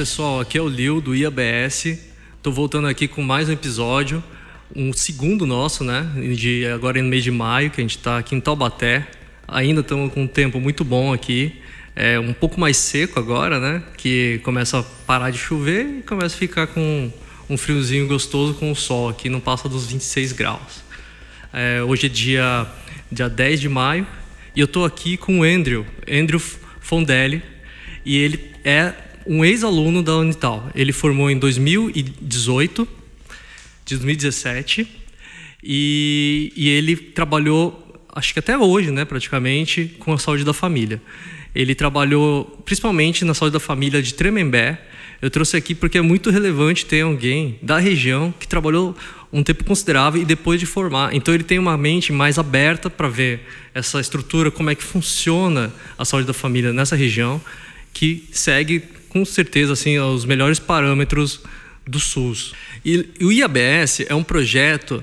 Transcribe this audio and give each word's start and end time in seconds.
pessoal, 0.00 0.40
aqui 0.40 0.56
é 0.56 0.62
o 0.62 0.66
Lil 0.66 0.98
do 0.98 1.14
IABS. 1.14 1.84
Estou 2.34 2.50
voltando 2.50 2.88
aqui 2.88 3.06
com 3.06 3.20
mais 3.20 3.50
um 3.50 3.52
episódio, 3.52 4.24
um 4.74 4.94
segundo 4.94 5.44
nosso, 5.44 5.84
né? 5.84 6.10
De 6.34 6.66
agora 6.68 7.02
no 7.02 7.06
mês 7.06 7.22
de 7.22 7.30
maio, 7.30 7.70
que 7.70 7.82
a 7.82 7.84
gente 7.84 7.98
está 7.98 8.16
aqui 8.16 8.34
em 8.34 8.40
Taubaté. 8.40 9.06
Ainda 9.46 9.82
estamos 9.82 10.10
com 10.10 10.22
um 10.22 10.26
tempo 10.26 10.58
muito 10.58 10.84
bom 10.84 11.12
aqui. 11.12 11.60
É 11.94 12.18
um 12.18 12.32
pouco 12.32 12.58
mais 12.58 12.78
seco 12.78 13.18
agora, 13.20 13.60
né? 13.60 13.82
Que 13.98 14.40
começa 14.42 14.78
a 14.78 14.82
parar 14.82 15.28
de 15.28 15.36
chover 15.36 15.98
e 15.98 16.02
começa 16.02 16.34
a 16.34 16.38
ficar 16.38 16.68
com 16.68 17.12
um 17.50 17.58
friozinho 17.58 18.06
gostoso 18.06 18.54
com 18.54 18.72
o 18.72 18.74
sol 18.74 19.10
aqui, 19.10 19.28
não 19.28 19.38
passa 19.38 19.68
dos 19.68 19.86
26 19.86 20.32
graus. 20.32 20.82
É, 21.52 21.82
hoje 21.82 22.06
é 22.06 22.08
dia, 22.08 22.66
dia 23.12 23.28
10 23.28 23.60
de 23.60 23.68
maio 23.68 24.06
e 24.56 24.60
eu 24.60 24.64
estou 24.64 24.86
aqui 24.86 25.18
com 25.18 25.40
o 25.40 25.42
Andrew, 25.42 25.84
Andrew 26.10 26.40
Fondelli, 26.80 27.42
e 28.02 28.16
ele 28.16 28.50
é 28.64 28.94
um 29.26 29.44
ex-aluno 29.44 30.02
da 30.02 30.16
Unital. 30.16 30.70
Ele 30.74 30.92
formou 30.92 31.30
em 31.30 31.38
2018, 31.38 32.88
2017, 33.86 34.88
e, 35.62 36.52
e 36.56 36.68
ele 36.68 36.96
trabalhou, 36.96 38.02
acho 38.14 38.32
que 38.32 38.38
até 38.38 38.56
hoje, 38.56 38.90
né, 38.90 39.04
praticamente, 39.04 39.96
com 39.98 40.12
a 40.12 40.18
saúde 40.18 40.44
da 40.44 40.54
família. 40.54 41.00
Ele 41.54 41.74
trabalhou 41.74 42.44
principalmente 42.64 43.24
na 43.24 43.34
saúde 43.34 43.54
da 43.54 43.60
família 43.60 44.02
de 44.02 44.14
Tremembé. 44.14 44.80
Eu 45.20 45.30
trouxe 45.30 45.56
aqui 45.56 45.74
porque 45.74 45.98
é 45.98 46.02
muito 46.02 46.30
relevante 46.30 46.86
ter 46.86 47.02
alguém 47.02 47.58
da 47.60 47.78
região 47.78 48.32
que 48.38 48.46
trabalhou 48.46 48.96
um 49.32 49.42
tempo 49.42 49.64
considerável 49.64 50.22
e 50.22 50.24
depois 50.24 50.58
de 50.58 50.66
formar. 50.66 51.14
Então 51.14 51.34
ele 51.34 51.44
tem 51.44 51.58
uma 51.58 51.76
mente 51.76 52.12
mais 52.12 52.38
aberta 52.38 52.88
para 52.88 53.08
ver 53.08 53.40
essa 53.74 54.00
estrutura, 54.00 54.50
como 54.50 54.70
é 54.70 54.74
que 54.74 54.82
funciona 54.82 55.72
a 55.98 56.04
saúde 56.04 56.26
da 56.26 56.32
família 56.32 56.72
nessa 56.72 56.96
região, 56.96 57.40
que 57.92 58.28
segue 58.32 58.82
com 59.10 59.24
certeza 59.24 59.74
assim 59.74 59.98
os 59.98 60.24
melhores 60.24 60.58
parâmetros 60.58 61.40
do 61.86 62.00
SUS. 62.00 62.54
E, 62.84 63.08
e 63.20 63.24
o 63.24 63.32
IABS 63.32 64.00
é 64.08 64.14
um 64.14 64.22
projeto 64.22 65.02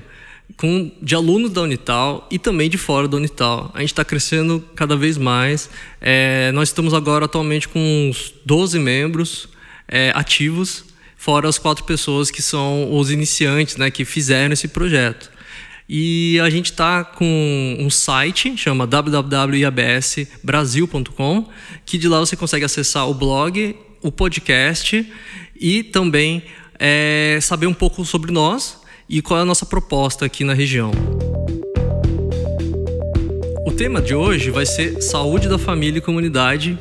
com, 0.56 0.90
de 1.00 1.14
alunos 1.14 1.52
da 1.52 1.62
Unital 1.62 2.26
e 2.30 2.38
também 2.38 2.70
de 2.70 2.78
fora 2.78 3.06
da 3.06 3.16
Unital. 3.16 3.70
A 3.74 3.80
gente 3.80 3.92
está 3.92 4.04
crescendo 4.04 4.64
cada 4.74 4.96
vez 4.96 5.16
mais. 5.18 5.70
É, 6.00 6.50
nós 6.52 6.70
estamos 6.70 6.94
agora 6.94 7.26
atualmente 7.26 7.68
com 7.68 8.08
uns 8.08 8.32
12 8.44 8.78
membros 8.78 9.48
é, 9.86 10.10
ativos, 10.14 10.86
fora 11.16 11.48
as 11.48 11.58
quatro 11.58 11.84
pessoas 11.84 12.30
que 12.30 12.42
são 12.42 12.96
os 12.96 13.10
iniciantes, 13.10 13.76
né, 13.76 13.90
que 13.90 14.04
fizeram 14.04 14.52
esse 14.52 14.68
projeto. 14.68 15.30
E 15.88 16.38
a 16.40 16.50
gente 16.50 16.66
está 16.66 17.02
com 17.02 17.76
um 17.80 17.88
site, 17.88 18.54
chama 18.58 18.86
www.iabsbrasil.com, 18.86 21.48
que 21.86 21.96
de 21.96 22.06
lá 22.08 22.20
você 22.20 22.36
consegue 22.36 22.66
acessar 22.66 23.08
o 23.08 23.14
blog, 23.14 23.74
o 24.02 24.12
podcast 24.12 25.06
e 25.58 25.82
também 25.82 26.42
é, 26.78 27.38
saber 27.40 27.66
um 27.66 27.74
pouco 27.74 28.04
sobre 28.04 28.32
nós 28.32 28.78
e 29.08 29.20
qual 29.22 29.38
é 29.38 29.42
a 29.42 29.44
nossa 29.44 29.66
proposta 29.66 30.26
aqui 30.26 30.44
na 30.44 30.54
região. 30.54 30.92
O 33.66 33.72
tema 33.72 34.00
de 34.00 34.14
hoje 34.14 34.50
vai 34.50 34.66
ser 34.66 35.00
saúde 35.02 35.48
da 35.48 35.58
família 35.58 35.98
e 35.98 36.02
comunidade 36.02 36.78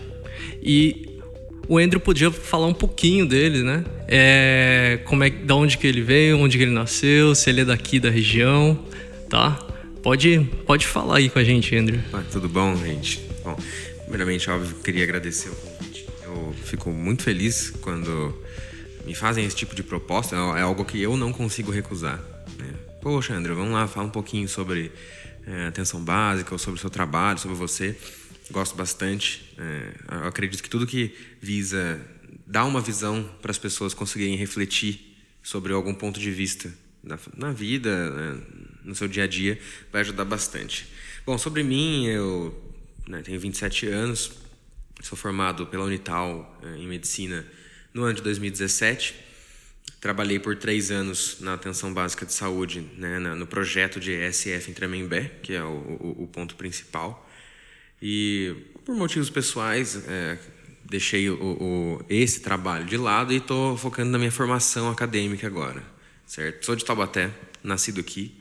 e 0.62 1.20
o 1.68 1.78
Andrew 1.78 2.00
podia 2.00 2.32
falar 2.32 2.68
um 2.68 2.73
pouquinho 2.73 3.26
dele, 3.26 3.62
né? 3.62 3.84
É, 4.08 5.00
como 5.06 5.23
é, 5.23 5.30
da 5.30 5.56
onde 5.56 5.78
que 5.78 5.86
ele 5.86 6.02
veio, 6.02 6.38
onde 6.40 6.58
que 6.58 6.64
ele 6.64 6.72
nasceu, 6.72 7.36
se 7.36 7.50
ele 7.50 7.62
é 7.62 7.66
daqui 7.66 8.00
da 8.00 8.10
região, 8.10 8.80
tá? 9.30 9.60
Pode, 10.02 10.50
pode 10.66 10.88
falar 10.88 11.18
aí 11.18 11.30
com 11.30 11.40
a 11.40 11.44
gente, 11.44 11.76
Andrew. 11.76 12.00
Ah, 12.14 12.23
tudo 12.32 12.48
bom, 12.48 12.76
gente? 12.78 13.22
Bom, 13.44 13.58
primeiramente, 14.04 14.50
óbvio, 14.50 14.76
queria 14.82 15.04
agradecer 15.04 15.50
o 15.50 15.77
fico 16.68 16.92
muito 16.92 17.23
feliz 17.23 17.72
quando 17.82 18.39
me 19.05 19.16
fazem 19.16 19.45
esse 19.45 19.55
tipo 19.55 19.73
de 19.73 19.82
proposta, 19.82 20.36
é 20.36 20.61
algo 20.61 20.83
que 20.83 21.02
eu 21.02 21.16
não 21.16 21.32
consigo 21.32 21.72
recusar. 21.72 22.17
Né? 22.58 22.73
Poxa, 23.02 23.33
André, 23.33 23.54
vamos 23.54 23.72
lá 23.72 23.88
falar 23.88 24.05
um 24.05 24.11
pouquinho 24.11 24.48
sobre 24.48 24.92
é, 25.45 25.67
atenção 25.67 26.04
básica, 26.04 26.54
ou 26.54 26.60
sobre 26.60 26.77
o 26.77 26.82
seu 26.82 26.89
trabalho, 26.89 27.39
sobre 27.39 27.56
você. 27.56 27.98
Gosto 28.52 28.76
bastante. 28.76 29.54
É, 29.58 29.94
eu 30.11 30.27
acredito 30.27 30.61
que 30.61 30.70
tudo 30.70 30.86
que 30.86 31.16
visa 31.42 32.00
dar 32.45 32.66
uma 32.66 32.82
visão 32.82 33.30
para 33.42 33.52
as 33.52 33.58
pessoas 33.58 33.94
conseguirem 33.94 34.36
refletir 34.36 35.16
sobre 35.42 35.72
algum 35.72 35.94
ponto 35.94 36.20
de 36.20 36.32
vista 36.32 36.72
na, 37.02 37.17
na 37.36 37.52
vida, 37.52 38.10
né, 38.10 38.42
no 38.83 38.95
seu 38.95 39.08
dia 39.08 39.23
a 39.23 39.27
dia, 39.27 39.58
vai 39.92 40.02
ajudar 40.02 40.26
bastante. 40.26 40.86
Bom, 41.26 41.38
sobre 41.38 41.64
mim, 41.64 42.06
eu 42.08 42.54
né, 43.08 43.22
tenho 43.22 43.39
27 43.39 43.88
anos, 43.88 44.32
sou 45.02 45.17
formado 45.17 45.67
pela 45.67 45.85
Unital 45.85 46.59
é, 46.63 46.77
em 46.77 46.87
Medicina 46.87 47.45
no 47.93 48.03
ano 48.03 48.13
de 48.13 48.21
2017, 48.21 49.15
trabalhei 49.99 50.39
por 50.39 50.55
três 50.55 50.91
anos 50.91 51.37
na 51.39 51.53
atenção 51.53 51.93
básica 51.93 52.25
de 52.25 52.33
saúde, 52.33 52.81
né, 52.97 53.19
no 53.19 53.47
projeto 53.47 53.99
de 53.99 54.11
ESF 54.11 54.69
em 54.69 54.73
Tremembé, 54.73 55.31
que 55.41 55.53
é 55.53 55.63
o, 55.63 55.67
o, 55.67 56.23
o 56.23 56.27
ponto 56.27 56.55
principal. 56.55 57.27
E 58.02 58.55
por 58.85 58.95
motivos 58.95 59.30
pessoais, 59.30 60.03
é, 60.08 60.37
deixei 60.85 61.29
o, 61.29 61.35
o, 61.41 62.05
esse 62.08 62.41
trabalho 62.41 62.85
de 62.85 62.97
lado 62.97 63.33
e 63.33 63.37
estou 63.37 63.75
focando 63.77 64.11
na 64.11 64.17
minha 64.17 64.31
formação 64.31 64.89
acadêmica 64.89 65.47
agora, 65.47 65.83
certo? 66.25 66.65
Sou 66.65 66.75
de 66.75 66.85
Taubaté, 66.85 67.31
nascido 67.64 67.99
aqui. 67.99 68.33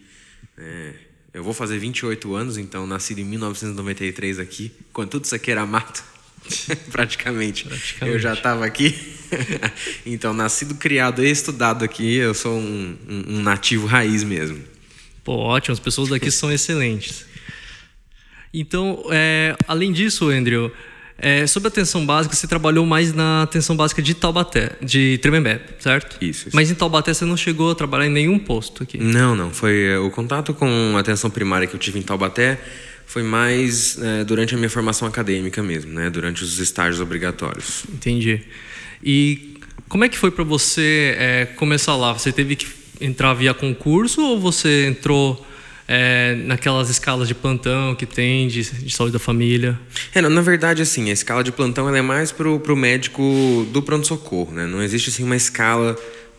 É, 0.59 0.95
eu 1.33 1.43
vou 1.43 1.53
fazer 1.53 1.79
28 1.79 2.35
anos, 2.35 2.59
então 2.59 2.87
nascido 2.87 3.19
em 3.19 3.25
1993 3.25 4.39
aqui, 4.39 4.73
quando 4.93 5.11
tudo 5.11 5.25
isso 5.25 5.35
aqui 5.35 5.51
era 5.51 5.65
mato. 5.67 6.16
Praticamente. 6.91 7.65
Praticamente. 7.69 8.15
Eu 8.15 8.19
já 8.19 8.35
estava 8.35 8.65
aqui. 8.65 8.95
então, 10.07 10.33
nascido, 10.33 10.75
criado 10.75 11.25
e 11.25 11.31
estudado 11.31 11.85
aqui, 11.85 12.17
eu 12.17 12.35
sou 12.35 12.57
um, 12.57 12.97
um, 13.09 13.43
nativo 13.43 13.87
raiz 13.87 14.23
mesmo. 14.23 14.63
Pô, 15.25 15.37
ótimo. 15.37 15.73
As 15.73 15.81
pessoas 15.81 16.09
daqui 16.09 16.31
são 16.31 16.53
excelentes. 16.53 17.27
Então, 18.53 19.05
é, 19.11 19.57
além 19.67 19.93
disso, 19.93 20.29
Andrew, 20.29 20.73
é, 21.19 21.47
sobre 21.47 21.69
a 21.69 21.71
atenção 21.71 22.05
básica, 22.05 22.35
você 22.35 22.47
trabalhou 22.47 22.85
mais 22.85 23.13
na 23.13 23.43
atenção 23.43 23.75
básica 23.75 24.03
de 24.03 24.15
Taubaté, 24.15 24.73
de 24.83 25.19
Tremembé, 25.19 25.61
certo? 25.79 26.17
Isso, 26.21 26.49
isso, 26.49 26.57
Mas 26.57 26.71
em 26.71 26.75
Taubaté 26.75 27.13
você 27.15 27.25
não 27.25 27.37
chegou 27.37 27.71
a 27.71 27.75
trabalhar 27.75 28.07
em 28.07 28.13
nenhum 28.13 28.39
posto 28.39 28.83
aqui? 28.83 28.99
Não, 28.99 29.35
não. 29.35 29.51
Foi 29.51 29.87
é, 29.87 29.99
o 29.99 30.11
contato 30.11 30.53
com 30.53 30.95
a 30.97 31.01
atenção 31.01 31.31
primária 31.31 31.67
que 31.67 31.75
eu 31.75 31.81
tive 31.81 31.99
em 31.99 32.03
Taubaté 32.03 32.61
foi 33.07 33.23
mais 33.23 33.99
é, 34.03 34.25
durante 34.25 34.55
a 34.55 34.59
minha 34.59 34.69
formação 34.69 35.07
acadêmica 35.07 35.63
mesmo, 35.63 35.93
né? 35.93 36.11
Durante 36.11 36.43
os 36.43 36.59
estágios 36.59 37.01
obrigatórios. 37.01 37.85
Entendi. 37.89 38.43
E 39.03 39.55
como 39.89 40.05
é 40.05 40.09
que 40.09 40.19
foi 40.19 40.31
para 40.31 40.45
você 40.45 41.15
é, 41.19 41.47
começar 41.47 41.97
lá? 41.97 42.13
Você 42.13 42.33
teve 42.33 42.57
que 42.57 42.67
entrar 43.01 43.33
via 43.35 43.55
concurso 43.55 44.21
ou 44.21 44.41
você 44.41 44.87
entrou 44.87 45.47
é, 45.87 46.35
naquelas 46.45 46.91
escalas 46.91 47.29
de 47.29 47.35
plantão 47.35 47.95
que 47.95 48.05
tem 48.05 48.49
de, 48.49 48.63
de 48.63 48.93
saúde 48.93 49.13
da 49.13 49.19
família? 49.19 49.79
É, 50.13 50.21
não, 50.21 50.29
na 50.29 50.43
verdade, 50.43 50.83
assim, 50.83 51.09
a 51.09 51.13
escala 51.13 51.45
de 51.45 51.53
plantão 51.53 51.95
é 51.95 52.03
mais 52.03 52.33
para 52.33 52.49
o 52.49 52.77
médico 52.77 53.67
do 53.71 53.81
pronto-socorro, 53.81 54.53
né? 54.53 54.67
Não 54.67 54.83
existe 54.83 55.11
assim 55.11 55.23
uma 55.23 55.37
escala 55.37 55.97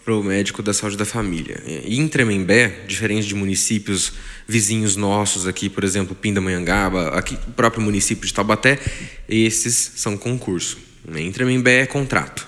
para 0.07 0.16
o 0.16 0.23
médico 0.23 0.63
da 0.63 0.73
saúde 0.73 0.95
da 0.95 1.03
família. 1.03 1.62
E 1.84 2.00
em 2.00 2.07
Tremembé, 2.07 2.85
diferente 2.88 3.28
de 3.28 3.35
municípios 3.35 4.13
vizinhos 4.47 4.95
nossos 4.95 5.45
aqui, 5.45 5.69
por 5.69 5.84
exemplo, 5.84 6.16
Pindamonhangaba, 6.16 7.09
aqui 7.09 7.38
o 7.45 7.51
próprio 7.51 7.81
município 7.81 8.25
de 8.25 8.34
Taubaté, 8.34 8.79
esses 9.28 9.75
são 9.97 10.16
concurso. 10.16 10.78
Em 11.13 11.29
Tremembé 11.29 11.81
é 11.81 11.85
contrato. 11.85 12.47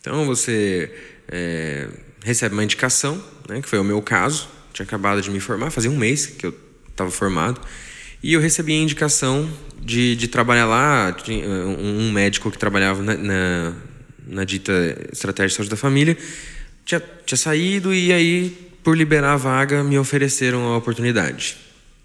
Então 0.00 0.26
você 0.26 0.92
é, 1.28 1.86
recebe 2.24 2.56
uma 2.56 2.64
indicação, 2.64 3.22
né, 3.48 3.62
que 3.62 3.68
foi 3.68 3.78
o 3.78 3.84
meu 3.84 4.02
caso, 4.02 4.48
tinha 4.72 4.84
acabado 4.84 5.22
de 5.22 5.30
me 5.30 5.38
formar, 5.38 5.70
fazia 5.70 5.92
um 5.92 5.96
mês 5.96 6.26
que 6.26 6.44
eu 6.44 6.58
estava 6.88 7.12
formado, 7.12 7.60
e 8.20 8.32
eu 8.32 8.40
recebi 8.40 8.72
a 8.72 8.82
indicação 8.82 9.48
de, 9.80 10.16
de 10.16 10.26
trabalhar 10.26 10.66
lá, 10.66 11.16
um 11.78 12.10
médico 12.10 12.50
que 12.50 12.58
trabalhava 12.58 13.00
na, 13.00 13.14
na, 13.14 13.74
na 14.26 14.44
dita 14.44 14.72
estratégia 15.12 15.50
de 15.50 15.54
saúde 15.54 15.70
da 15.70 15.76
família, 15.76 16.18
tinha, 16.90 17.02
tinha 17.24 17.38
saído 17.38 17.94
e 17.94 18.12
aí, 18.12 18.56
por 18.82 18.96
liberar 18.96 19.34
a 19.34 19.36
vaga, 19.36 19.84
me 19.84 19.98
ofereceram 19.98 20.72
a 20.72 20.76
oportunidade. 20.76 21.56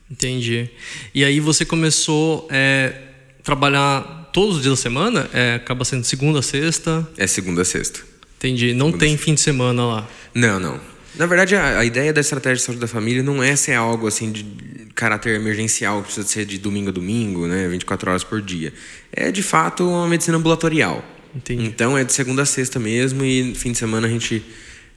Entendi. 0.09 0.69
E 1.13 1.23
aí 1.23 1.39
você 1.39 1.65
começou 1.65 2.47
a 2.51 2.55
é, 2.55 3.01
trabalhar 3.43 4.29
todos 4.31 4.57
os 4.57 4.61
dias 4.61 4.77
da 4.77 4.81
semana? 4.81 5.29
É, 5.33 5.55
acaba 5.55 5.83
sendo 5.83 6.03
segunda, 6.03 6.41
sexta? 6.41 7.07
É 7.17 7.25
segunda 7.25 7.63
a 7.63 7.65
sexta. 7.65 8.01
Entendi. 8.37 8.73
Não 8.73 8.87
segunda 8.87 8.99
tem 8.99 9.09
sexta. 9.11 9.25
fim 9.25 9.33
de 9.33 9.41
semana 9.41 9.85
lá? 9.85 10.09
Não, 10.33 10.59
não. 10.59 10.79
Na 11.15 11.25
verdade, 11.25 11.55
a, 11.55 11.79
a, 11.79 11.85
ideia 11.85 12.11
da 12.13 12.21
estratégia 12.21 12.57
de 12.57 12.61
saúde 12.61 12.81
da 12.81 12.87
família 12.87 13.23
não 13.23 13.41
é 13.41 13.55
ser 13.55 13.73
algo 13.73 14.05
assim 14.05 14.31
de 14.31 14.45
caráter 14.93 15.35
emergencial, 15.35 15.99
que 15.99 16.07
precisa 16.07 16.27
ser 16.27 16.45
de 16.45 16.57
domingo 16.57 16.89
a 16.89 16.91
domingo, 16.91 17.47
né, 17.47 17.67
24 17.69 18.09
horas 18.09 18.23
por 18.23 18.41
dia. 18.41 18.73
É 19.11 19.31
de 19.31 19.41
fato 19.41 19.87
uma 19.87 20.07
medicina 20.07 20.37
ambulatorial. 20.37 21.03
Entendi. 21.33 21.65
Então 21.65 21.97
é 21.97 22.03
de 22.03 22.13
segunda 22.13 22.43
a 22.43 22.45
sexta 22.45 22.79
mesmo 22.79 23.23
e 23.23 23.55
fim 23.55 23.71
de 23.71 23.77
semana 23.77 24.07
a 24.07 24.09
gente 24.09 24.43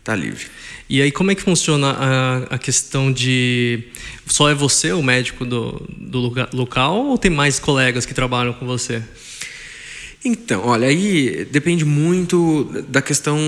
está 0.08 0.14
livre. 0.14 0.46
E 0.88 1.02
aí, 1.02 1.12
como 1.12 1.30
é 1.30 1.34
que 1.34 1.42
funciona 1.42 1.90
a, 1.90 2.36
a, 2.54 2.58
questão 2.58 3.12
de. 3.12 3.84
Só 4.26 4.48
é 4.48 4.54
você 4.54 4.92
o 4.92 5.02
médico 5.02 5.44
do, 5.44 5.86
do 5.96 6.18
lugar, 6.18 6.48
local 6.54 7.06
ou 7.06 7.18
tem 7.18 7.30
mais 7.30 7.58
colegas 7.58 8.06
que 8.06 8.14
trabalham 8.14 8.54
com 8.54 8.66
você? 8.66 9.02
Então, 10.24 10.64
olha, 10.64 10.88
aí 10.88 11.46
depende 11.50 11.84
muito 11.84 12.64
da 12.88 13.02
questão 13.02 13.38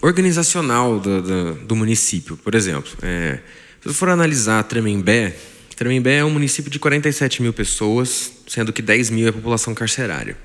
organizacional 0.00 0.98
do, 0.98 1.22
do, 1.22 1.54
do 1.54 1.76
município. 1.76 2.36
Por 2.36 2.54
exemplo, 2.54 2.90
é, 3.02 3.40
se 3.86 3.94
for 3.94 4.08
analisar 4.08 4.62
Tremembé, 4.64 5.36
Tremembé 5.76 6.18
é 6.18 6.24
um 6.24 6.30
município 6.30 6.70
de 6.70 6.78
47 6.78 7.42
mil 7.42 7.52
pessoas, 7.52 8.32
sendo 8.48 8.72
que 8.72 8.80
10 8.80 9.10
mil 9.10 9.28
é 9.28 9.32
população 9.32 9.74
carcerária. 9.74 10.36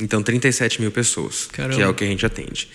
Então, 0.00 0.20
37 0.22 0.80
mil 0.80 0.90
pessoas, 0.90 1.48
Caramba. 1.52 1.76
que 1.76 1.82
é 1.82 1.88
o 1.88 1.94
que 1.94 2.02
a 2.02 2.06
gente 2.06 2.26
atende. 2.26 2.68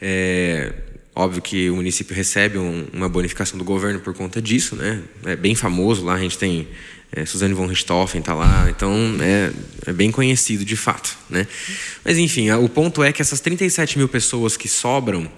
É, 0.00 0.72
óbvio 1.14 1.40
que 1.40 1.70
o 1.70 1.76
município 1.76 2.14
recebe 2.14 2.58
um, 2.58 2.86
uma 2.92 3.08
bonificação 3.08 3.58
do 3.58 3.64
governo 3.64 4.00
por 4.00 4.14
conta 4.14 4.42
disso, 4.42 4.74
né? 4.76 5.02
É 5.24 5.36
bem 5.36 5.54
famoso 5.54 6.04
lá, 6.04 6.14
a 6.14 6.18
gente 6.18 6.36
tem 6.36 6.68
é, 7.16 7.24
Suzane 7.24 7.54
von 7.54 7.66
Richthofen 7.66 8.20
está 8.20 8.34
lá, 8.34 8.68
então 8.68 8.92
é, 9.20 9.52
é, 9.86 9.92
bem 9.92 10.10
conhecido 10.10 10.64
de 10.64 10.76
fato. 10.76 11.16
Né? 11.30 11.46
Mas 12.04 12.18
enfim, 12.18 12.50
o 12.50 12.68
ponto 12.68 13.04
é 13.04 13.12
que 13.12 13.22
essas 13.22 13.40
37 13.40 13.98
mil 13.98 14.08
pessoas 14.08 14.56
que 14.56 14.68
sobram, 14.68 15.30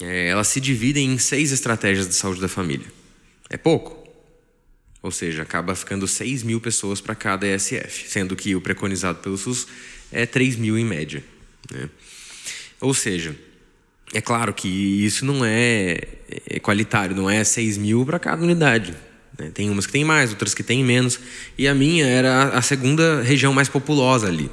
é, 0.00 0.28
elas 0.28 0.48
se 0.48 0.58
dividem 0.58 1.12
em 1.12 1.18
seis 1.18 1.52
estratégias 1.52 2.08
de 2.08 2.14
saúde 2.14 2.40
da 2.40 2.48
família. 2.48 2.86
É 3.50 3.58
pouco. 3.58 4.06
Ou 5.02 5.10
seja, 5.10 5.42
acaba 5.42 5.74
ficando 5.74 6.08
6 6.08 6.42
mil 6.42 6.60
pessoas 6.60 7.00
para 7.00 7.14
cada 7.14 7.46
ESF, 7.46 8.08
sendo 8.08 8.34
que 8.34 8.56
o 8.56 8.60
preconizado 8.60 9.20
pelo 9.20 9.36
SUS 9.36 9.68
é 10.10 10.26
3 10.26 10.56
mil 10.56 10.76
em 10.76 10.84
média. 10.84 11.22
Né? 11.70 11.88
Ou 12.80 12.92
seja, 12.92 13.36
é 14.12 14.20
claro 14.20 14.54
que 14.54 14.68
isso 14.68 15.24
não 15.24 15.44
é 15.44 15.98
equalitário, 16.50 17.14
não 17.14 17.28
é 17.28 17.42
6 17.42 17.78
mil 17.78 18.04
para 18.04 18.18
cada 18.18 18.42
unidade. 18.42 18.94
Né? 19.38 19.50
Tem 19.52 19.68
umas 19.68 19.86
que 19.86 19.92
tem 19.92 20.04
mais, 20.04 20.30
outras 20.30 20.54
que 20.54 20.62
tem 20.62 20.84
menos. 20.84 21.18
E 21.58 21.66
a 21.66 21.74
minha 21.74 22.06
era 22.06 22.50
a 22.50 22.62
segunda 22.62 23.22
região 23.22 23.52
mais 23.52 23.68
populosa 23.68 24.28
ali. 24.28 24.50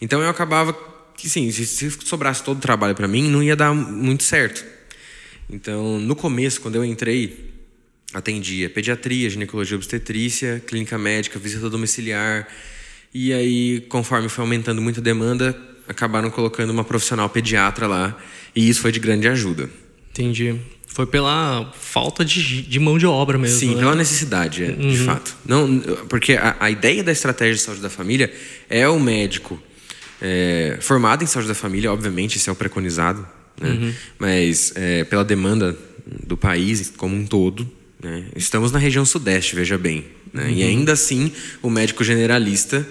Então 0.00 0.22
eu 0.22 0.28
acabava 0.28 0.72
que, 1.16 1.28
sim, 1.28 1.50
se 1.50 1.90
sobrasse 1.90 2.42
todo 2.42 2.58
o 2.58 2.60
trabalho 2.60 2.94
para 2.94 3.08
mim, 3.08 3.28
não 3.28 3.42
ia 3.42 3.56
dar 3.56 3.74
muito 3.74 4.22
certo. 4.22 4.64
Então, 5.50 5.98
no 5.98 6.14
começo, 6.14 6.60
quando 6.60 6.76
eu 6.76 6.84
entrei, 6.84 7.52
atendia 8.14 8.70
pediatria, 8.70 9.28
ginecologia 9.28 9.76
obstetrícia, 9.76 10.62
clínica 10.66 10.96
médica, 10.96 11.38
visita 11.38 11.68
domiciliar. 11.68 12.46
E 13.12 13.32
aí, 13.32 13.80
conforme 13.88 14.28
foi 14.28 14.42
aumentando 14.42 14.80
muita 14.80 15.00
demanda, 15.00 15.58
acabaram 15.88 16.30
colocando 16.30 16.70
uma 16.70 16.84
profissional 16.84 17.28
pediatra 17.28 17.86
lá. 17.86 18.16
E 18.54 18.68
isso 18.68 18.80
foi 18.80 18.92
de 18.92 18.98
grande 18.98 19.28
ajuda. 19.28 19.68
Entendi. 20.10 20.56
Foi 20.86 21.06
pela 21.06 21.72
falta 21.78 22.24
de, 22.24 22.62
de 22.62 22.78
mão 22.80 22.98
de 22.98 23.06
obra 23.06 23.38
mesmo. 23.38 23.58
Sim, 23.58 23.74
né? 23.74 23.80
pela 23.80 23.94
necessidade, 23.94 24.64
é, 24.64 24.68
uhum. 24.68 24.90
de 24.90 24.98
fato. 24.98 25.36
Não, 25.46 25.78
porque 26.08 26.32
a, 26.32 26.56
a, 26.58 26.70
ideia 26.70 27.04
da 27.04 27.12
estratégia 27.12 27.54
de 27.54 27.60
saúde 27.60 27.80
da 27.80 27.90
família 27.90 28.32
é 28.68 28.88
o 28.88 28.98
médico 28.98 29.62
é, 30.20 30.78
formado 30.80 31.22
em 31.22 31.26
saúde 31.26 31.46
da 31.46 31.54
família, 31.54 31.92
obviamente, 31.92 32.36
isso 32.36 32.50
é 32.50 32.52
o 32.52 32.56
preconizado, 32.56 33.24
né? 33.60 33.70
Uhum. 33.70 33.94
mas 34.18 34.72
é, 34.74 35.04
pela 35.04 35.24
demanda 35.24 35.76
do 36.26 36.36
país 36.36 36.92
como 36.96 37.14
um 37.14 37.24
todo. 37.24 37.70
Né? 38.02 38.24
Estamos 38.34 38.72
na 38.72 38.78
região 38.78 39.04
sudeste, 39.04 39.54
veja 39.54 39.76
bem. 39.78 40.04
Né? 40.32 40.44
Uhum. 40.44 40.50
E 40.50 40.62
ainda 40.62 40.92
assim, 40.92 41.32
o 41.62 41.70
médico 41.70 42.02
generalista 42.02 42.86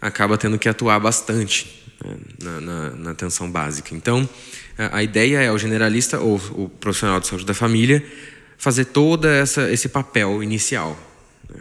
acaba 0.00 0.38
tendo 0.38 0.58
que 0.58 0.68
atuar 0.68 0.98
bastante? 0.98 1.81
Na, 2.42 2.60
na, 2.60 2.90
na 2.90 3.10
atenção 3.10 3.50
básica. 3.50 3.94
Então, 3.94 4.28
a 4.76 5.02
ideia 5.02 5.40
é 5.40 5.50
o 5.52 5.58
generalista 5.58 6.18
ou 6.18 6.40
o 6.52 6.68
profissional 6.68 7.20
de 7.20 7.26
saúde 7.26 7.44
da 7.44 7.54
família 7.54 8.04
fazer 8.58 8.86
todo 8.86 9.26
essa, 9.26 9.70
esse 9.70 9.88
papel 9.88 10.42
inicial. 10.42 10.96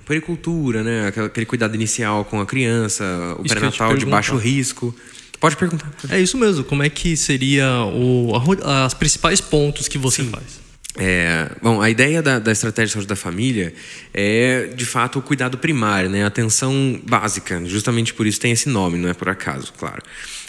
Pericultura, 0.05 0.83
né? 0.83 1.07
aquele 1.07 1.45
cuidado 1.45 1.75
inicial 1.75 2.23
com 2.23 2.39
a 2.39 2.45
criança, 2.45 3.03
o 3.39 3.43
pré-natal 3.43 3.97
de 3.97 4.05
baixo 4.05 4.37
risco. 4.37 4.95
Pode 5.39 5.57
perguntar. 5.57 5.91
É 6.09 6.19
isso 6.19 6.37
mesmo. 6.37 6.63
Como 6.63 6.83
é 6.83 6.89
que 6.89 7.17
seria 7.17 7.83
o, 7.85 8.31
as 8.63 8.93
principais 8.93 9.41
pontos 9.41 9.87
que 9.87 9.97
você 9.97 10.23
Sim. 10.23 10.29
faz? 10.29 10.60
É, 10.97 11.49
bom, 11.61 11.81
a 11.81 11.89
ideia 11.89 12.21
da, 12.21 12.37
da, 12.37 12.51
estratégia 12.51 12.87
de 12.87 12.93
saúde 12.93 13.07
da 13.07 13.15
família 13.15 13.73
é, 14.13 14.67
de 14.75 14.85
fato, 14.85 15.19
o 15.19 15.21
cuidado 15.21 15.57
primário, 15.57 16.09
né? 16.09 16.23
a 16.23 16.27
atenção 16.27 16.99
básica. 17.07 17.63
Justamente 17.65 18.13
por 18.13 18.27
isso 18.27 18.39
tem 18.39 18.51
esse 18.51 18.67
nome, 18.67 18.97
não 18.97 19.09
é 19.09 19.13
por 19.13 19.29
acaso, 19.29 19.71
claro. 19.77 20.01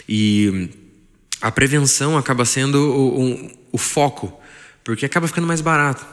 E 0.07 0.69
a 1.41 1.51
prevenção 1.51 2.17
acaba 2.17 2.43
sendo 2.43 2.75
o, 2.75 3.21
o, 3.21 3.51
o 3.73 3.77
foco, 3.77 4.37
porque 4.83 5.05
acaba 5.05 5.27
ficando 5.27 5.47
mais 5.47 5.61
barato. 5.61 6.05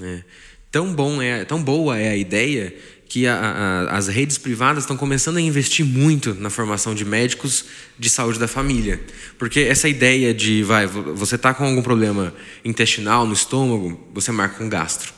Né? 0.00 0.24
Tão, 0.70 0.92
bom 0.92 1.20
é, 1.20 1.44
tão 1.44 1.62
boa 1.62 1.98
é 1.98 2.10
a 2.10 2.16
ideia 2.16 2.74
que 3.14 3.28
a, 3.28 3.36
a, 3.36 3.96
as 3.96 4.08
redes 4.08 4.38
privadas 4.38 4.82
estão 4.82 4.96
começando 4.96 5.36
a 5.36 5.40
investir 5.40 5.86
muito 5.86 6.34
na 6.34 6.50
formação 6.50 6.96
de 6.96 7.04
médicos 7.04 7.64
de 7.96 8.10
saúde 8.10 8.40
da 8.40 8.48
família. 8.48 9.00
Porque 9.38 9.60
essa 9.60 9.88
ideia 9.88 10.34
de, 10.34 10.64
vai, 10.64 10.84
você 10.88 11.36
está 11.36 11.54
com 11.54 11.64
algum 11.64 11.80
problema 11.80 12.34
intestinal 12.64 13.24
no 13.24 13.32
estômago, 13.32 14.04
você 14.12 14.32
marca 14.32 14.64
um 14.64 14.68
gastro. 14.68 15.12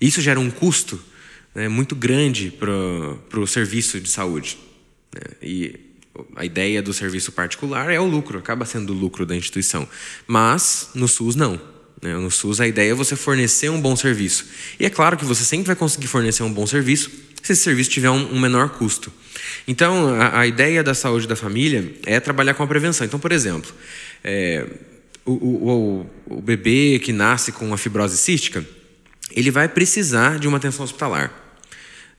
Isso 0.00 0.20
gera 0.20 0.40
um 0.40 0.50
custo 0.50 1.00
né, 1.54 1.68
muito 1.68 1.94
grande 1.94 2.50
para 2.50 3.38
o 3.38 3.46
serviço 3.46 4.00
de 4.00 4.08
saúde. 4.08 4.58
Né? 5.14 5.36
E 5.40 5.80
a 6.34 6.44
ideia 6.44 6.82
do 6.82 6.92
serviço 6.92 7.30
particular 7.30 7.88
é 7.88 8.00
o 8.00 8.04
lucro, 8.04 8.36
acaba 8.36 8.64
sendo 8.64 8.92
o 8.92 8.96
lucro 8.96 9.24
da 9.24 9.36
instituição. 9.36 9.88
Mas 10.26 10.90
no 10.92 11.06
SUS 11.06 11.36
não. 11.36 11.60
Né? 12.02 12.14
No 12.14 12.30
SUS 12.30 12.60
a 12.60 12.66
ideia 12.66 12.90
é 12.90 12.94
você 12.94 13.16
fornecer 13.16 13.68
um 13.70 13.80
bom 13.80 13.96
serviço. 13.96 14.46
E 14.78 14.86
é 14.86 14.90
claro 14.90 15.16
que 15.16 15.24
você 15.24 15.44
sempre 15.44 15.66
vai 15.66 15.76
conseguir 15.76 16.06
fornecer 16.06 16.42
um 16.42 16.52
bom 16.52 16.66
serviço 16.66 17.10
se 17.42 17.52
esse 17.52 17.62
serviço 17.62 17.90
tiver 17.90 18.10
um, 18.10 18.34
um 18.34 18.40
menor 18.40 18.70
custo. 18.70 19.12
Então 19.66 20.14
a, 20.20 20.40
a, 20.40 20.46
ideia 20.46 20.82
da 20.82 20.94
saúde 20.94 21.26
da 21.26 21.36
família 21.36 21.94
é 22.04 22.20
trabalhar 22.20 22.54
com 22.54 22.62
a 22.62 22.66
prevenção. 22.66 23.06
Então, 23.06 23.18
por 23.18 23.32
exemplo, 23.32 23.72
é, 24.22 24.66
o, 25.24 25.32
o, 25.32 26.06
o 26.26 26.42
bebê 26.42 26.98
que 26.98 27.12
nasce 27.12 27.52
com 27.52 27.66
uma 27.66 27.78
fibrose 27.78 28.16
cística, 28.16 28.64
ele 29.30 29.50
vai 29.50 29.68
precisar 29.68 30.38
de 30.38 30.48
uma 30.48 30.56
atenção 30.58 30.84
hospitalar. 30.84 31.32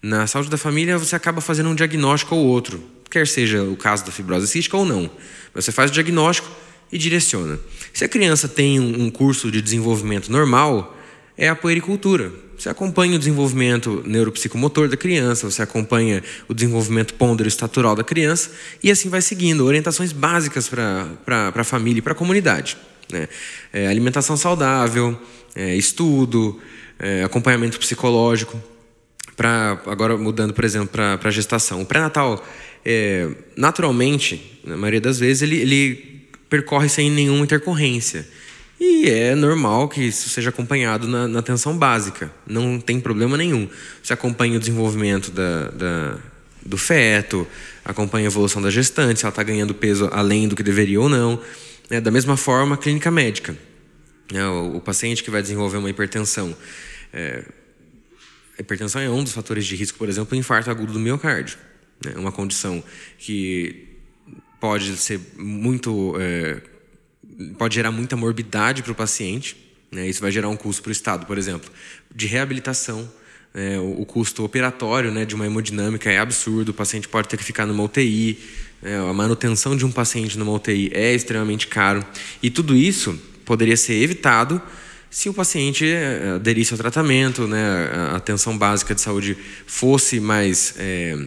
Na 0.02 0.26
saúde 0.28 0.50
da 0.50 0.58
família, 0.58 0.98
você 0.98 1.16
acaba 1.16 1.42
fazendo 1.42 1.70
um 1.70 1.76
diagnóstico 1.76 2.36
ou 2.36 2.46
outro 2.46 3.00
quer 3.10 3.28
seja 3.28 3.64
o 3.64 3.76
caso 3.76 4.06
da 4.06 4.12
fibrose 4.12 4.48
cística 4.48 4.78
ou 4.78 4.86
não. 4.86 5.10
Você 5.54 5.72
faz 5.72 5.90
o 5.90 5.94
diagnóstico 5.94 6.50
e 6.92 6.98
direciona. 6.98 7.60
Se 7.94 8.04
a 8.04 8.10
criança 8.10 8.48
tem 8.48 8.80
um 8.80 9.10
curso 9.10 9.52
de 9.52 9.62
desenvolvimento 9.62 10.32
normal, 10.32 10.98
é 11.38 11.48
a 11.48 11.56
puericultura. 11.56 12.32
Você 12.58 12.68
acompanha 12.68 13.16
o 13.16 13.20
desenvolvimento 13.20 14.04
neuropsicomotor 14.06 14.90
da 14.90 14.98
criança, 14.98 15.50
você 15.50 15.62
acompanha 15.62 16.22
o 16.50 16.54
desenvolvimento 16.54 17.14
pondero-estatural 17.14 17.96
da 17.96 18.04
criança 18.04 18.52
e 18.84 18.92
assim 18.92 19.08
vai 19.08 19.22
seguindo. 19.22 19.66
Orientações 19.66 20.12
básicas 20.12 20.68
para 20.68 21.54
a 21.56 21.64
família 21.64 22.00
e 22.00 22.02
para 22.02 22.12
a 22.12 22.16
comunidade. 22.16 22.76
Né? 23.10 23.30
É, 23.72 23.88
alimentação 23.88 24.36
saudável, 24.36 25.18
é, 25.56 25.74
estudo, 25.76 26.60
é, 27.00 27.24
acompanhamento 27.24 27.80
psicológico. 27.80 28.62
Pra, 29.38 29.82
agora 29.86 30.18
mudando, 30.18 30.54
por 30.54 30.66
exemplo, 30.66 30.90
para 30.90 31.18
a 31.24 31.32
gestação. 31.32 31.82
O 31.82 31.86
pré-natal 31.86 32.46
é, 32.84 33.30
naturalmente, 33.56 34.60
na 34.66 34.76
maioria 34.76 35.00
das 35.00 35.18
vezes, 35.18 35.44
ele, 35.44 35.62
ele 35.62 36.19
percorre 36.50 36.90
sem 36.90 37.10
nenhuma 37.12 37.44
intercorrência. 37.44 38.28
E 38.80 39.10
é 39.10 39.36
normal 39.36 39.90
que 39.90 40.02
isso 40.02 40.30
seja 40.30 40.50
acompanhado 40.50 41.06
na, 41.08 41.28
na 41.28 41.40
atenção 41.40 41.78
básica, 41.78 42.32
não 42.48 42.80
tem 42.80 43.00
problema 43.00 43.36
nenhum. 43.36 43.68
Você 44.02 44.14
acompanha 44.14 44.56
o 44.56 44.60
desenvolvimento 44.60 45.32
da, 45.32 45.70
da, 45.70 46.18
do 46.66 46.78
feto, 46.78 47.46
acompanha 47.84 48.28
a 48.28 48.32
evolução 48.32 48.62
da 48.62 48.70
gestante, 48.70 49.20
se 49.20 49.26
ela 49.26 49.32
está 49.32 49.44
ganhando 49.44 49.74
peso 49.74 50.10
além 50.14 50.48
do 50.48 50.56
que 50.56 50.64
deveria 50.64 51.00
ou 51.02 51.10
não. 51.10 51.42
É, 51.90 52.00
da 52.00 52.10
mesma 52.10 52.38
forma, 52.38 52.76
a 52.76 52.78
clínica 52.78 53.12
médica. 53.12 53.58
É, 54.34 54.46
o, 54.46 54.78
o, 54.78 54.82
paciente 54.82 55.24
que 55.24 55.32
vai 55.32 55.42
desenvolver 55.42 55.78
uma 55.78 55.90
hipertensão. 55.90 56.56
É, 57.12 57.44
a 58.58 58.62
hipertensão 58.62 59.02
é 59.02 59.10
um 59.10 59.24
dos 59.24 59.34
fatores 59.34 59.66
de 59.66 59.76
risco, 59.76 59.98
por 59.98 60.08
exemplo, 60.08 60.38
o 60.38 60.40
infarto 60.40 60.70
agudo 60.70 60.94
do 60.94 61.00
miocárdio. 61.00 61.58
É 62.06 62.18
uma 62.18 62.32
condição 62.32 62.82
que 63.18 63.89
pode 64.60 64.98
ser 64.98 65.20
muito. 65.38 66.16
É, 66.20 66.62
pode 67.58 67.76
gerar 67.76 67.92
muita 67.92 68.16
morbidade 68.16 68.84
para 68.84 68.92
o 68.92 68.96
paciente. 68.96 69.56
Né? 69.92 70.08
Isso 70.08 70.22
vai 70.22 70.32
gerar 70.32 70.50
um 70.50 70.58
custo 70.58 70.82
para 70.82 70.90
o 70.90 70.92
Estado, 70.92 71.26
por 71.26 71.38
exemplo, 71.38 71.70
de 72.14 72.28
reabilitação. 72.28 73.10
É, 73.54 73.80
o, 73.80 74.02
o, 74.02 74.06
custo 74.06 74.44
operatório 74.44 75.12
né, 75.12 75.26
de 75.26 75.34
uma 75.34 75.46
hemodinâmica 75.46 76.12
é 76.12 76.20
absurdo, 76.20 76.70
o 76.70 76.74
paciente 76.74 77.08
pode 77.08 77.28
ter 77.28 77.36
que 77.36 77.44
ficar 77.44 77.66
numa 77.66 77.82
UTI, 77.82 78.38
é, 78.84 78.96
a 78.98 79.12
manutenção 79.12 79.76
de 79.76 79.84
um 79.84 79.92
paciente 79.92 80.38
numa 80.38 80.52
UTI 80.52 80.92
é 80.94 81.16
extremamente 81.16 81.66
caro. 81.66 82.06
E 82.44 82.52
tudo 82.52 82.76
isso 82.76 83.20
poderia 83.46 83.76
ser 83.76 83.96
evitado 84.04 84.62
se 85.10 85.28
o 85.28 85.34
paciente 85.34 85.84
é, 85.84 86.34
aderisse 86.36 86.74
ao 86.74 86.78
tratamento, 86.78 87.48
né, 87.48 87.90
a 88.12 88.18
atenção 88.18 88.56
básica 88.56 88.94
de 88.94 89.02
saúde 89.02 89.36
fosse 89.66 90.20
mais 90.20 90.76
é, 90.78 91.18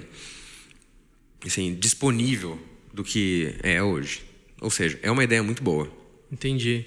assim, 1.44 1.74
disponível 1.74 2.56
do 2.92 3.02
que 3.02 3.54
é 3.62 3.82
hoje. 3.82 4.22
Ou 4.60 4.70
seja, 4.70 4.98
é 5.02 5.10
uma 5.10 5.24
ideia 5.24 5.42
muito 5.42 5.62
boa. 5.62 5.90
Entendi. 6.30 6.84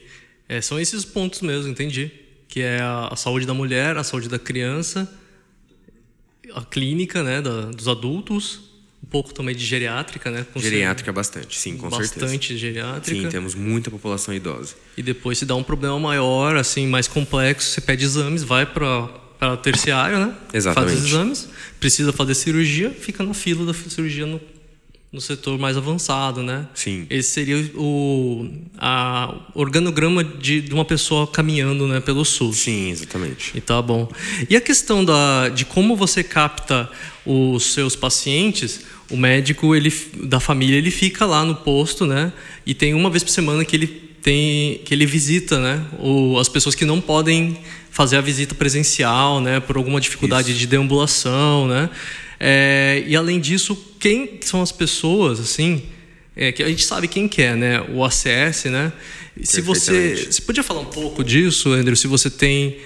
É, 0.48 0.62
são 0.62 0.80
esses 0.80 1.04
pontos 1.04 1.42
mesmo, 1.42 1.70
entendi. 1.70 2.12
Que 2.48 2.62
é 2.62 2.80
a, 2.80 3.10
a, 3.12 3.16
saúde 3.16 3.46
da 3.46 3.54
mulher, 3.54 3.98
a 3.98 4.04
saúde 4.04 4.30
da 4.30 4.40
criança, 4.40 5.12
a 6.54 6.64
clínica 6.64 7.24
né, 7.24 7.42
da, 7.42 7.72
dos 7.72 7.88
adultos, 7.88 8.62
pouco 9.10 9.34
também 9.34 9.56
de 9.56 9.66
geriátrica, 9.66 10.32
né? 10.32 10.46
Geriátrica 10.56 11.12
bastante, 11.12 11.58
sim, 11.58 11.78
com 11.78 11.90
bastante 11.90 12.08
certeza. 12.08 12.26
Bastante 12.26 12.58
geriátrica. 12.58 13.22
Sim, 13.22 13.30
temos 13.30 13.56
muita 13.56 13.92
população 13.92 14.34
idosa. 14.34 14.76
E 14.98 15.04
depois 15.04 15.38
se 15.38 15.46
dá 15.46 15.56
um 15.56 15.64
problema 15.64 16.00
maior, 16.00 16.56
assim, 16.56 16.88
mais 16.88 17.08
complexo, 17.08 17.70
você 17.70 17.82
pede 17.82 18.06
exames, 18.06 18.44
vai 18.44 18.66
para 18.66 19.26
para 19.38 19.58
terciário, 19.58 20.18
né? 20.18 20.34
Exatamente. 20.54 20.92
Faz 20.92 21.04
os 21.04 21.10
exames, 21.10 21.50
precisa 21.78 22.14
fazer 22.14 22.34
cirurgia, 22.36 22.90
fica 22.90 23.22
na 23.22 23.34
fila 23.34 23.66
da 23.66 23.74
cirurgia 23.74 24.26
no, 24.26 24.40
no 25.16 25.22
setor 25.22 25.58
mais 25.58 25.78
avançado, 25.78 26.44
né? 26.44 26.68
Sim. 26.74 27.08
Esse 27.10 27.30
seria 27.30 27.72
o 27.74 28.50
a, 28.78 29.34
organograma 29.54 30.22
de, 30.26 30.60
de 30.60 30.74
uma 30.74 30.84
pessoa 30.84 31.26
caminhando, 31.26 31.88
né, 31.88 32.02
pelo 32.02 32.26
SUS. 32.26 32.58
Sim, 32.58 32.90
exatamente. 32.92 33.54
E 33.56 33.62
tá 33.62 33.82
bom. 33.82 34.12
E 34.50 34.58
a 34.58 34.62
questão 34.62 35.06
da, 35.06 35.48
de 35.48 35.64
como 35.64 35.96
você 35.96 36.22
capta 36.22 36.90
os 37.26 37.74
seus 37.74 37.96
pacientes, 37.96 38.82
o 39.10 39.16
médico 39.16 39.74
ele, 39.74 39.92
da 40.26 40.42
família 40.42 40.76
ele 40.76 40.92
fica 40.92 41.26
lá 41.26 41.46
no 41.46 41.56
posto, 41.56 42.06
né? 42.06 42.34
E 42.66 42.74
tem 42.74 42.94
uma 42.94 43.10
vez 43.10 43.24
por 43.24 43.32
semana 43.32 43.64
que 43.64 43.74
ele 43.74 43.88
tem 44.22 44.82
que 44.84 44.94
ele 44.94 45.06
visita, 45.06 45.60
né? 45.60 45.86
O, 45.98 46.38
as 46.38 46.50
pessoas 46.50 46.76
que 46.76 46.84
não 46.84 47.00
podem 47.00 47.58
fazer 47.90 48.18
a 48.18 48.22
visita 48.22 48.54
presencial, 48.54 49.40
né, 49.40 49.62
por 49.62 49.78
alguma 49.78 50.02
dificuldade 50.02 50.52
Isso. 50.52 50.60
de 50.60 50.68
deambulação, 50.68 51.66
né? 51.66 51.90
É, 52.48 53.04
e 53.08 53.16
além 53.16 53.40
disso, 53.40 53.76
quem 54.00 54.38
são 54.42 54.62
as 54.62 54.72
pessoas, 54.72 55.40
assim, 55.40 55.82
é, 56.36 56.52
que 56.52 56.62
a 56.62 56.70
gente 56.70 56.86
sabe 56.86 57.08
quem 57.08 57.28
que 57.28 57.42
é, 57.42 57.56
né? 57.56 57.82
O 57.90 58.06
ACS, 58.06 58.66
né? 58.66 58.94
Se 59.42 59.62
você, 59.62 60.28
você 60.30 60.42
podia 60.44 60.62
falar 60.62 60.82
um 60.82 60.86
pouco 60.86 61.24
disso, 61.24 61.72
Andrew? 61.72 61.96
Se 61.96 62.06
você 62.06 62.30
tem, 62.30 62.78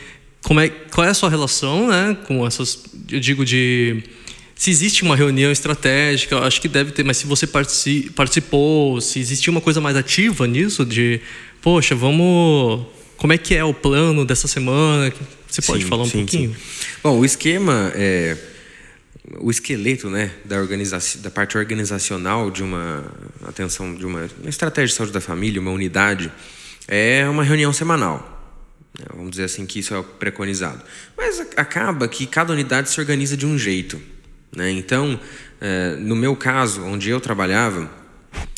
como 0.43 0.61
é, 0.61 0.69
qual 0.69 1.05
é 1.05 1.09
a 1.09 1.13
sua 1.13 1.29
relação, 1.29 1.89
né, 1.89 2.17
com 2.25 2.47
essas, 2.47 2.85
eu 3.11 3.19
digo 3.19 3.43
de 3.43 4.01
se 4.55 4.71
existe 4.71 5.03
uma 5.03 5.15
reunião 5.15 5.51
estratégica, 5.51 6.39
acho 6.39 6.61
que 6.61 6.69
deve 6.69 6.93
ter, 6.93 7.03
mas 7.03 7.17
se 7.17 7.27
você 7.27 7.45
participou, 7.45 9.01
se 9.01 9.19
existe 9.19 9.49
uma 9.49 9.59
coisa 9.59 9.81
mais 9.81 9.97
ativa 9.97 10.47
nisso, 10.47 10.85
de, 10.85 11.19
poxa, 11.61 11.93
vamos 11.95 12.85
como 13.17 13.33
é 13.33 13.37
que 13.37 13.53
é 13.53 13.63
o 13.65 13.73
plano 13.73 14.23
dessa 14.23 14.47
semana? 14.47 15.13
Você 15.49 15.61
pode 15.61 15.83
sim, 15.83 15.89
falar 15.89 16.03
um 16.03 16.09
sim, 16.09 16.19
pouquinho? 16.19 16.51
Sim. 16.51 16.89
Bom, 17.03 17.19
o 17.19 17.25
esquema 17.25 17.91
é 17.93 18.37
o 19.37 19.51
esqueleto, 19.51 20.09
né, 20.09 20.31
da 20.45 20.57
da 21.21 21.29
parte 21.29 21.57
organizacional 21.57 22.49
de 22.49 22.63
uma 22.63 23.05
atenção 23.45 23.93
de 23.93 24.05
uma, 24.05 24.27
uma 24.39 24.49
estratégia 24.49 24.87
de 24.87 24.93
saúde 24.93 25.13
da 25.13 25.21
família, 25.21 25.61
uma 25.61 25.71
unidade, 25.71 26.31
é 26.87 27.27
uma 27.29 27.43
reunião 27.43 27.71
semanal. 27.71 28.37
Né, 28.97 29.05
vamos 29.13 29.31
dizer 29.31 29.43
assim 29.43 29.65
que 29.65 29.79
isso 29.79 29.93
é 29.93 30.01
preconizado. 30.01 30.81
Mas 31.15 31.39
acaba 31.55 32.07
que 32.07 32.25
cada 32.25 32.53
unidade 32.53 32.89
se 32.89 32.99
organiza 32.99 33.37
de 33.37 33.45
um 33.45 33.57
jeito. 33.57 34.01
Né? 34.55 34.71
Então, 34.71 35.19
é, 35.61 35.95
no 35.99 36.15
meu 36.15 36.35
caso, 36.35 36.81
onde 36.83 37.09
eu 37.09 37.19
trabalhava, 37.19 37.89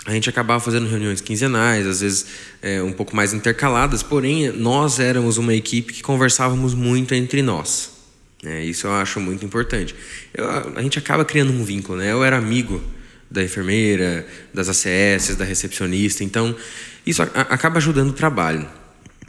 a 0.06 0.12
gente 0.12 0.30
acabava 0.30 0.60
fazendo 0.60 0.88
reuniões 0.88 1.22
quinzenais, 1.22 1.86
às 1.86 2.02
vezes 2.02 2.26
é, 2.62 2.82
um 2.82 2.92
pouco 2.92 3.16
mais 3.16 3.34
intercaladas, 3.34 4.02
porém 4.02 4.52
nós 4.52 5.00
éramos 5.00 5.38
uma 5.38 5.54
equipe 5.54 5.94
que 5.94 6.02
conversávamos 6.02 6.74
muito 6.74 7.14
entre 7.14 7.42
nós. 7.42 7.91
Né? 8.44 8.64
Isso 8.64 8.88
eu 8.88 8.94
acho 8.94 9.20
muito 9.20 9.46
importante. 9.46 9.96
Eu, 10.34 10.50
a 10.76 10.82
gente 10.82 10.98
acaba 10.98 11.24
criando 11.24 11.52
um 11.52 11.64
vínculo. 11.64 12.00
Né? 12.00 12.12
Eu 12.12 12.24
era 12.24 12.38
amigo 12.38 12.82
da 13.30 13.42
enfermeira, 13.42 14.28
das 14.54 14.68
ACS, 14.68 15.36
da 15.38 15.46
recepcionista, 15.46 16.24
então 16.24 16.54
isso 17.06 17.24
a, 17.24 17.26
acaba 17.26 17.78
ajudando 17.78 18.10
o 18.10 18.14
trabalho. 18.14 18.68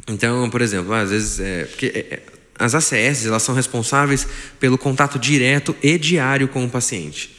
Então, 0.08 0.50
por 0.50 0.60
exemplo, 0.60 0.92
às 0.92 1.10
vezes, 1.10 1.38
é, 1.38 1.64
porque 1.66 1.86
é, 1.86 1.98
é 2.14 2.22
as 2.58 2.74
ACS 2.74 3.26
elas 3.26 3.42
são 3.42 3.54
responsáveis 3.54 4.26
pelo 4.60 4.76
contato 4.76 5.18
direto 5.18 5.74
e 5.82 5.96
diário 5.98 6.48
com 6.48 6.64
o 6.64 6.68
paciente. 6.68 7.30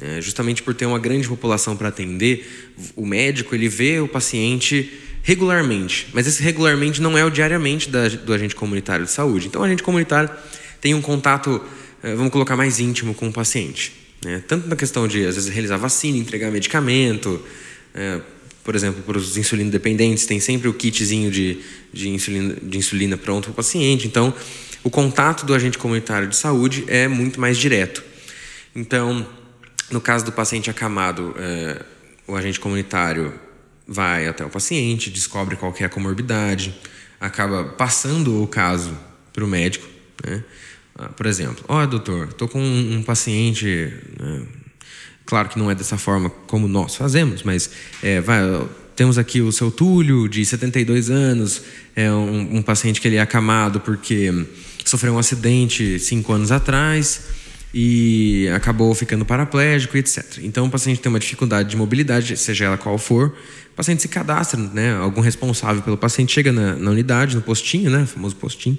É, 0.00 0.20
justamente 0.20 0.62
por 0.62 0.74
ter 0.74 0.86
uma 0.86 0.98
grande 0.98 1.28
população 1.28 1.76
para 1.76 1.88
atender, 1.88 2.72
o 2.96 3.04
médico 3.04 3.54
ele 3.54 3.68
vê 3.68 4.00
o 4.00 4.08
paciente 4.08 4.90
regularmente, 5.22 6.08
mas 6.12 6.26
esse 6.26 6.42
regularmente 6.42 7.00
não 7.00 7.16
é 7.16 7.24
o 7.24 7.30
diariamente 7.30 7.90
da, 7.90 8.08
do 8.08 8.32
agente 8.32 8.56
comunitário 8.56 9.04
de 9.04 9.10
saúde. 9.10 9.46
Então, 9.48 9.60
o 9.60 9.64
agente 9.64 9.82
comunitário 9.82 10.30
tem 10.82 10.94
um 10.94 11.00
contato, 11.00 11.62
é, 12.02 12.14
vamos 12.14 12.32
colocar, 12.32 12.56
mais 12.56 12.80
íntimo 12.80 13.14
com 13.14 13.28
o 13.28 13.32
paciente. 13.32 13.92
Né? 14.22 14.42
Tanto 14.46 14.68
na 14.68 14.74
questão 14.74 15.06
de, 15.06 15.24
às 15.24 15.36
vezes, 15.36 15.48
realizar 15.48 15.76
vacina, 15.76 16.18
entregar 16.18 16.50
medicamento, 16.50 17.40
é, 17.94 18.20
por 18.64 18.74
exemplo, 18.74 19.00
para 19.02 19.16
os 19.16 19.36
insulino 19.36 19.70
dependentes, 19.70 20.26
tem 20.26 20.40
sempre 20.40 20.68
o 20.68 20.74
kitzinho 20.74 21.30
de, 21.30 21.60
de, 21.92 22.08
insulina, 22.08 22.56
de 22.60 22.78
insulina 22.78 23.16
pronto 23.16 23.44
para 23.44 23.52
o 23.52 23.54
paciente. 23.54 24.08
Então, 24.08 24.34
o 24.82 24.90
contato 24.90 25.46
do 25.46 25.54
agente 25.54 25.78
comunitário 25.78 26.26
de 26.26 26.36
saúde 26.36 26.84
é 26.88 27.06
muito 27.06 27.40
mais 27.40 27.56
direto. 27.56 28.02
Então, 28.74 29.24
no 29.88 30.00
caso 30.00 30.24
do 30.24 30.32
paciente 30.32 30.68
acamado, 30.68 31.32
é, 31.38 31.80
o 32.26 32.34
agente 32.34 32.58
comunitário 32.58 33.32
vai 33.86 34.26
até 34.26 34.44
o 34.44 34.48
paciente, 34.48 35.10
descobre 35.10 35.54
qual 35.54 35.72
é 35.78 35.84
a 35.84 35.88
comorbidade, 35.88 36.74
acaba 37.20 37.62
passando 37.64 38.42
o 38.42 38.48
caso 38.48 38.98
para 39.32 39.44
o 39.44 39.46
médico. 39.46 39.86
Né? 40.24 40.42
Ah, 40.96 41.08
por 41.08 41.26
exemplo, 41.26 41.64
ó, 41.68 41.82
oh, 41.82 41.86
doutor, 41.86 42.28
estou 42.28 42.48
com 42.48 42.60
um, 42.60 43.02
paciente. 43.02 43.92
Né? 44.18 44.42
Claro 45.24 45.48
que 45.48 45.58
não 45.58 45.70
é 45.70 45.74
dessa 45.74 45.96
forma 45.96 46.30
como 46.46 46.68
nós 46.68 46.94
fazemos, 46.94 47.42
mas 47.42 47.70
é, 48.02 48.20
vai, 48.20 48.40
temos 48.94 49.18
aqui 49.18 49.40
o 49.40 49.50
seu 49.50 49.70
Túlio, 49.70 50.28
de 50.28 50.44
72 50.44 51.10
anos, 51.10 51.62
é 51.96 52.10
um, 52.10 52.56
um 52.56 52.62
paciente 52.62 53.00
que 53.00 53.08
ele 53.08 53.16
é 53.16 53.20
acamado 53.20 53.80
porque 53.80 54.46
sofreu 54.84 55.14
um 55.14 55.18
acidente 55.18 55.98
cinco 55.98 56.32
anos 56.32 56.50
atrás 56.50 57.41
e 57.74 58.48
acabou 58.54 58.94
ficando 58.94 59.24
paraplégico, 59.24 59.96
etc. 59.96 60.38
Então, 60.42 60.66
o 60.66 60.70
paciente 60.70 61.00
tem 61.00 61.08
uma 61.08 61.18
dificuldade 61.18 61.70
de 61.70 61.76
mobilidade, 61.76 62.36
seja 62.36 62.66
ela 62.66 62.76
qual 62.76 62.98
for, 62.98 63.34
o 63.72 63.74
paciente 63.74 64.02
se 64.02 64.08
cadastra, 64.08 64.60
né? 64.60 64.94
Algum 64.96 65.22
responsável 65.22 65.80
pelo 65.80 65.96
paciente 65.96 66.32
chega 66.32 66.52
na, 66.52 66.74
na 66.74 66.90
unidade, 66.90 67.34
no 67.34 67.40
postinho, 67.40 67.90
né? 67.90 68.02
O 68.02 68.06
famoso 68.06 68.36
postinho, 68.36 68.78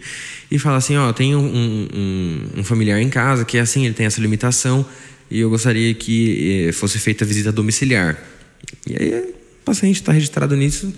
e 0.51 0.59
fala 0.59 0.77
assim: 0.77 0.95
Ó, 0.95 1.11
tem 1.11 1.35
um, 1.35 1.39
um, 1.43 2.59
um, 2.59 2.63
familiar 2.63 3.01
em 3.01 3.09
casa 3.09 3.43
que 3.43 3.57
é 3.57 3.61
assim, 3.61 3.85
ele 3.85 3.95
tem 3.95 4.05
essa 4.05 4.21
limitação 4.21 4.85
e 5.31 5.39
eu 5.39 5.49
gostaria 5.49 5.91
que 5.95 6.67
eh, 6.67 6.71
fosse 6.71 6.99
feita 6.99 7.23
a 7.23 7.27
visita 7.27 7.51
domiciliar. 7.51 8.21
E 8.85 8.95
aí, 8.95 9.33
o 9.61 9.65
paciente 9.65 9.95
está 9.95 10.11
registrado 10.11 10.55
nisso, 10.55 10.93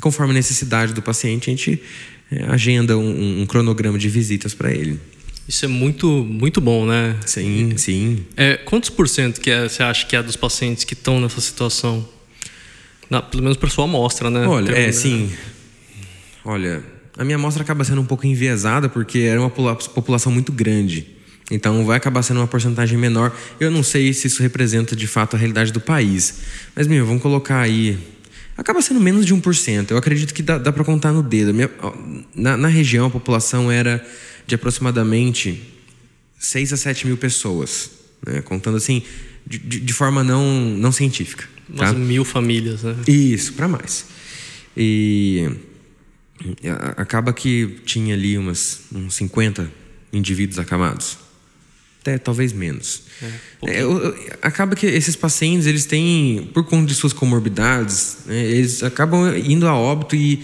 conforme 0.00 0.30
a 0.30 0.34
necessidade 0.34 0.92
do 0.92 1.02
paciente, 1.02 1.50
a 1.50 1.52
gente 1.52 1.82
eh, 2.30 2.44
agenda 2.46 2.96
um, 2.96 3.42
um 3.42 3.46
cronograma 3.46 3.98
de 3.98 4.08
visitas 4.08 4.54
para 4.54 4.70
ele. 4.70 5.00
Isso 5.48 5.64
é 5.64 5.68
muito, 5.68 6.06
muito 6.08 6.60
bom, 6.60 6.86
né? 6.86 7.16
Sim, 7.26 7.76
sim. 7.76 8.24
É, 8.36 8.56
quantos 8.56 8.88
por 8.88 9.08
cento 9.08 9.40
que 9.40 9.50
é, 9.50 9.68
você 9.68 9.82
acha 9.82 10.06
que 10.06 10.14
é 10.14 10.22
dos 10.22 10.36
pacientes 10.36 10.84
que 10.84 10.94
estão 10.94 11.20
nessa 11.20 11.40
situação? 11.40 12.08
Na, 13.08 13.20
pelo 13.20 13.42
menos 13.42 13.58
para 13.58 13.68
sua 13.68 13.84
amostra, 13.84 14.30
né? 14.30 14.46
Olha, 14.46 14.72
é, 14.72 14.92
sim. 14.92 15.32
Olha, 16.44 16.84
a 17.18 17.24
minha 17.24 17.36
amostra 17.36 17.62
acaba 17.62 17.82
sendo 17.82 18.00
um 18.00 18.04
pouco 18.04 18.26
enviesada 18.26 18.88
porque 18.88 19.20
era 19.20 19.40
uma 19.40 19.50
população 19.50 20.30
muito 20.30 20.52
grande. 20.52 21.06
Então 21.50 21.84
vai 21.84 21.96
acabar 21.96 22.22
sendo 22.22 22.38
uma 22.38 22.46
porcentagem 22.46 22.96
menor. 22.96 23.36
Eu 23.58 23.70
não 23.70 23.82
sei 23.82 24.12
se 24.12 24.28
isso 24.28 24.40
representa 24.40 24.94
de 24.94 25.06
fato 25.06 25.34
a 25.34 25.38
realidade 25.38 25.72
do 25.72 25.80
país. 25.80 26.42
Mas, 26.76 26.86
meu, 26.86 27.04
vamos 27.04 27.20
colocar 27.20 27.60
aí. 27.60 27.98
Acaba 28.56 28.80
sendo 28.80 29.00
menos 29.00 29.26
de 29.26 29.34
1%. 29.34 29.90
Eu 29.90 29.96
acredito 29.96 30.32
que 30.32 30.42
dá, 30.42 30.58
dá 30.58 30.72
para 30.72 30.84
contar 30.84 31.12
no 31.12 31.22
dedo. 31.22 31.52
Na, 32.34 32.56
na 32.56 32.68
região, 32.68 33.06
a 33.06 33.10
população 33.10 33.70
era 33.70 34.06
de 34.50 34.56
aproximadamente 34.56 35.62
6 36.40 36.72
a 36.72 36.76
7 36.76 37.06
mil 37.06 37.16
pessoas, 37.16 37.90
né? 38.26 38.42
contando 38.42 38.76
assim, 38.76 39.02
de, 39.46 39.58
de, 39.58 39.92
forma 39.92 40.24
não, 40.24 40.44
não 40.44 40.90
científica. 40.90 41.48
Umas 41.68 41.92
tá? 41.92 41.96
mil 41.96 42.24
famílias, 42.24 42.82
né? 42.82 42.96
Isso, 43.06 43.52
para 43.52 43.68
mais. 43.68 44.06
E 44.76 45.48
acaba 46.96 47.32
que 47.32 47.80
tinha 47.84 48.14
ali 48.14 48.36
umas, 48.36 48.80
uns 48.92 49.14
50 49.14 49.70
indivíduos 50.12 50.58
acamados. 50.58 51.16
Até 52.00 52.18
talvez 52.18 52.52
menos. 52.52 53.02
É, 53.62 53.82
é, 53.82 53.84
acaba 54.42 54.74
que 54.74 54.86
esses 54.86 55.14
pacientes, 55.14 55.66
eles 55.66 55.84
têm, 55.84 56.50
por 56.52 56.64
conta 56.64 56.86
de 56.86 56.94
suas 56.94 57.12
comorbidades, 57.12 58.18
né, 58.26 58.42
eles 58.46 58.82
acabam 58.82 59.36
indo 59.36 59.68
a 59.68 59.76
óbito 59.76 60.16
e 60.16 60.42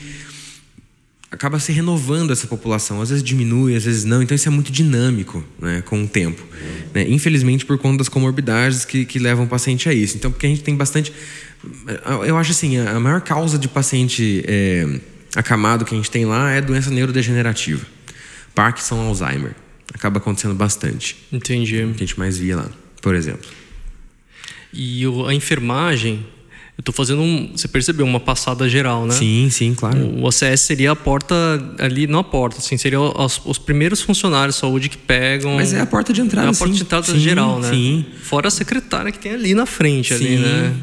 acaba 1.31 1.59
se 1.59 1.73
renovando 1.73 2.33
essa 2.33 2.47
população. 2.47 3.01
Às 3.01 3.11
vezes 3.11 3.25
diminui, 3.25 3.77
às 3.77 3.85
vezes 3.85 4.05
não. 4.05 4.23
Então 4.23 4.35
isso 4.35 4.49
é 4.49 4.51
muito 4.51 4.71
dinâmico 4.71 5.45
né, 5.59 5.83
com 5.83 6.03
o 6.03 6.09
tempo. 6.09 6.43
Né? 6.95 7.09
Infelizmente, 7.09 7.65
por 7.65 7.79
conta 7.79 7.99
das 7.99 8.09
comorbidades 8.09 8.85
que, 8.85 9.05
que 9.05 9.19
levam 9.19 9.45
o 9.45 9.49
paciente 9.49 9.89
a 9.89 9.93
isso. 9.93 10.17
Então, 10.17 10.31
porque 10.31 10.47
a 10.47 10.49
gente 10.49 10.63
tem 10.63 10.77
bastante. 10.77 11.13
Eu 12.27 12.37
acho 12.37 12.53
assim, 12.53 12.79
a 12.79 12.99
maior 13.01 13.21
causa 13.21 13.59
de 13.59 13.69
paciente 13.69 14.45
é, 14.47 15.01
acamado 15.35 15.85
que 15.85 15.95
a 15.95 15.97
gente 15.97 16.11
tem 16.11 16.25
lá 16.25 16.51
é 16.51 16.61
doença 16.61 16.91
neurodegenerativa. 16.91 17.85
Parkinson, 18.55 19.01
Alzheimer. 19.01 19.55
Acaba 19.93 20.19
acontecendo 20.19 20.55
bastante. 20.55 21.17
Entendi. 21.33 21.77
Que 21.77 22.05
a 22.05 22.07
gente 22.07 22.19
mais 22.19 22.39
via 22.39 22.57
lá, 22.57 22.71
por 23.01 23.15
exemplo. 23.15 23.49
E 24.73 25.05
a 25.27 25.33
enfermagem 25.33 26.27
Eu 26.77 26.83
estou 26.83 26.95
fazendo 26.95 27.23
um, 27.23 27.53
você 27.57 27.67
percebeu 27.67 28.05
uma 28.05 28.21
passada 28.21 28.69
geral, 28.69 29.07
né? 29.07 29.15
Sim, 29.15 29.49
sim, 29.51 29.75
claro. 29.75 29.99
O 30.21 30.29
ACS 30.29 30.61
seria 30.61 30.93
a 30.93 30.97
porta 30.97 31.35
ali, 31.79 32.07
não 32.07 32.19
a 32.19 32.25
porta, 32.25 32.59
assim, 32.59 32.77
seria 32.77 33.01
os, 33.01 33.41
os 33.47 33.57
primeiros 33.57 34.03
funcionários 34.03 34.57
de 34.57 34.61
saúde 34.61 34.91
que 34.91 34.99
pegam. 34.99 35.57
Mas 35.57 35.73
é 35.73 35.81
a 35.81 35.87
porta 35.87 36.13
de 36.13 36.21
entrada, 36.21 36.49
É 36.49 36.51
a 36.51 36.53
porta 36.53 36.67
sim. 36.75 36.79
de 36.79 36.83
entrada 36.83 37.07
Sim, 37.07 37.19
geral, 37.19 37.59
né? 37.61 37.71
Sim. 37.71 38.05
Fora 38.23 38.49
a 38.49 38.51
secretária 38.51 39.11
que 39.11 39.19
tem 39.19 39.33
ali 39.33 39.55
na 39.55 39.65
frente, 39.65 40.13
ali, 40.13 40.37
Sim. 40.37 40.39
né? 40.39 40.75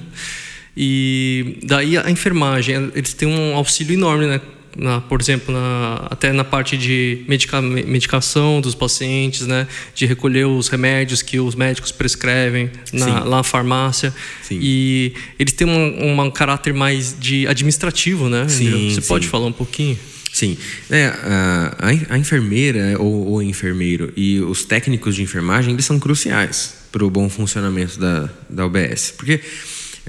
E 0.75 1.59
daí 1.63 1.95
a 1.95 2.09
enfermagem, 2.09 2.91
eles 2.95 3.13
têm 3.13 3.27
um 3.27 3.55
auxílio 3.55 3.93
enorme, 3.93 4.25
né? 4.25 4.41
Na, 4.75 4.99
por 5.01 5.21
exemplo, 5.21 5.53
na, 5.53 6.07
até 6.09 6.31
na 6.33 6.43
parte 6.43 6.75
de 6.77 7.23
medica, 7.27 7.61
medicação 7.61 8.59
dos 8.59 8.73
pacientes, 8.73 9.45
né? 9.45 9.67
De 9.93 10.05
recolher 10.05 10.45
os 10.45 10.67
remédios 10.67 11.21
que 11.21 11.39
os 11.39 11.53
médicos 11.53 11.91
prescrevem 11.91 12.71
na, 12.91 13.23
lá 13.23 13.37
na 13.37 13.43
farmácia. 13.43 14.13
Sim. 14.41 14.57
E 14.61 15.13
eles 15.37 15.53
têm 15.53 15.67
um, 15.67 16.21
um 16.21 16.31
caráter 16.31 16.73
mais 16.73 17.15
de 17.19 17.47
administrativo, 17.47 18.29
né? 18.29 18.47
Sim? 18.49 18.89
Você 18.89 19.01
sim. 19.01 19.07
pode 19.07 19.27
falar 19.27 19.45
um 19.45 19.51
pouquinho? 19.51 19.97
Sim. 20.31 20.57
É, 20.89 21.05
a, 21.05 21.75
a- 21.79 22.15
a 22.15 22.17
enfermeira 22.17 22.95
ou 22.99 23.33
o 23.33 23.41
enfermeiro 23.43 24.11
e 24.17 24.39
os 24.39 24.65
técnicos 24.65 25.15
de 25.15 25.21
enfermagem 25.21 25.73
eles 25.73 25.85
são 25.85 25.99
cruciais 25.99 26.73
para 26.91 27.05
o 27.05 27.09
bom 27.11 27.29
funcionamento 27.29 27.99
da, 27.99 28.27
da 28.49 28.65
UBS. 28.65 29.13
Porque, 29.15 29.39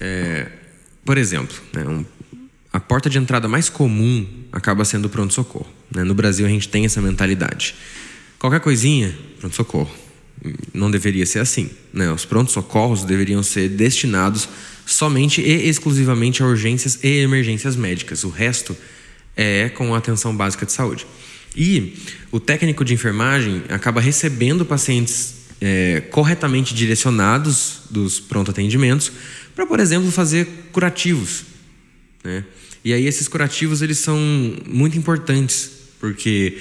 é, 0.00 0.46
por 1.04 1.18
exemplo, 1.18 1.54
né, 1.74 1.84
um- 1.86 2.04
a 2.72 2.80
porta 2.80 3.10
de 3.10 3.18
entrada 3.18 3.46
mais 3.46 3.68
comum 3.68 4.26
acaba 4.54 4.84
sendo 4.84 5.08
pronto-socorro. 5.08 5.66
né? 5.92 6.04
No 6.04 6.14
Brasil 6.14 6.46
a 6.46 6.48
gente 6.48 6.68
tem 6.68 6.84
essa 6.84 7.02
mentalidade. 7.02 7.74
Qualquer 8.38 8.60
coisinha, 8.60 9.12
pronto-socorro. 9.40 9.90
Não 10.72 10.90
deveria 10.90 11.26
ser 11.26 11.40
assim. 11.40 11.70
Né? 11.92 12.10
Os 12.12 12.24
prontos-socorros 12.24 13.02
deveriam 13.02 13.42
ser 13.42 13.68
destinados 13.68 14.48
somente 14.86 15.40
e 15.40 15.68
exclusivamente 15.68 16.42
a 16.42 16.46
urgências 16.46 17.00
e 17.02 17.22
emergências 17.22 17.74
médicas. 17.74 18.22
O 18.22 18.28
resto 18.28 18.76
é 19.36 19.68
com 19.70 19.92
a 19.92 19.98
atenção 19.98 20.34
básica 20.36 20.64
de 20.64 20.72
saúde. 20.72 21.04
E 21.56 21.98
o 22.30 22.38
técnico 22.38 22.84
de 22.84 22.94
enfermagem 22.94 23.62
acaba 23.68 24.00
recebendo 24.00 24.64
pacientes 24.64 25.34
é, 25.60 26.00
corretamente 26.10 26.74
direcionados 26.74 27.82
dos 27.90 28.20
pronto-atendimentos 28.20 29.10
para, 29.54 29.66
por 29.66 29.80
exemplo, 29.80 30.12
fazer 30.12 30.46
curativos. 30.70 31.53
Né? 32.24 32.42
E 32.84 32.92
aí 32.92 33.06
esses 33.06 33.28
curativos 33.28 33.82
eles 33.82 33.98
são 33.98 34.18
muito 34.66 34.98
importantes, 34.98 35.70
porque 36.00 36.58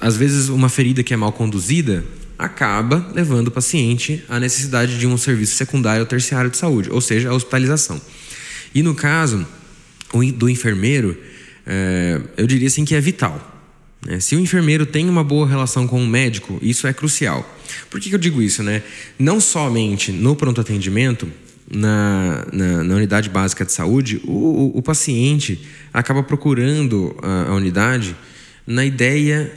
às 0.00 0.16
vezes 0.16 0.48
uma 0.48 0.68
ferida 0.68 1.02
que 1.02 1.14
é 1.14 1.16
mal 1.16 1.32
conduzida 1.32 2.04
acaba 2.38 3.10
levando 3.14 3.48
o 3.48 3.50
paciente 3.50 4.24
à 4.28 4.40
necessidade 4.40 4.98
de 4.98 5.06
um 5.06 5.16
serviço 5.16 5.54
secundário 5.54 6.00
ou 6.00 6.06
terciário 6.06 6.50
de 6.50 6.56
saúde, 6.56 6.90
ou 6.90 7.00
seja, 7.00 7.30
a 7.30 7.34
hospitalização. 7.34 8.00
E 8.74 8.82
no 8.82 8.94
caso 8.94 9.46
do 10.36 10.48
enfermeiro, 10.48 11.16
é, 11.66 12.20
eu 12.36 12.46
diria 12.46 12.66
assim 12.66 12.84
que 12.84 12.94
é 12.94 13.00
vital. 13.00 13.64
né? 14.04 14.18
Se 14.18 14.34
o 14.34 14.40
enfermeiro 14.40 14.84
tem 14.84 15.08
uma 15.08 15.22
boa 15.22 15.46
relação 15.46 15.86
com 15.86 16.02
o 16.02 16.06
médico, 16.06 16.58
isso 16.60 16.86
é 16.86 16.92
crucial. 16.92 17.48
Por 17.88 18.00
que, 18.00 18.08
que 18.08 18.14
eu 18.14 18.18
digo 18.18 18.42
isso? 18.42 18.62
Né? 18.62 18.82
Não 19.18 19.40
somente 19.40 20.10
no 20.10 20.34
pronto 20.34 20.60
atendimento, 20.60 21.28
na, 21.72 22.46
na, 22.52 22.84
na 22.84 22.94
unidade 22.94 23.30
básica 23.30 23.64
de 23.64 23.72
saúde, 23.72 24.20
o, 24.24 24.30
o, 24.30 24.78
o 24.78 24.82
paciente 24.82 25.66
acaba 25.92 26.22
procurando 26.22 27.16
a, 27.22 27.50
a 27.50 27.54
unidade 27.54 28.14
na 28.66 28.84
ideia 28.84 29.50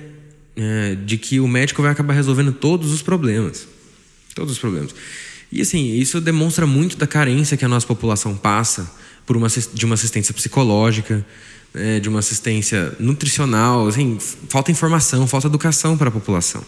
é, 0.55 0.95
de 0.95 1.17
que 1.17 1.39
o 1.39 1.47
médico 1.47 1.81
vai 1.81 1.91
acabar 1.91 2.13
resolvendo 2.13 2.53
todos 2.53 2.91
os 2.91 3.01
problemas. 3.01 3.67
Todos 4.33 4.53
os 4.53 4.59
problemas. 4.59 4.95
E 5.51 5.61
assim, 5.61 5.95
isso 5.95 6.21
demonstra 6.21 6.65
muito 6.65 6.97
da 6.97 7.05
carência 7.05 7.57
que 7.57 7.65
a 7.65 7.67
nossa 7.67 7.85
população 7.85 8.35
passa 8.35 8.89
por 9.25 9.35
uma, 9.35 9.47
de 9.47 9.85
uma 9.85 9.95
assistência 9.95 10.33
psicológica, 10.33 11.25
né, 11.73 11.99
de 11.99 12.07
uma 12.07 12.19
assistência 12.19 12.93
nutricional. 12.99 13.87
Assim, 13.87 14.17
falta 14.49 14.71
informação, 14.71 15.27
falta 15.27 15.47
educação 15.47 15.97
para 15.97 16.07
a 16.07 16.11
população. 16.11 16.63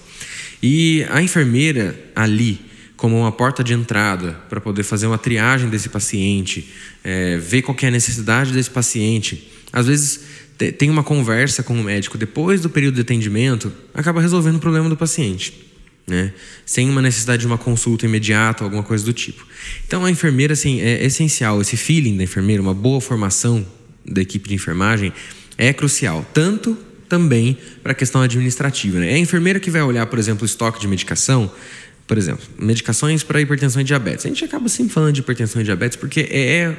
E 0.61 1.05
a 1.09 1.21
enfermeira 1.21 1.97
ali, 2.15 2.59
como 2.97 3.17
uma 3.19 3.31
porta 3.31 3.63
de 3.63 3.73
entrada 3.73 4.33
para 4.49 4.59
poder 4.59 4.83
fazer 4.83 5.07
uma 5.07 5.17
triagem 5.17 5.69
desse 5.69 5.87
paciente, 5.87 6.69
é, 7.03 7.37
ver 7.37 7.61
qual 7.61 7.77
é 7.81 7.87
a 7.87 7.91
necessidade 7.91 8.51
desse 8.51 8.69
paciente, 8.69 9.49
às 9.71 9.87
vezes 9.87 10.21
te- 10.57 10.71
tem 10.71 10.89
uma 10.89 11.03
conversa 11.03 11.63
com 11.63 11.79
o 11.79 11.83
médico 11.83 12.17
depois 12.17 12.59
do 12.59 12.69
período 12.69 12.95
de 12.95 13.01
atendimento, 13.01 13.71
acaba 13.93 14.19
resolvendo 14.19 14.55
o 14.55 14.59
problema 14.59 14.89
do 14.89 14.97
paciente 14.97 15.65
né? 16.09 16.31
Sem 16.65 16.89
uma 16.89 17.01
necessidade 17.01 17.41
de 17.41 17.47
uma 17.47 17.57
consulta 17.57 18.05
imediata, 18.05 18.63
alguma 18.63 18.81
coisa 18.81 19.03
do 19.03 19.11
tipo. 19.11 19.45
Então 19.85 20.05
a 20.05 20.09
enfermeira 20.09 20.53
assim 20.53 20.79
é 20.79 21.03
essencial, 21.05 21.59
esse 21.59 21.75
feeling 21.75 22.15
da 22.15 22.23
enfermeira, 22.23 22.61
uma 22.61 22.73
boa 22.73 23.01
formação 23.01 23.65
da 24.05 24.21
equipe 24.21 24.47
de 24.47 24.55
enfermagem 24.55 25.11
é 25.57 25.73
crucial, 25.73 26.25
tanto 26.33 26.77
também 27.09 27.57
para 27.83 27.91
a 27.91 27.95
questão 27.95 28.21
administrativa, 28.21 28.99
né? 28.99 29.11
É 29.11 29.15
a 29.15 29.19
enfermeira 29.19 29.59
que 29.59 29.69
vai 29.69 29.81
olhar, 29.81 30.05
por 30.05 30.17
exemplo, 30.17 30.43
o 30.43 30.45
estoque 30.45 30.79
de 30.79 30.87
medicação, 30.87 31.51
por 32.07 32.17
exemplo, 32.17 32.43
medicações 32.57 33.21
para 33.21 33.41
hipertensão 33.41 33.81
e 33.81 33.85
diabetes. 33.85 34.25
A 34.25 34.29
gente 34.29 34.43
acaba 34.43 34.69
sempre 34.69 34.93
falando 34.93 35.13
de 35.13 35.19
hipertensão 35.19 35.61
e 35.61 35.65
diabetes 35.65 35.97
porque 35.97 36.21
é 36.31 36.75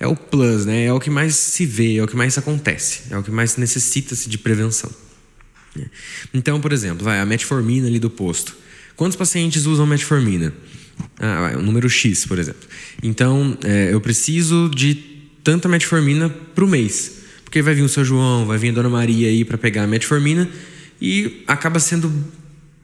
é 0.00 0.06
o 0.06 0.14
plus, 0.14 0.64
né? 0.64 0.84
É 0.84 0.92
o 0.92 1.00
que 1.00 1.10
mais 1.10 1.34
se 1.34 1.66
vê, 1.66 1.96
é 1.96 2.02
o 2.02 2.06
que 2.06 2.16
mais 2.16 2.38
acontece, 2.38 3.02
é 3.10 3.18
o 3.18 3.22
que 3.22 3.30
mais 3.30 3.56
necessita-se 3.56 4.28
de 4.28 4.38
prevenção. 4.38 4.90
né? 5.74 5.86
Então, 6.32 6.60
por 6.60 6.72
exemplo, 6.72 7.04
vai 7.04 7.18
a 7.18 7.26
metformina 7.26 7.88
ali 7.88 7.98
do 7.98 8.08
posto. 8.08 8.56
Quantos 8.94 9.16
pacientes 9.16 9.66
usam 9.66 9.86
metformina? 9.86 10.52
Ah, 11.18 11.40
vai, 11.40 11.56
o 11.56 11.62
número 11.62 11.88
X, 11.88 12.26
por 12.26 12.38
exemplo. 12.38 12.68
Então, 13.02 13.56
é, 13.64 13.92
eu 13.92 14.00
preciso 14.00 14.70
de 14.74 14.94
tanta 15.42 15.68
metformina 15.68 16.32
o 16.56 16.66
mês. 16.66 17.18
Porque 17.44 17.62
vai 17.62 17.74
vir 17.74 17.82
o 17.82 17.88
seu 17.88 18.04
João, 18.04 18.44
vai 18.44 18.58
vir 18.58 18.70
a 18.70 18.72
Dona 18.72 18.90
Maria 18.90 19.28
aí 19.28 19.44
para 19.44 19.56
pegar 19.56 19.84
a 19.84 19.86
metformina 19.86 20.48
e 21.00 21.42
acaba 21.46 21.80
sendo 21.80 22.12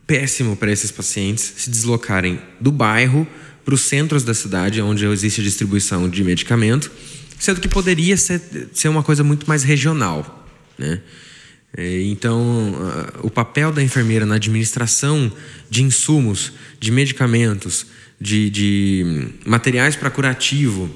péssimo 0.07 0.57
para 0.57 0.71
esses 0.71 0.91
pacientes 0.91 1.55
se 1.57 1.71
deslocarem 1.71 2.41
do 2.61 2.71
bairro 2.71 3.27
para 3.65 3.75
os 3.75 3.83
centros 3.83 4.23
da 4.23 4.35
cidade, 4.35 4.81
onde 4.83 5.07
existe 5.07 5.41
a 5.41 5.45
distribuição 5.45 6.09
de 6.09 6.23
medicamento, 6.23 6.91
sendo 7.39 7.61
que 7.61 7.69
poderia 7.69 8.17
ser, 8.17 8.41
ser 8.73 8.89
uma 8.89 9.03
coisa 9.03 9.25
muito 9.25 9.49
mais 9.49 9.63
regional. 9.63 10.47
Né? 10.79 11.01
É, 11.77 12.03
Então, 12.03 12.75
o 13.23 13.31
papel 13.31 13.73
da 13.73 13.83
enfermeira 13.83 14.27
na 14.27 14.37
administração 14.37 15.33
de 15.71 15.83
insumos, 15.83 16.53
de 16.79 16.93
medicamentos, 16.93 17.87
de, 18.21 18.51
de 18.51 19.29
materiais 19.45 19.97
para 19.97 20.11
curativo, 20.11 20.91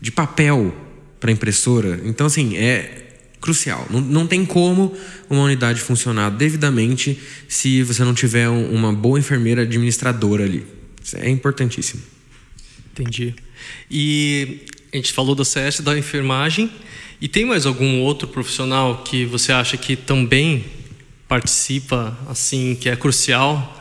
de 0.00 0.10
papel 0.10 0.74
para 1.18 1.30
impressora, 1.30 2.00
então, 2.04 2.26
assim, 2.26 2.56
é 2.56 3.07
crucial. 3.40 3.86
Não, 3.90 4.00
não 4.00 4.26
tem 4.26 4.44
como 4.44 4.94
uma 5.30 5.42
unidade 5.42 5.80
funcionar 5.80 6.30
devidamente 6.30 7.18
se 7.48 7.82
você 7.82 8.02
não 8.04 8.14
tiver 8.14 8.48
um- 8.48 8.72
uma 8.74 8.92
boa 8.92 9.18
enfermeira 9.18 9.62
administradora 9.62 10.44
ali. 10.44 10.66
Isso 11.02 11.16
é 11.16 11.28
importantíssimo. 11.30 12.02
Entendi. 12.92 13.34
E 13.90 14.60
a 14.92 14.96
gente 14.96 15.12
falou 15.12 15.34
da 15.34 15.44
CS, 15.44 15.80
da 15.80 15.96
enfermagem. 15.96 16.70
E 17.20 17.28
tem 17.28 17.44
mais 17.44 17.66
algum 17.66 18.00
outro 18.00 18.28
profissional 18.28 19.02
que 19.02 19.24
você 19.24 19.52
acha 19.52 19.76
que 19.76 19.96
também 19.96 20.64
participa, 21.28 22.16
assim, 22.28 22.76
que 22.80 22.88
é 22.88 22.96
crucial? 22.96 23.74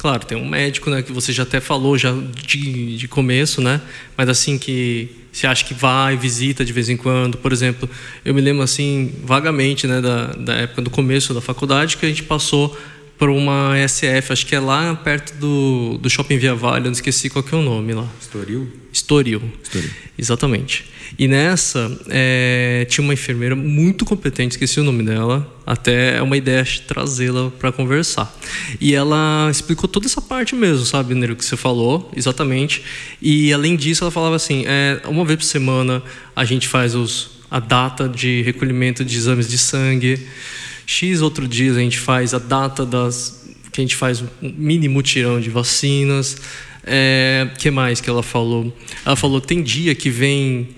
Claro, 0.00 0.24
tem 0.24 0.38
um 0.38 0.48
médico, 0.48 0.88
né, 0.88 1.02
que 1.02 1.12
você 1.12 1.30
já 1.30 1.42
até 1.42 1.60
falou 1.60 1.98
já 1.98 2.10
de, 2.42 2.96
de 2.96 3.06
começo, 3.06 3.60
né? 3.60 3.82
Mas 4.16 4.30
assim 4.30 4.56
que 4.56 5.10
você 5.30 5.46
acha 5.46 5.62
que 5.62 5.74
vai, 5.74 6.16
visita 6.16 6.64
de 6.64 6.72
vez 6.72 6.88
em 6.88 6.96
quando, 6.96 7.36
por 7.36 7.52
exemplo, 7.52 7.86
eu 8.24 8.32
me 8.32 8.40
lembro 8.40 8.62
assim 8.62 9.12
vagamente, 9.22 9.86
né, 9.86 10.00
da, 10.00 10.28
da 10.28 10.54
época 10.54 10.80
do 10.80 10.88
começo 10.88 11.34
da 11.34 11.42
faculdade 11.42 11.98
que 11.98 12.06
a 12.06 12.08
gente 12.08 12.22
passou 12.22 12.74
por 13.20 13.28
uma 13.28 13.74
SF, 13.86 14.32
acho 14.32 14.46
que 14.46 14.54
é 14.54 14.58
lá 14.58 14.94
perto 14.94 15.34
do, 15.34 15.98
do 15.98 16.08
Shopping 16.08 16.38
Via 16.38 16.54
Vale, 16.54 16.78
eu 16.78 16.84
não 16.84 16.92
esqueci 16.92 17.28
qual 17.28 17.42
que 17.42 17.54
é 17.54 17.58
o 17.58 17.60
nome 17.60 17.92
lá. 17.92 18.08
Estoril? 18.18 18.66
Estoril. 18.90 19.42
Estoril. 19.62 19.90
Exatamente. 20.16 20.86
E 21.18 21.28
nessa, 21.28 22.00
é, 22.08 22.86
tinha 22.88 23.04
uma 23.04 23.12
enfermeira 23.12 23.54
muito 23.54 24.06
competente, 24.06 24.52
esqueci 24.52 24.80
o 24.80 24.84
nome 24.84 25.02
dela, 25.02 25.46
até 25.66 26.16
é 26.16 26.22
uma 26.22 26.34
ideia 26.34 26.64
trazê-la 26.88 27.50
para 27.50 27.70
conversar. 27.70 28.34
E 28.80 28.94
ela 28.94 29.48
explicou 29.50 29.86
toda 29.86 30.06
essa 30.06 30.22
parte 30.22 30.54
mesmo, 30.54 30.86
sabe, 30.86 31.14
Nero, 31.14 31.36
que 31.36 31.44
você 31.44 31.58
falou, 31.58 32.10
exatamente. 32.16 32.82
E 33.20 33.52
além 33.52 33.76
disso, 33.76 34.02
ela 34.02 34.10
falava 34.10 34.36
assim: 34.36 34.64
é, 34.66 34.98
uma 35.06 35.26
vez 35.26 35.40
por 35.40 35.44
semana 35.44 36.02
a 36.34 36.46
gente 36.46 36.66
faz 36.66 36.94
os, 36.94 37.32
a 37.50 37.60
data 37.60 38.08
de 38.08 38.40
recolhimento 38.40 39.04
de 39.04 39.14
exames 39.14 39.46
de 39.46 39.58
sangue. 39.58 40.26
X 40.90 41.22
outro 41.22 41.46
dia 41.46 41.70
a 41.70 41.76
gente 41.76 42.00
faz 42.00 42.34
a 42.34 42.38
data 42.38 42.84
das 42.84 43.48
que 43.70 43.80
a 43.80 43.84
gente 43.84 43.94
faz 43.94 44.20
um 44.20 44.26
mini 44.42 44.88
mutirão 44.88 45.40
de 45.40 45.48
vacinas. 45.48 46.36
É, 46.82 47.48
que 47.58 47.70
mais 47.70 48.00
que 48.00 48.10
ela 48.10 48.24
falou? 48.24 48.76
Ela 49.06 49.14
falou 49.14 49.40
tem 49.40 49.62
dia 49.62 49.94
que 49.94 50.10
vem 50.10 50.74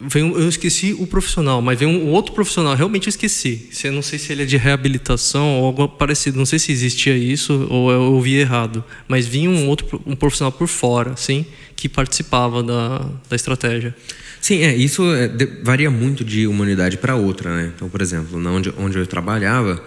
Veio, 0.00 0.38
eu 0.38 0.48
esqueci 0.48 0.94
o 0.96 1.08
profissional, 1.08 1.60
mas 1.60 1.76
veio 1.76 1.90
um 1.90 2.10
outro 2.10 2.32
profissional, 2.32 2.76
realmente 2.76 3.08
eu 3.08 3.10
esqueci. 3.10 3.68
Eu 3.82 3.90
não 3.90 4.02
sei 4.02 4.16
se 4.16 4.30
ele 4.30 4.44
é 4.44 4.46
de 4.46 4.56
reabilitação 4.56 5.58
ou 5.58 5.66
algo 5.66 5.88
parecido, 5.88 6.38
não 6.38 6.46
sei 6.46 6.60
se 6.60 6.70
existia 6.70 7.16
isso 7.16 7.66
ou 7.68 7.90
eu 7.90 8.02
ouvi 8.02 8.36
errado. 8.36 8.84
Mas 9.08 9.26
vinha 9.26 9.50
um 9.50 9.68
outro 9.68 10.00
um 10.06 10.14
profissional 10.14 10.52
por 10.52 10.68
fora, 10.68 11.12
assim, 11.12 11.44
que 11.74 11.88
participava 11.88 12.62
da, 12.62 13.10
da 13.28 13.34
estratégia. 13.34 13.92
Sim, 14.40 14.62
é, 14.62 14.74
isso 14.74 15.04
é, 15.12 15.28
de, 15.28 15.46
varia 15.62 15.90
muito 15.90 16.24
de 16.24 16.46
uma 16.46 16.62
unidade 16.62 16.96
para 16.96 17.14
outra, 17.14 17.54
né? 17.56 17.72
Então, 17.74 17.88
por 17.88 18.00
exemplo, 18.00 18.38
onde, 18.48 18.72
onde 18.78 18.98
eu 18.98 19.06
trabalhava, 19.06 19.82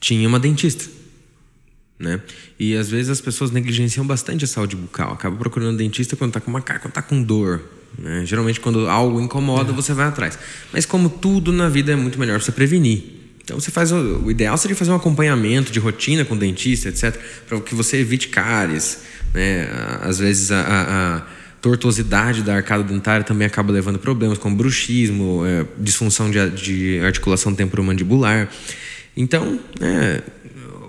tinha 0.00 0.28
uma 0.28 0.38
dentista. 0.38 0.84
Né? 1.98 2.20
E 2.58 2.76
às 2.76 2.90
vezes 2.90 3.08
as 3.08 3.22
pessoas 3.22 3.50
negligenciam 3.50 4.06
bastante 4.06 4.44
a 4.44 4.48
saúde 4.48 4.76
bucal, 4.76 5.14
acabam 5.14 5.38
procurando 5.38 5.78
dentista 5.78 6.14
quando 6.14 6.30
está 6.30 6.40
com 6.40 6.50
uma 6.50 6.60
quando 6.60 6.86
está 6.86 7.00
com 7.00 7.22
dor, 7.22 7.62
né? 7.98 8.24
Geralmente, 8.26 8.60
quando 8.60 8.88
algo 8.88 9.20
incomoda, 9.20 9.72
é. 9.72 9.74
você 9.74 9.92
vai 9.92 10.06
atrás. 10.06 10.38
Mas, 10.72 10.84
como 10.84 11.08
tudo 11.08 11.52
na 11.52 11.68
vida, 11.68 11.92
é 11.92 11.96
muito 11.96 12.18
melhor 12.18 12.40
você 12.40 12.52
prevenir. 12.52 13.02
Então, 13.42 13.58
você 13.58 13.70
faz 13.70 13.92
o, 13.92 13.96
o 14.24 14.30
ideal 14.30 14.56
seria 14.58 14.76
fazer 14.76 14.90
um 14.90 14.96
acompanhamento 14.96 15.72
de 15.72 15.78
rotina 15.78 16.24
com 16.24 16.34
o 16.34 16.38
dentista, 16.38 16.88
etc., 16.88 17.18
para 17.48 17.60
que 17.60 17.74
você 17.74 17.98
evite 17.98 18.28
cáries. 18.28 19.02
Né? 19.32 19.68
Às 20.02 20.18
vezes, 20.18 20.50
a, 20.50 20.60
a, 20.60 21.16
a 21.16 21.26
tortuosidade 21.66 22.44
da 22.44 22.54
arcada 22.54 22.84
dentária 22.84 23.24
também 23.24 23.44
acaba 23.44 23.72
levando 23.72 23.98
problemas, 23.98 24.38
como 24.38 24.54
bruxismo, 24.54 25.44
é, 25.44 25.66
disfunção 25.76 26.30
de, 26.30 26.48
de 26.50 27.00
articulação 27.00 27.52
temporomandibular. 27.52 28.48
Então, 29.16 29.58
é, 29.80 30.22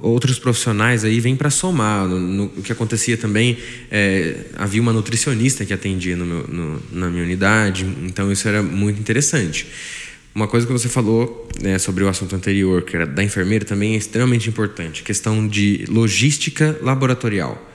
outros 0.03 0.37
profissionais 0.37 1.03
aí 1.03 1.19
vêm 1.19 1.35
para 1.35 1.49
somar. 1.49 2.07
No, 2.07 2.19
no, 2.19 2.43
o 2.45 2.61
que 2.61 2.71
acontecia 2.71 3.17
também, 3.17 3.57
é, 3.89 4.35
havia 4.55 4.79
uma 4.79 4.93
nutricionista 4.93 5.65
que 5.65 5.73
atendia 5.73 6.15
no 6.15 6.27
meu, 6.27 6.47
no, 6.47 6.83
na 6.91 7.09
minha 7.09 7.23
unidade, 7.23 7.83
então 8.03 8.31
isso 8.31 8.47
era 8.47 8.61
muito 8.61 8.99
interessante. 8.99 9.65
Uma 10.35 10.47
coisa 10.47 10.67
que 10.67 10.71
você 10.71 10.87
falou 10.87 11.49
né, 11.59 11.79
sobre 11.79 12.03
o 12.03 12.07
assunto 12.07 12.35
anterior, 12.35 12.83
que 12.83 12.95
era 12.95 13.07
da 13.07 13.23
enfermeira, 13.23 13.65
também 13.65 13.95
é 13.95 13.97
extremamente 13.97 14.47
importante: 14.47 15.01
questão 15.01 15.47
de 15.47 15.85
logística 15.89 16.77
laboratorial. 16.83 17.67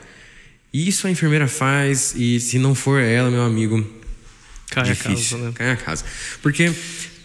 Isso 0.73 1.07
a 1.07 1.11
enfermeira 1.11 1.47
faz, 1.47 2.15
e 2.17 2.41
se 2.41 2.59
não 2.59 2.75
for 2.75 3.01
ela, 3.01 3.31
meu 3.31 3.43
amigo, 3.43 3.85
cai 4.71 4.85
difícil, 4.85 5.37
a 5.37 5.41
casa. 5.41 5.49
Né? 5.49 5.53
Cai 5.55 5.71
a 5.71 5.77
casa. 5.77 6.05
Porque 6.41 6.73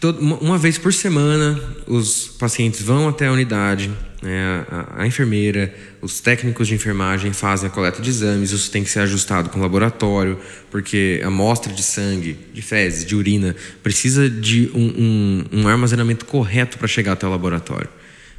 todo, 0.00 0.20
uma 0.20 0.58
vez 0.58 0.76
por 0.76 0.92
semana 0.92 1.58
os 1.86 2.28
pacientes 2.38 2.82
vão 2.82 3.08
até 3.08 3.26
a 3.26 3.32
unidade, 3.32 3.90
né, 4.20 4.66
a, 4.68 5.02
a, 5.02 5.06
enfermeira, 5.06 5.74
os 6.02 6.20
técnicos 6.20 6.68
de 6.68 6.74
enfermagem 6.74 7.32
fazem 7.32 7.68
a 7.68 7.70
coleta 7.70 8.02
de 8.02 8.10
exames, 8.10 8.50
isso 8.50 8.70
tem 8.70 8.84
que 8.84 8.90
ser 8.90 9.00
ajustado 9.00 9.48
com 9.48 9.58
o 9.58 9.62
laboratório, 9.62 10.38
porque 10.70 11.20
a 11.22 11.28
amostra 11.28 11.72
de 11.72 11.82
sangue, 11.82 12.36
de 12.52 12.60
fezes, 12.60 13.04
de 13.04 13.14
urina, 13.14 13.54
precisa 13.82 14.28
de 14.28 14.70
um, 14.74 15.44
um, 15.52 15.60
um 15.60 15.68
armazenamento 15.68 16.24
correto 16.24 16.76
para 16.78 16.88
chegar 16.88 17.12
até 17.12 17.26
o 17.26 17.30
laboratório. 17.30 17.88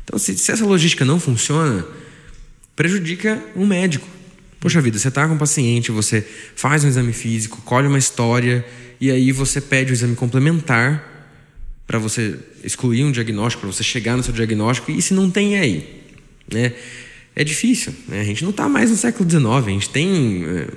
Então, 0.03 0.19
se, 0.19 0.37
se 0.37 0.51
essa 0.51 0.65
logística 0.65 1.05
não 1.05 1.19
funciona, 1.19 1.85
prejudica 2.75 3.41
o 3.55 3.65
médico. 3.65 4.18
Poxa 4.59 4.81
vida, 4.81 4.97
você 4.99 5.07
está 5.07 5.27
com 5.27 5.35
um 5.35 5.37
paciente, 5.37 5.91
você 5.91 6.25
faz 6.55 6.83
um 6.83 6.87
exame 6.87 7.13
físico, 7.13 7.61
colhe 7.63 7.87
uma 7.87 7.97
história, 7.97 8.65
e 8.99 9.09
aí 9.09 9.31
você 9.31 9.61
pede 9.61 9.91
o 9.91 9.93
um 9.93 9.93
exame 9.93 10.15
complementar 10.15 11.17
para 11.87 11.97
você 11.97 12.37
excluir 12.63 13.03
um 13.03 13.11
diagnóstico, 13.11 13.61
para 13.61 13.71
você 13.71 13.83
chegar 13.83 14.17
no 14.17 14.23
seu 14.23 14.33
diagnóstico, 14.33 14.91
e 14.91 15.01
se 15.01 15.13
não 15.13 15.31
tem 15.31 15.57
aí? 15.57 16.03
Né? 16.51 16.73
É 17.35 17.43
difícil. 17.43 17.93
Né? 18.07 18.19
A 18.19 18.23
gente 18.23 18.43
não 18.43 18.51
está 18.51 18.67
mais 18.67 18.89
no 18.89 18.97
século 18.97 19.29
XIX, 19.29 19.45
a 19.45 19.61
gente 19.61 19.89
tem 19.89 20.43
é, 20.45 20.67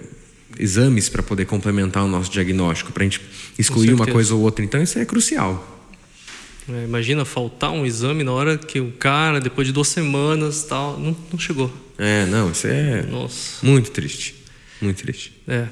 exames 0.59 1.09
para 1.09 1.23
poder 1.23 1.47
complementar 1.47 2.05
o 2.05 2.09
nosso 2.09 2.31
diagnóstico, 2.31 2.92
para 2.92 3.03
a 3.03 3.05
gente 3.05 3.21
excluir 3.59 3.92
uma 3.92 4.07
coisa 4.07 4.35
ou 4.35 4.42
outra. 4.42 4.64
Então, 4.64 4.81
isso 4.81 4.99
é 4.99 5.05
crucial. 5.05 5.82
É, 6.68 6.85
imagina 6.85 7.25
faltar 7.25 7.70
um 7.70 7.85
exame 7.85 8.22
na 8.22 8.33
hora 8.33 8.57
que 8.57 8.81
o 8.81 8.92
cara, 8.92 9.40
depois 9.40 9.66
de 9.66 9.72
duas 9.72 9.88
semanas, 9.88 10.62
tal, 10.64 10.98
não, 10.98 11.16
não 11.31 11.38
chegou. 11.38 11.72
É, 11.98 12.27
não, 12.27 12.51
isso 12.51 12.66
é 12.66 13.03
Nossa. 13.03 13.64
muito 13.64 13.90
triste. 13.90 14.35
Muito 14.81 15.03
triste. 15.03 15.33
É. 15.46 15.66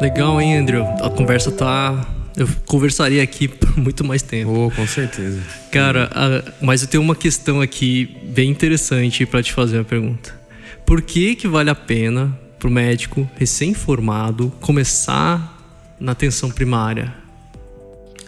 Legal, 0.00 0.40
hein, 0.40 0.58
Andrew? 0.58 0.84
A 1.02 1.10
conversa 1.10 1.50
tá. 1.50 2.14
Eu 2.36 2.46
conversaria 2.66 3.22
aqui 3.22 3.48
por 3.48 3.78
muito 3.78 4.04
mais 4.04 4.22
tempo. 4.22 4.66
Oh, 4.66 4.70
com 4.70 4.86
certeza. 4.86 5.40
Cara, 5.72 6.10
a... 6.12 6.52
mas 6.60 6.82
eu 6.82 6.88
tenho 6.88 7.02
uma 7.02 7.16
questão 7.16 7.60
aqui 7.60 8.16
bem 8.24 8.50
interessante 8.50 9.24
para 9.24 9.42
te 9.42 9.52
fazer 9.52 9.78
uma 9.78 9.84
pergunta. 9.84 10.38
Por 10.84 11.00
que 11.02 11.34
que 11.34 11.48
vale 11.48 11.70
a 11.70 11.74
pena 11.74 12.38
para 12.58 12.68
o 12.68 12.70
médico 12.70 13.28
recém-formado 13.36 14.52
começar 14.60 15.55
na 15.98 16.12
atenção 16.12 16.50
primária? 16.50 17.14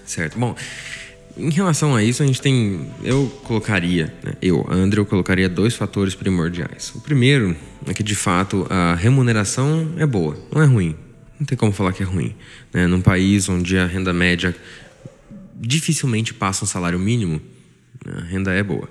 Certo. 0.04 0.38
Bom, 0.38 0.54
em 1.36 1.50
relação 1.50 1.94
a 1.94 2.02
isso, 2.02 2.22
a 2.22 2.26
gente 2.26 2.40
tem. 2.40 2.90
Eu 3.04 3.26
colocaria, 3.44 4.12
né, 4.22 4.32
eu, 4.40 4.66
André, 4.70 5.00
eu 5.00 5.06
colocaria 5.06 5.48
dois 5.48 5.74
fatores 5.74 6.14
primordiais. 6.14 6.92
O 6.94 7.00
primeiro 7.00 7.56
é 7.86 7.94
que, 7.94 8.02
de 8.02 8.14
fato, 8.14 8.66
a 8.70 8.94
remuneração 8.94 9.94
é 9.98 10.06
boa, 10.06 10.36
não 10.52 10.62
é 10.62 10.66
ruim 10.66 10.96
não 11.38 11.46
tem 11.46 11.56
como 11.56 11.72
falar 11.72 11.92
que 11.92 12.02
é 12.02 12.06
ruim. 12.06 12.34
Né? 12.72 12.86
Num 12.86 13.00
país 13.00 13.48
onde 13.48 13.78
a 13.78 13.86
renda 13.86 14.12
média 14.12 14.54
dificilmente 15.54 16.34
passa 16.34 16.64
um 16.64 16.68
salário 16.68 16.98
mínimo, 16.98 17.40
a 18.06 18.20
renda 18.22 18.52
é 18.52 18.62
boa. 18.62 18.88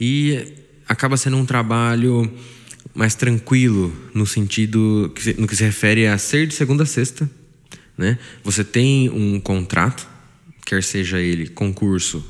E 0.00 0.54
acaba 0.86 1.16
sendo 1.16 1.36
um 1.36 1.46
trabalho 1.46 2.30
mais 2.94 3.14
tranquilo 3.14 3.94
no 4.14 4.26
sentido 4.26 5.12
que, 5.14 5.40
no 5.40 5.46
que 5.46 5.56
se 5.56 5.64
refere 5.64 6.06
a 6.06 6.16
ser 6.18 6.46
de 6.46 6.54
segunda 6.54 6.82
a 6.82 6.86
sexta, 6.86 7.28
né? 7.98 8.18
Você 8.44 8.62
tem 8.62 9.10
um 9.10 9.40
contrato, 9.40 10.08
quer 10.64 10.82
seja 10.82 11.20
ele 11.20 11.48
concurso 11.48 12.24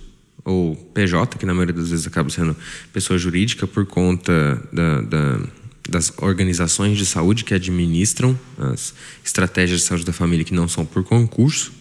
ou 0.44 0.74
PJ, 0.74 1.36
que 1.36 1.44
na 1.44 1.52
maioria 1.52 1.74
das 1.74 1.90
vezes 1.90 2.06
acaba 2.06 2.30
sendo 2.30 2.56
pessoa 2.92 3.18
jurídica 3.18 3.66
por 3.66 3.84
conta 3.84 4.60
da, 4.72 5.00
da 5.02 5.40
das 5.88 6.12
organizações 6.18 6.98
de 6.98 7.06
saúde 7.06 7.44
que 7.44 7.54
administram 7.54 8.38
as 8.58 8.94
estratégias 9.24 9.80
de 9.80 9.86
saúde 9.86 10.04
da 10.04 10.12
família 10.12 10.44
que 10.44 10.52
não 10.52 10.68
são 10.68 10.84
por 10.84 11.02
concurso, 11.02 11.72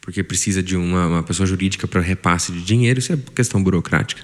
porque 0.00 0.22
precisa 0.22 0.62
de 0.62 0.76
uma, 0.76 1.06
uma 1.06 1.22
pessoa 1.22 1.46
jurídica 1.46 1.88
para 1.88 2.02
repasse 2.02 2.52
de 2.52 2.62
dinheiro, 2.62 2.98
isso 2.98 3.12
é 3.14 3.18
questão 3.34 3.62
burocrática. 3.62 4.22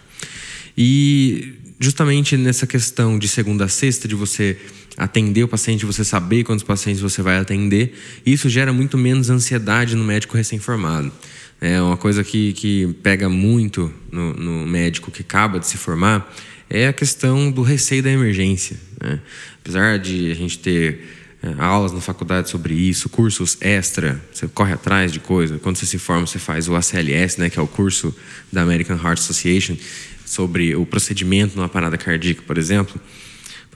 E 0.76 1.54
justamente 1.80 2.36
nessa 2.36 2.66
questão 2.66 3.18
de 3.18 3.26
segunda 3.26 3.64
a 3.64 3.68
sexta, 3.68 4.06
de 4.06 4.14
você 4.14 4.58
atender 4.96 5.44
o 5.44 5.48
paciente, 5.48 5.84
você 5.84 6.04
saber 6.04 6.44
quantos 6.44 6.64
pacientes 6.64 7.00
você 7.00 7.22
vai 7.22 7.38
atender, 7.38 7.94
isso 8.24 8.48
gera 8.48 8.72
muito 8.72 8.96
menos 8.96 9.28
ansiedade 9.28 9.94
no 9.94 10.04
médico 10.04 10.36
recém-formado. 10.36 11.12
É 11.60 11.80
uma 11.80 11.96
coisa 11.96 12.22
que, 12.22 12.52
que 12.52 12.94
pega 13.02 13.28
muito 13.28 13.92
no, 14.10 14.32
no 14.34 14.66
médico 14.66 15.10
que 15.10 15.22
acaba 15.22 15.58
de 15.58 15.66
se 15.66 15.76
formar, 15.76 16.32
é 16.68 16.88
a 16.88 16.92
questão 16.92 17.50
do 17.50 17.62
receio 17.62 18.02
da 18.02 18.10
emergência. 18.10 18.76
Né? 19.00 19.20
Apesar 19.60 19.98
de 19.98 20.30
a 20.30 20.34
gente 20.34 20.58
ter 20.58 21.00
é, 21.42 21.54
aulas 21.62 21.92
na 21.92 22.00
faculdade 22.00 22.50
sobre 22.50 22.74
isso, 22.74 23.08
cursos 23.08 23.56
extra, 23.60 24.20
você 24.32 24.48
corre 24.48 24.72
atrás 24.72 25.12
de 25.12 25.20
coisa. 25.20 25.58
Quando 25.58 25.76
você 25.76 25.86
se 25.86 25.98
forma, 25.98 26.26
você 26.26 26.38
faz 26.38 26.68
o 26.68 26.74
ACLS, 26.74 27.38
né, 27.38 27.50
que 27.50 27.58
é 27.58 27.62
o 27.62 27.66
curso 27.66 28.14
da 28.52 28.62
American 28.62 28.96
Heart 28.96 29.18
Association, 29.18 29.76
sobre 30.24 30.74
o 30.74 30.84
procedimento 30.84 31.56
numa 31.56 31.68
parada 31.68 31.96
cardíaca, 31.96 32.42
por 32.46 32.58
exemplo. 32.58 33.00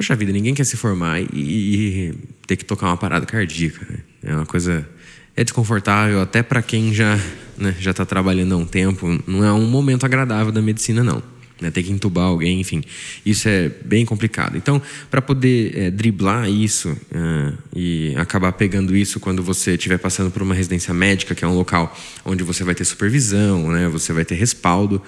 Poxa 0.00 0.16
vida, 0.16 0.32
ninguém 0.32 0.54
quer 0.54 0.64
se 0.64 0.78
formar 0.78 1.20
e, 1.20 1.26
e 1.34 2.14
ter 2.46 2.56
que 2.56 2.64
tocar 2.64 2.86
uma 2.86 2.96
parada 2.96 3.26
cardíaca. 3.26 3.86
Né? 3.86 3.98
É 4.22 4.34
uma 4.34 4.46
coisa. 4.46 4.88
É 5.36 5.44
desconfortável 5.44 6.22
até 6.22 6.42
para 6.42 6.62
quem 6.62 6.94
já 6.94 7.20
né, 7.58 7.76
já 7.78 7.90
está 7.90 8.06
trabalhando 8.06 8.54
há 8.54 8.56
um 8.56 8.64
tempo. 8.64 9.22
Não 9.26 9.44
é 9.44 9.52
um 9.52 9.66
momento 9.66 10.06
agradável 10.06 10.50
da 10.50 10.62
medicina, 10.62 11.04
não 11.04 11.22
né, 11.60 11.70
ter 11.70 11.82
que 11.82 11.92
entubar 11.92 12.24
alguém, 12.24 12.62
enfim. 12.62 12.82
Isso 13.26 13.46
é 13.46 13.68
bem 13.84 14.06
complicado. 14.06 14.56
Então, 14.56 14.80
para 15.10 15.20
poder 15.20 15.76
é, 15.76 15.90
driblar 15.90 16.48
isso 16.48 16.88
uh, 16.88 17.58
e 17.76 18.14
acabar 18.16 18.52
pegando 18.52 18.96
isso 18.96 19.20
quando 19.20 19.42
você 19.42 19.72
estiver 19.74 19.98
passando 19.98 20.30
por 20.30 20.40
uma 20.40 20.54
residência 20.54 20.94
médica, 20.94 21.34
que 21.34 21.44
é 21.44 21.46
um 21.46 21.54
local 21.54 21.94
onde 22.24 22.42
você 22.42 22.64
vai 22.64 22.74
ter 22.74 22.86
supervisão, 22.86 23.70
né, 23.70 23.86
você 23.86 24.14
vai 24.14 24.24
ter 24.24 24.36
respaldo, 24.36 25.02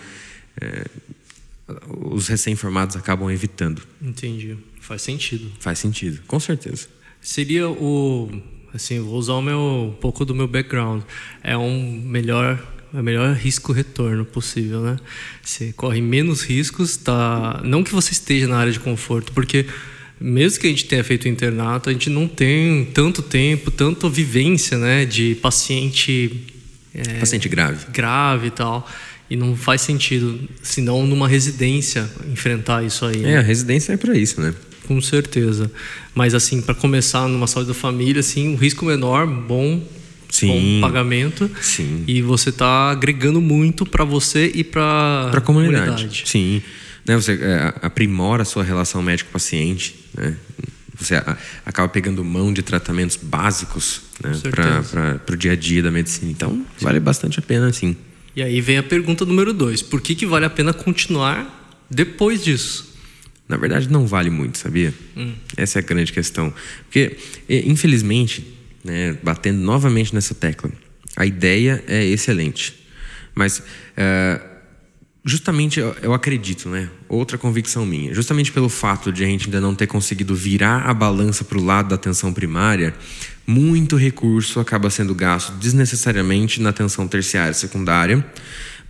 é, 0.60 0.84
os 1.88 2.28
recém-formados 2.28 2.96
acabam 2.96 3.30
evitando. 3.30 3.82
Entendi. 4.00 4.56
Faz 4.80 5.02
sentido. 5.02 5.50
Faz 5.60 5.78
sentido, 5.78 6.20
com 6.26 6.40
certeza. 6.40 6.88
Seria 7.20 7.68
o 7.68 8.30
assim, 8.74 8.98
vou 9.00 9.18
usar 9.18 9.34
o 9.34 9.42
meu 9.42 9.92
um 9.94 10.00
pouco 10.00 10.24
do 10.24 10.34
meu 10.34 10.48
background. 10.48 11.02
É 11.42 11.56
um 11.56 12.00
melhor 12.04 12.60
é 12.94 13.00
o 13.00 13.02
melhor 13.02 13.34
risco-retorno 13.34 14.24
possível, 14.24 14.82
né? 14.82 14.96
Você 15.42 15.72
corre 15.72 16.00
menos 16.00 16.42
riscos, 16.42 16.96
tá? 16.96 17.60
Não 17.64 17.82
que 17.82 17.92
você 17.92 18.12
esteja 18.12 18.46
na 18.46 18.56
área 18.56 18.72
de 18.72 18.80
conforto, 18.80 19.32
porque 19.32 19.66
mesmo 20.20 20.60
que 20.60 20.66
a 20.66 20.70
gente 20.70 20.84
tenha 20.84 21.02
feito 21.02 21.26
internato, 21.26 21.88
a 21.88 21.92
gente 21.92 22.10
não 22.10 22.28
tem 22.28 22.84
tanto 22.86 23.22
tempo, 23.22 23.70
tanta 23.70 24.08
vivência, 24.08 24.78
né, 24.78 25.04
de 25.04 25.34
paciente 25.36 26.46
é, 26.94 27.18
paciente 27.18 27.48
grave, 27.48 27.86
grave 27.90 28.48
e 28.48 28.50
tal. 28.50 28.88
E 29.32 29.36
não 29.36 29.56
faz 29.56 29.80
sentido, 29.80 30.38
senão 30.62 31.06
numa 31.06 31.26
residência, 31.26 32.06
enfrentar 32.30 32.84
isso 32.84 33.06
aí. 33.06 33.24
É, 33.24 33.28
né? 33.28 33.38
a 33.38 33.40
residência 33.40 33.94
é 33.94 33.96
para 33.96 34.14
isso, 34.14 34.38
né? 34.42 34.54
Com 34.86 35.00
certeza. 35.00 35.72
Mas 36.14 36.34
assim, 36.34 36.60
para 36.60 36.74
começar 36.74 37.26
numa 37.26 37.46
saúde 37.46 37.68
da 37.68 37.74
família, 37.74 38.20
assim, 38.20 38.52
o 38.52 38.58
risco 38.58 38.84
menor, 38.84 39.26
bom, 39.26 39.82
Sim. 40.28 40.48
bom 40.48 40.80
pagamento. 40.82 41.50
Sim. 41.62 42.04
E 42.06 42.20
você 42.20 42.50
está 42.50 42.90
agregando 42.90 43.40
muito 43.40 43.86
para 43.86 44.04
você 44.04 44.52
e 44.54 44.62
para 44.62 45.30
a 45.32 45.40
comunidade. 45.40 45.86
comunidade. 45.86 46.24
Sim. 46.26 46.60
Né, 47.08 47.16
você 47.16 47.32
é, 47.32 47.72
aprimora 47.80 48.42
a 48.42 48.44
sua 48.44 48.62
relação 48.62 49.00
médico-paciente. 49.00 49.94
Né? 50.12 50.36
Você 50.94 51.14
acaba 51.64 51.88
pegando 51.88 52.22
mão 52.22 52.52
de 52.52 52.60
tratamentos 52.60 53.16
básicos 53.16 54.02
né, 54.22 54.32
para 55.24 55.34
o 55.34 55.36
dia 55.38 55.52
a 55.52 55.56
dia 55.56 55.82
da 55.82 55.90
medicina. 55.90 56.30
Então, 56.30 56.66
vale 56.78 57.00
bastante 57.00 57.38
a 57.38 57.42
pena, 57.42 57.72
sim. 57.72 57.96
E 58.34 58.42
aí 58.42 58.60
vem 58.60 58.78
a 58.78 58.82
pergunta 58.82 59.24
número 59.24 59.52
dois: 59.52 59.82
por 59.82 60.00
que, 60.00 60.14
que 60.14 60.26
vale 60.26 60.44
a 60.44 60.50
pena 60.50 60.72
continuar 60.72 61.84
depois 61.90 62.42
disso? 62.42 62.92
Na 63.48 63.56
verdade, 63.56 63.90
não 63.90 64.06
vale 64.06 64.30
muito, 64.30 64.56
sabia? 64.56 64.94
Hum. 65.16 65.34
Essa 65.56 65.78
é 65.78 65.82
a 65.82 65.84
grande 65.84 66.12
questão. 66.12 66.54
Porque, 66.84 67.18
infelizmente, 67.48 68.46
né, 68.82 69.16
batendo 69.22 69.60
novamente 69.60 70.14
nessa 70.14 70.34
tecla, 70.34 70.70
a 71.14 71.26
ideia 71.26 71.84
é 71.86 72.02
excelente. 72.04 72.74
Mas, 73.34 73.62
é, 73.94 74.40
justamente, 75.22 75.80
eu 75.80 76.14
acredito, 76.14 76.68
né? 76.68 76.88
Outra 77.08 77.36
convicção 77.36 77.84
minha. 77.84 78.14
Justamente 78.14 78.50
pelo 78.50 78.70
fato 78.70 79.12
de 79.12 79.22
a 79.22 79.26
gente 79.26 79.46
ainda 79.46 79.60
não 79.60 79.74
ter 79.74 79.86
conseguido 79.86 80.34
virar 80.34 80.82
a 80.88 80.94
balança 80.94 81.44
para 81.44 81.58
o 81.58 81.62
lado 81.64 81.90
da 81.90 81.96
atenção 81.96 82.32
primária, 82.32 82.94
muito 83.46 83.96
recurso 83.96 84.60
acaba 84.60 84.90
sendo 84.90 85.14
gasto 85.14 85.52
desnecessariamente 85.52 86.60
na 86.60 86.70
atenção 86.70 87.08
terciária 87.08 87.50
e 87.50 87.54
secundária 87.54 88.24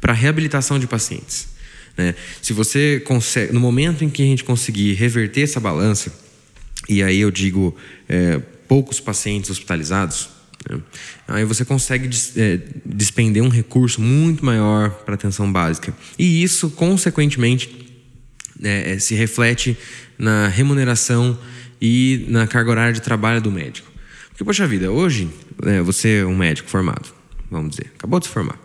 para 0.01 0.12
reabilitação 0.12 0.79
de 0.79 0.87
pacientes. 0.87 1.49
Né? 1.97 2.15
Se 2.41 2.53
você 2.53 3.01
consegue, 3.05 3.53
no 3.53 3.61
momento 3.61 4.05
em 4.05 4.11
que 4.11 4.23
a 4.23 4.27
gente 4.27 4.45
conseguir 4.45 4.95
reverter 4.95 5.43
essa 5.43 5.61
balança, 5.61 6.12
e 6.88 7.03
aí 7.03 7.21
eu 7.21 7.31
digo 7.31 7.77
é, 8.09 8.38
poucos 8.67 8.99
pacientes 8.99 9.51
hospitalizados, 9.51 10.29
né? 10.69 10.81
aí 11.29 11.45
você 11.45 11.65
consegue 11.65 12.11
é, 12.37 12.61
despender 12.85 13.43
um 13.43 13.49
recurso 13.49 14.01
muito 14.01 14.45
maior 14.45 14.91
para 14.91 15.15
atenção 15.15 15.51
básica. 15.51 15.95
E 16.19 16.43
isso, 16.43 16.71
consequentemente, 16.71 17.83
é, 18.62 18.93
é, 18.93 18.99
se 18.99 19.15
reflete 19.15 19.77
na 20.19 20.49
remuneração 20.49 21.38
e 21.81 22.27
na 22.29 22.47
carga 22.47 22.71
horária 22.71 22.93
de 22.93 23.03
trabalho 23.03 23.41
do 23.41 23.51
médico. 23.51 23.92
Porque, 24.33 24.45
poxa 24.45 24.66
vida, 24.66 24.90
hoje 24.90 25.31
né, 25.62 25.83
você 25.83 26.21
é 26.21 26.27
um 26.27 26.35
médico 26.35 26.68
formado, 26.68 27.09
vamos 27.51 27.71
dizer, 27.71 27.92
acabou 27.95 28.18
de 28.18 28.27
se 28.27 28.33
formar. 28.33 28.59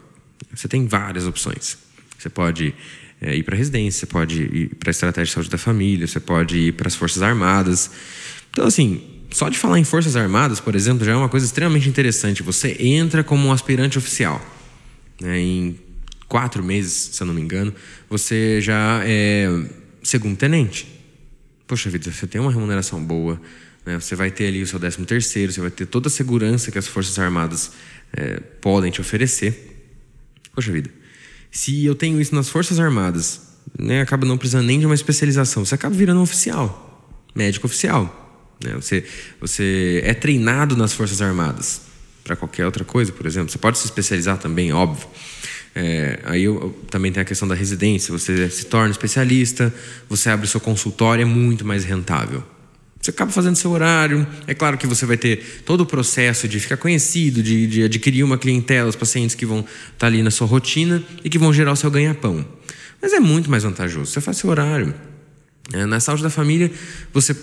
Você 0.53 0.67
tem 0.67 0.87
várias 0.87 1.27
opções. 1.27 1.77
Você 2.17 2.29
pode 2.29 2.73
é, 3.21 3.35
ir 3.35 3.43
para 3.43 3.53
a 3.53 3.57
residência, 3.57 3.99
você 3.99 4.05
pode 4.05 4.41
ir 4.41 4.75
para 4.75 4.89
a 4.89 4.91
estratégia 4.91 5.25
de 5.25 5.31
saúde 5.31 5.49
da 5.49 5.57
família, 5.57 6.07
você 6.07 6.19
pode 6.19 6.57
ir 6.57 6.71
para 6.73 6.87
as 6.87 6.95
Forças 6.95 7.21
Armadas. 7.21 7.91
Então, 8.49 8.65
assim, 8.65 9.01
só 9.29 9.49
de 9.49 9.57
falar 9.57 9.77
em 9.77 9.83
Forças 9.83 10.15
Armadas, 10.15 10.59
por 10.59 10.73
exemplo, 10.73 11.05
já 11.05 11.11
é 11.11 11.15
uma 11.15 11.29
coisa 11.29 11.45
extremamente 11.45 11.89
interessante. 11.89 12.41
Você 12.43 12.75
entra 12.79 13.23
como 13.23 13.47
um 13.47 13.51
aspirante 13.51 13.97
oficial. 13.97 14.43
Né? 15.21 15.39
Em 15.39 15.79
quatro 16.27 16.63
meses, 16.63 17.09
se 17.13 17.21
eu 17.21 17.27
não 17.27 17.33
me 17.33 17.41
engano, 17.41 17.73
você 18.09 18.61
já 18.61 19.01
é 19.03 19.47
segundo 20.01 20.37
tenente. 20.37 20.87
Poxa 21.67 21.89
vida, 21.89 22.11
você 22.11 22.25
tem 22.25 22.39
uma 22.39 22.51
remuneração 22.51 23.03
boa, 23.03 23.41
né? 23.87 23.97
você 23.97 24.15
vai 24.15 24.29
ter 24.29 24.47
ali 24.47 24.61
o 24.61 24.67
seu 24.67 24.77
décimo 24.77 25.05
terceiro, 25.05 25.51
você 25.51 25.61
vai 25.61 25.71
ter 25.71 25.85
toda 25.85 26.09
a 26.09 26.11
segurança 26.11 26.69
que 26.69 26.77
as 26.77 26.85
Forças 26.85 27.17
Armadas 27.17 27.71
é, 28.11 28.41
podem 28.59 28.91
te 28.91 28.99
oferecer. 28.99 29.87
Poxa 30.53 30.69
vida, 30.73 30.89
se 31.49 31.85
eu 31.85 31.95
tenho 31.95 32.19
isso 32.19 32.35
nas 32.35 32.49
Forças 32.49 32.81
Armadas, 32.81 33.41
né, 33.79 34.01
acaba 34.01 34.25
não 34.25 34.37
precisando 34.37 34.65
nem 34.65 34.77
de 34.77 34.85
uma 34.85 34.93
especialização, 34.93 35.63
você 35.63 35.73
acaba 35.73 35.95
virando 35.95 36.19
um 36.19 36.23
oficial, 36.23 37.15
médico 37.33 37.65
oficial. 37.65 38.57
Né? 38.61 38.73
Você, 38.73 39.05
você 39.39 40.01
é 40.03 40.13
treinado 40.13 40.75
nas 40.75 40.91
Forças 40.91 41.21
Armadas 41.21 41.81
para 42.25 42.35
qualquer 42.35 42.65
outra 42.65 42.83
coisa, 42.83 43.13
por 43.13 43.25
exemplo. 43.25 43.49
Você 43.49 43.57
pode 43.57 43.77
se 43.77 43.85
especializar 43.85 44.37
também, 44.37 44.73
óbvio. 44.73 45.07
É, 45.73 46.19
aí 46.25 46.43
eu, 46.43 46.55
eu, 46.55 46.69
também 46.89 47.09
tem 47.09 47.21
a 47.21 47.25
questão 47.25 47.47
da 47.47 47.55
residência. 47.55 48.11
Você 48.11 48.49
se 48.49 48.65
torna 48.65 48.91
especialista, 48.91 49.73
você 50.09 50.29
abre 50.29 50.45
seu 50.45 50.59
consultório, 50.59 51.21
é 51.21 51.25
muito 51.25 51.63
mais 51.63 51.85
rentável. 51.85 52.43
Você 53.07 53.11
acaba 53.11 53.31
fazendo 53.31 53.55
seu 53.55 53.71
horário. 53.71 54.27
É 54.47 54.53
claro 54.53 54.77
que 54.77 54.85
você 54.85 55.05
vai 55.05 55.15
ter 55.15 55.61
todo 55.65 55.79
o 55.79 55.85
processo 55.85 56.45
de 56.45 56.59
ficar 56.59 56.75
conhecido, 56.75 57.41
de, 57.41 57.65
de 57.65 57.83
adquirir 57.83 58.21
uma 58.21 58.37
clientela, 58.37 58.89
os 58.89 58.97
pacientes 58.97 59.33
que 59.33 59.45
vão 59.45 59.59
estar 59.59 59.69
tá 59.97 60.07
ali 60.07 60.21
na 60.21 60.29
sua 60.29 60.45
rotina 60.45 61.01
e 61.23 61.29
que 61.29 61.37
vão 61.37 61.53
gerar 61.53 61.71
o 61.71 61.75
seu 61.77 61.89
ganha-pão. 61.89 62.45
Mas 63.01 63.13
é 63.13 63.19
muito 63.21 63.49
mais 63.49 63.63
vantajoso. 63.63 64.11
Você 64.11 64.19
faz 64.19 64.35
seu 64.35 64.49
horário. 64.49 64.93
É, 65.71 65.85
na 65.85 66.01
saúde 66.01 66.21
da 66.21 66.29
família, 66.29 66.69
você 67.13 67.33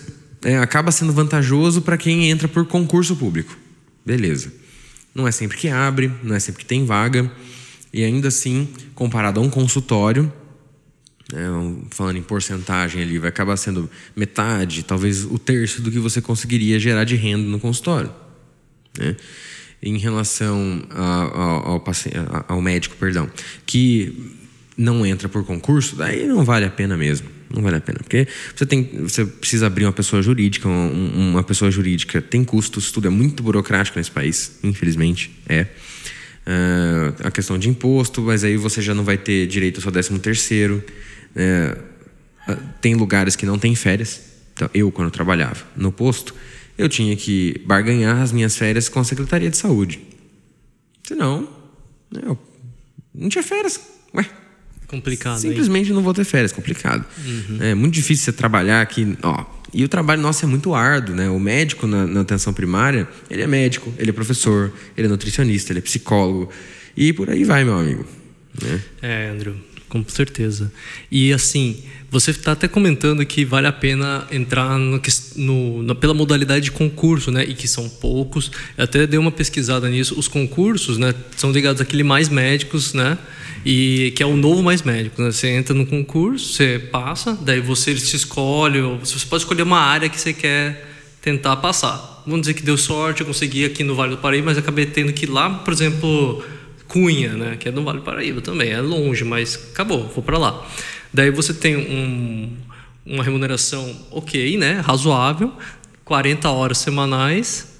é, 0.43 0.59
acaba 0.59 0.91
sendo 0.91 1.11
vantajoso 1.11 1.81
para 1.81 1.97
quem 1.97 2.29
entra 2.29 2.47
por 2.47 2.67
concurso 2.67 3.15
público. 3.15 3.57
Beleza. 4.05 4.53
Não 5.15 5.27
é 5.27 5.31
sempre 5.31 5.57
que 5.57 5.67
abre, 5.67 6.11
não 6.21 6.35
é 6.35 6.39
sempre 6.39 6.61
que 6.61 6.67
tem 6.67 6.85
vaga. 6.85 7.31
E 7.91 8.03
ainda 8.03 8.27
assim, 8.27 8.67
comparado 8.93 9.39
a 9.39 9.43
um 9.43 9.49
consultório, 9.49 10.31
é, 11.33 11.47
falando 11.89 12.17
em 12.17 12.21
porcentagem 12.21 13.01
ali, 13.01 13.17
vai 13.17 13.29
acabar 13.29 13.57
sendo 13.57 13.89
metade, 14.15 14.83
talvez 14.83 15.25
o 15.25 15.39
terço 15.39 15.81
do 15.81 15.91
que 15.91 15.97
você 15.97 16.21
conseguiria 16.21 16.79
gerar 16.79 17.03
de 17.03 17.15
renda 17.15 17.47
no 17.47 17.59
consultório. 17.59 18.11
Né? 18.97 19.15
Em 19.81 19.97
relação 19.97 20.83
ao, 20.91 21.81
ao, 21.81 22.45
ao, 22.47 22.61
médico, 22.61 22.95
perdão, 22.97 23.29
que 23.65 24.33
não 24.77 25.05
entra 25.05 25.27
por 25.27 25.43
concurso, 25.43 25.95
daí 25.95 26.27
não 26.27 26.43
vale 26.43 26.65
a 26.65 26.69
pena 26.69 26.95
mesmo. 26.95 27.27
Não 27.49 27.61
vale 27.61 27.77
a 27.77 27.81
pena. 27.81 27.99
Porque 27.99 28.27
você, 28.55 28.65
tem, 28.65 28.83
você 29.01 29.25
precisa 29.25 29.67
abrir 29.67 29.85
uma 29.85 29.93
pessoa 29.93 30.21
jurídica, 30.21 30.67
uma, 30.67 30.89
uma 30.89 31.43
pessoa 31.43 31.71
jurídica 31.71 32.21
tem 32.21 32.43
custos, 32.43 32.91
tudo 32.91 33.07
é 33.07 33.09
muito 33.09 33.41
burocrático 33.41 33.97
nesse 33.97 34.11
país, 34.11 34.59
infelizmente, 34.63 35.31
é. 35.47 35.67
Uh, 36.47 37.27
a 37.27 37.31
questão 37.31 37.57
de 37.57 37.67
imposto, 37.67 38.21
mas 38.21 38.43
aí 38.43 38.55
você 38.55 38.79
já 38.79 38.93
não 38.93 39.03
vai 39.03 39.17
ter 39.17 39.47
direito 39.47 39.77
ao 39.77 39.81
seu 39.81 39.91
décimo 39.91 40.19
terceiro. 40.19 40.83
É, 41.35 41.77
tem 42.81 42.95
lugares 42.95 43.35
que 43.35 43.45
não 43.45 43.57
tem 43.57 43.75
férias. 43.75 44.21
Então, 44.53 44.69
eu, 44.73 44.91
quando 44.91 45.11
trabalhava 45.11 45.65
no 45.75 45.91
posto, 45.91 46.33
eu 46.77 46.87
tinha 46.87 47.15
que 47.15 47.61
barganhar 47.65 48.21
as 48.21 48.31
minhas 48.31 48.55
férias 48.55 48.87
com 48.87 48.99
a 48.99 49.03
Secretaria 49.03 49.49
de 49.49 49.57
Saúde. 49.57 49.99
Senão, 51.03 51.47
eu 52.13 52.37
não 53.13 53.29
tinha 53.29 53.43
férias. 53.43 53.79
Ué. 54.13 54.25
Complicado. 54.87 55.39
Simplesmente 55.39 55.89
hein? 55.89 55.95
não 55.95 56.03
vou 56.03 56.13
ter 56.13 56.23
férias, 56.23 56.51
complicado. 56.51 57.05
Uhum. 57.25 57.57
É 57.59 57.75
muito 57.75 57.93
difícil 57.93 58.25
você 58.25 58.31
trabalhar 58.31 58.81
aqui. 58.81 59.17
Ó, 59.23 59.45
e 59.73 59.83
o 59.83 59.89
trabalho 59.89 60.21
nosso 60.21 60.45
é 60.45 60.47
muito 60.47 60.73
árduo, 60.73 61.15
né? 61.15 61.27
O 61.29 61.39
médico 61.39 61.87
na, 61.87 62.05
na 62.05 62.21
atenção 62.21 62.53
primária, 62.53 63.07
ele 63.29 63.41
é 63.41 63.47
médico, 63.47 63.91
ele 63.97 64.11
é 64.11 64.13
professor, 64.13 64.71
ele 64.95 65.07
é 65.07 65.09
nutricionista, 65.09 65.71
ele 65.71 65.79
é 65.79 65.81
psicólogo. 65.81 66.49
E 66.95 67.11
por 67.11 67.29
aí 67.29 67.43
vai, 67.43 67.63
meu 67.63 67.77
amigo. 67.77 68.05
Né? 68.61 68.81
É, 69.01 69.29
Andrew 69.29 69.55
com 69.89 70.03
certeza. 70.07 70.71
E 71.11 71.31
assim, 71.31 71.83
você 72.09 72.31
está 72.31 72.53
até 72.53 72.67
comentando 72.67 73.25
que 73.25 73.43
vale 73.43 73.67
a 73.67 73.71
pena 73.73 74.25
entrar 74.31 74.77
no, 74.77 75.01
no, 75.35 75.83
no, 75.83 75.95
pela 75.95 76.13
modalidade 76.13 76.65
de 76.65 76.71
concurso, 76.71 77.31
né? 77.31 77.43
E 77.43 77.53
que 77.53 77.67
são 77.67 77.89
poucos. 77.89 78.51
Eu 78.77 78.85
até 78.85 79.05
dei 79.05 79.19
uma 79.19 79.31
pesquisada 79.31 79.89
nisso. 79.89 80.17
Os 80.17 80.27
concursos, 80.27 80.97
né, 80.97 81.13
são 81.35 81.51
ligados 81.51 81.81
àquele 81.81 82.03
mais 82.03 82.29
médicos, 82.29 82.93
né? 82.93 83.17
E 83.65 84.13
que 84.15 84.23
é 84.23 84.25
o 84.25 84.37
novo 84.37 84.63
mais 84.63 84.81
médico. 84.81 85.21
Né? 85.21 85.31
Você 85.31 85.49
entra 85.49 85.73
no 85.73 85.85
concurso, 85.85 86.53
você 86.53 86.79
passa, 86.79 87.37
daí 87.41 87.59
você 87.59 87.97
se 87.97 88.15
escolhe, 88.15 88.79
você 88.81 89.25
pode 89.25 89.43
escolher 89.43 89.63
uma 89.63 89.79
área 89.79 90.07
que 90.07 90.19
você 90.19 90.33
quer 90.33 90.93
tentar 91.21 91.57
passar. 91.57 92.23
Vamos 92.25 92.41
dizer 92.41 92.53
que 92.53 92.63
deu 92.63 92.77
sorte, 92.77 93.21
eu 93.21 93.27
consegui 93.27 93.65
aqui 93.65 93.83
no 93.83 93.95
Vale 93.95 94.11
do 94.11 94.17
Paraíba, 94.17 94.45
mas 94.45 94.57
acabei 94.57 94.85
tendo 94.85 95.11
que 95.11 95.25
ir 95.25 95.29
lá, 95.29 95.49
por 95.49 95.73
exemplo 95.73 96.43
Cunha, 96.87 97.33
né, 97.33 97.57
que 97.57 97.67
é 97.67 97.71
do 97.71 97.83
Vale 97.83 97.99
do 97.99 98.03
Paraíba 98.03 98.41
também, 98.41 98.71
é 98.71 98.81
longe, 98.81 99.23
mas 99.23 99.69
acabou, 99.71 100.07
vou 100.07 100.23
para 100.23 100.37
lá. 100.37 100.65
Daí 101.13 101.31
você 101.31 101.53
tem 101.53 101.75
um, 101.75 102.51
uma 103.05 103.23
remuneração 103.23 103.95
ok, 104.11 104.57
né, 104.57 104.81
razoável, 104.85 105.51
40 106.03 106.49
horas 106.49 106.77
semanais, 106.77 107.73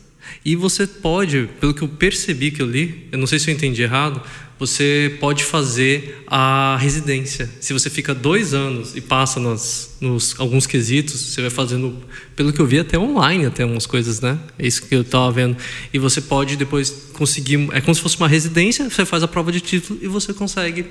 e 0.43 0.55
você 0.55 0.87
pode, 0.87 1.49
pelo 1.59 1.73
que 1.73 1.81
eu 1.81 1.87
percebi 1.87 2.51
que 2.51 2.61
eu 2.61 2.67
li, 2.67 3.07
eu 3.11 3.17
não 3.17 3.27
sei 3.27 3.39
se 3.39 3.49
eu 3.49 3.53
entendi 3.53 3.81
errado, 3.81 4.21
você 4.57 5.17
pode 5.19 5.43
fazer 5.43 6.23
a 6.27 6.77
residência. 6.79 7.49
Se 7.59 7.73
você 7.73 7.89
fica 7.89 8.13
dois 8.13 8.53
anos 8.53 8.95
e 8.95 9.01
passa 9.01 9.39
nas, 9.39 9.97
nos 9.99 10.39
alguns 10.39 10.65
quesitos, 10.65 11.19
você 11.19 11.41
vai 11.41 11.49
fazendo, 11.49 11.97
pelo 12.35 12.53
que 12.53 12.59
eu 12.59 12.65
vi, 12.65 12.79
até 12.79 12.97
online, 12.97 13.45
até 13.45 13.65
umas 13.65 13.85
coisas, 13.85 14.21
né? 14.21 14.39
É 14.57 14.65
isso 14.65 14.83
que 14.83 14.95
eu 14.95 15.01
estava 15.01 15.29
vendo. 15.31 15.57
E 15.93 15.99
você 15.99 16.21
pode 16.21 16.55
depois 16.55 17.09
conseguir, 17.13 17.67
é 17.73 17.81
como 17.81 17.93
se 17.93 18.01
fosse 18.01 18.17
uma 18.17 18.27
residência, 18.27 18.89
você 18.89 19.05
faz 19.05 19.23
a 19.23 19.27
prova 19.27 19.51
de 19.51 19.59
título 19.59 19.99
e 20.01 20.07
você 20.07 20.33
consegue 20.33 20.85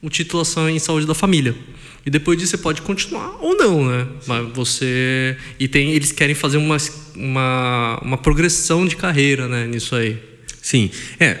uma 0.00 0.10
titulação 0.10 0.68
em 0.68 0.78
saúde 0.78 1.06
da 1.06 1.14
família. 1.14 1.54
E 2.06 2.10
depois 2.10 2.38
disso 2.38 2.50
você 2.50 2.58
pode 2.58 2.82
continuar 2.82 3.36
ou 3.40 3.56
não, 3.56 3.86
né? 3.86 4.06
Mas 4.26 4.48
você 4.52 5.36
e 5.58 5.66
tem 5.66 5.92
eles 5.92 6.12
querem 6.12 6.34
fazer 6.34 6.58
uma, 6.58 6.76
uma, 7.14 8.00
uma 8.02 8.18
progressão 8.18 8.86
de 8.86 8.96
carreira, 8.96 9.48
né? 9.48 9.66
Nisso 9.66 9.94
aí. 9.94 10.18
Sim, 10.60 10.90
é. 11.18 11.40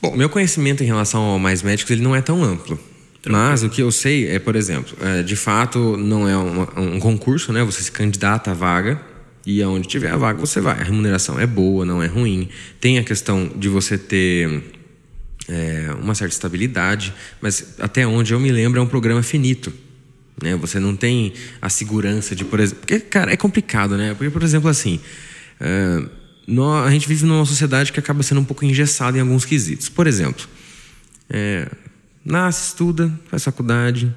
Bom, 0.00 0.16
meu 0.16 0.28
conhecimento 0.28 0.82
em 0.82 0.86
relação 0.86 1.22
ao 1.22 1.38
Mais 1.38 1.62
Médicos 1.62 1.90
ele 1.90 2.02
não 2.02 2.14
é 2.14 2.20
tão 2.20 2.42
amplo. 2.44 2.78
Mas 3.28 3.62
o 3.62 3.68
que 3.68 3.82
eu 3.82 3.90
sei 3.90 4.28
é, 4.28 4.38
por 4.38 4.54
exemplo, 4.54 4.96
é, 5.00 5.22
de 5.22 5.34
fato 5.34 5.96
não 5.96 6.28
é 6.28 6.36
uma, 6.36 6.80
um 6.80 7.00
concurso, 7.00 7.52
né? 7.52 7.64
Você 7.64 7.82
se 7.82 7.90
candidata 7.90 8.52
à 8.52 8.54
vaga 8.54 9.00
e 9.44 9.62
aonde 9.62 9.88
tiver 9.88 10.10
a 10.10 10.16
vaga 10.16 10.38
você 10.38 10.60
vai. 10.60 10.80
A 10.80 10.84
remuneração 10.84 11.38
é 11.38 11.46
boa, 11.46 11.84
não 11.84 12.02
é 12.02 12.06
ruim. 12.06 12.48
Tem 12.80 12.98
a 12.98 13.04
questão 13.04 13.50
de 13.56 13.68
você 13.68 13.98
ter 13.98 14.62
é, 15.48 15.90
uma 16.00 16.14
certa 16.14 16.34
estabilidade, 16.34 17.12
mas 17.40 17.74
até 17.80 18.06
onde 18.06 18.32
eu 18.32 18.38
me 18.38 18.52
lembro 18.52 18.78
é 18.78 18.82
um 18.82 18.86
programa 18.86 19.22
finito. 19.22 19.72
Né? 20.40 20.54
Você 20.56 20.78
não 20.78 20.94
tem 20.94 21.32
a 21.60 21.68
segurança 21.68 22.36
de, 22.36 22.44
por 22.44 22.60
exemplo. 22.60 22.80
Porque, 22.80 23.00
cara, 23.00 23.32
é 23.32 23.36
complicado, 23.36 23.96
né? 23.96 24.14
Porque, 24.14 24.30
por 24.30 24.42
exemplo, 24.42 24.68
assim. 24.68 25.00
É, 25.60 26.02
a 26.84 26.90
gente 26.90 27.08
vive 27.08 27.24
numa 27.24 27.44
sociedade 27.44 27.92
que 27.92 27.98
acaba 27.98 28.22
sendo 28.22 28.40
um 28.40 28.44
pouco 28.44 28.64
engessada 28.64 29.18
em 29.18 29.20
alguns 29.20 29.44
quesitos. 29.44 29.88
Por 29.88 30.06
exemplo, 30.06 30.46
é, 31.28 31.68
nasce, 32.24 32.68
estuda, 32.68 33.12
faz 33.28 33.44
faculdade, 33.44 34.14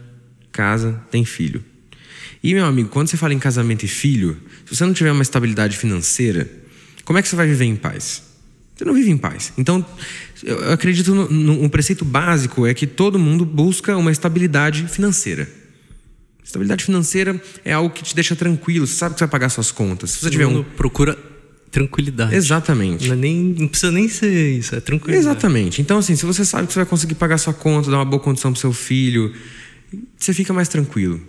casa, 0.51 1.01
tem 1.09 1.25
filho. 1.25 1.63
E, 2.43 2.53
meu 2.53 2.65
amigo, 2.65 2.89
quando 2.89 3.07
você 3.07 3.17
fala 3.17 3.33
em 3.33 3.39
casamento 3.39 3.83
e 3.83 3.87
filho, 3.87 4.37
se 4.65 4.75
você 4.75 4.85
não 4.85 4.93
tiver 4.93 5.11
uma 5.11 5.23
estabilidade 5.23 5.77
financeira, 5.77 6.49
como 7.03 7.17
é 7.19 7.21
que 7.21 7.27
você 7.27 7.35
vai 7.35 7.47
viver 7.47 7.65
em 7.65 7.75
paz? 7.75 8.23
Você 8.75 8.85
não 8.85 8.93
vive 8.93 9.09
em 9.09 9.17
paz. 9.17 9.51
Então, 9.57 9.85
eu 10.41 10.71
acredito 10.71 11.13
no, 11.13 11.29
no 11.29 11.63
um 11.63 11.67
preceito 11.67 12.05
básico 12.05 12.65
é 12.65 12.73
que 12.73 12.87
todo 12.87 13.19
mundo 13.19 13.45
busca 13.45 13.97
uma 13.97 14.11
estabilidade 14.11 14.87
financeira. 14.87 15.49
Estabilidade 16.41 16.85
financeira 16.85 17.41
é 17.65 17.73
algo 17.73 17.93
que 17.93 18.03
te 18.03 18.15
deixa 18.15 18.35
tranquilo, 18.35 18.87
você 18.87 18.95
sabe 18.95 19.15
que 19.15 19.19
você 19.19 19.25
vai 19.25 19.31
pagar 19.31 19.49
suas 19.49 19.69
contas. 19.69 20.11
Se 20.11 20.19
você 20.19 20.29
tiver 20.29 20.47
um 20.47 20.63
procura 20.63 21.17
tranquilidade. 21.71 22.35
Exatamente. 22.35 23.07
Não, 23.07 23.13
é 23.13 23.17
nem, 23.17 23.55
não 23.57 23.67
precisa 23.67 23.91
nem 23.91 24.07
ser 24.09 24.57
isso, 24.57 24.75
é 24.75 24.79
tranquilidade. 24.79 25.27
Exatamente. 25.27 25.81
Então, 25.81 25.97
assim, 25.97 26.15
se 26.15 26.25
você 26.25 26.43
sabe 26.43 26.67
que 26.67 26.73
você 26.73 26.79
vai 26.79 26.85
conseguir 26.85 27.15
pagar 27.15 27.37
sua 27.37 27.53
conta, 27.53 27.89
dar 27.89 27.97
uma 27.97 28.05
boa 28.05 28.21
condição 28.21 28.51
para 28.51 28.59
seu 28.59 28.73
filho, 28.73 29.33
você 30.17 30.33
fica 30.33 30.53
mais 30.53 30.67
tranquilo. 30.67 31.19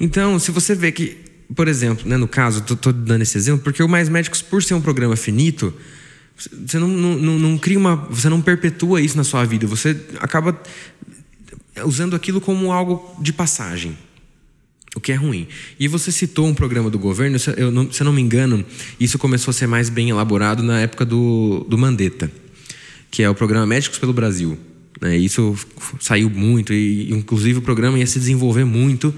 Então, 0.00 0.38
se 0.38 0.50
você 0.50 0.74
vê 0.74 0.90
que, 0.92 1.16
por 1.54 1.68
exemplo, 1.68 2.08
né, 2.08 2.16
no 2.16 2.28
caso, 2.28 2.60
estou 2.60 2.92
dando 2.92 3.22
esse 3.22 3.36
exemplo, 3.36 3.62
porque 3.62 3.82
o 3.82 3.88
Mais 3.88 4.08
Médicos, 4.08 4.42
por 4.42 4.62
ser 4.62 4.74
um 4.74 4.80
programa 4.80 5.16
finito, 5.16 5.72
você 6.66 6.78
não, 6.78 6.88
não, 6.88 7.38
não, 7.38 7.58
cria 7.58 7.78
uma. 7.78 7.96
Você 7.96 8.28
não 8.28 8.40
perpetua 8.40 9.00
isso 9.00 9.16
na 9.16 9.24
sua 9.24 9.44
vida. 9.44 9.66
Você 9.66 9.94
acaba 10.20 10.58
usando 11.84 12.16
aquilo 12.16 12.40
como 12.40 12.72
algo 12.72 13.14
de 13.20 13.32
passagem. 13.32 13.96
O 14.94 15.00
que 15.00 15.12
é 15.12 15.14
ruim. 15.14 15.46
E 15.78 15.86
você 15.86 16.10
citou 16.10 16.48
um 16.48 16.54
programa 16.54 16.90
do 16.90 16.98
governo, 16.98 17.38
se 17.38 17.50
eu 17.56 17.70
não, 17.70 17.92
se 17.92 18.02
eu 18.02 18.04
não 18.04 18.12
me 18.12 18.20
engano, 18.20 18.64
isso 18.98 19.18
começou 19.18 19.52
a 19.52 19.54
ser 19.54 19.66
mais 19.66 19.88
bem 19.88 20.10
elaborado 20.10 20.62
na 20.62 20.80
época 20.80 21.04
do, 21.04 21.64
do 21.68 21.78
Mandetta, 21.78 22.30
que 23.10 23.22
é 23.22 23.30
o 23.30 23.34
programa 23.34 23.66
Médicos 23.66 23.98
pelo 23.98 24.12
Brasil. 24.12 24.58
Né? 25.00 25.16
Isso 25.16 25.56
saiu 26.00 26.28
muito, 26.28 26.72
e 26.72 27.12
inclusive 27.12 27.60
o 27.60 27.62
programa 27.62 27.98
ia 27.98 28.06
se 28.06 28.18
desenvolver 28.18 28.64
muito 28.64 29.14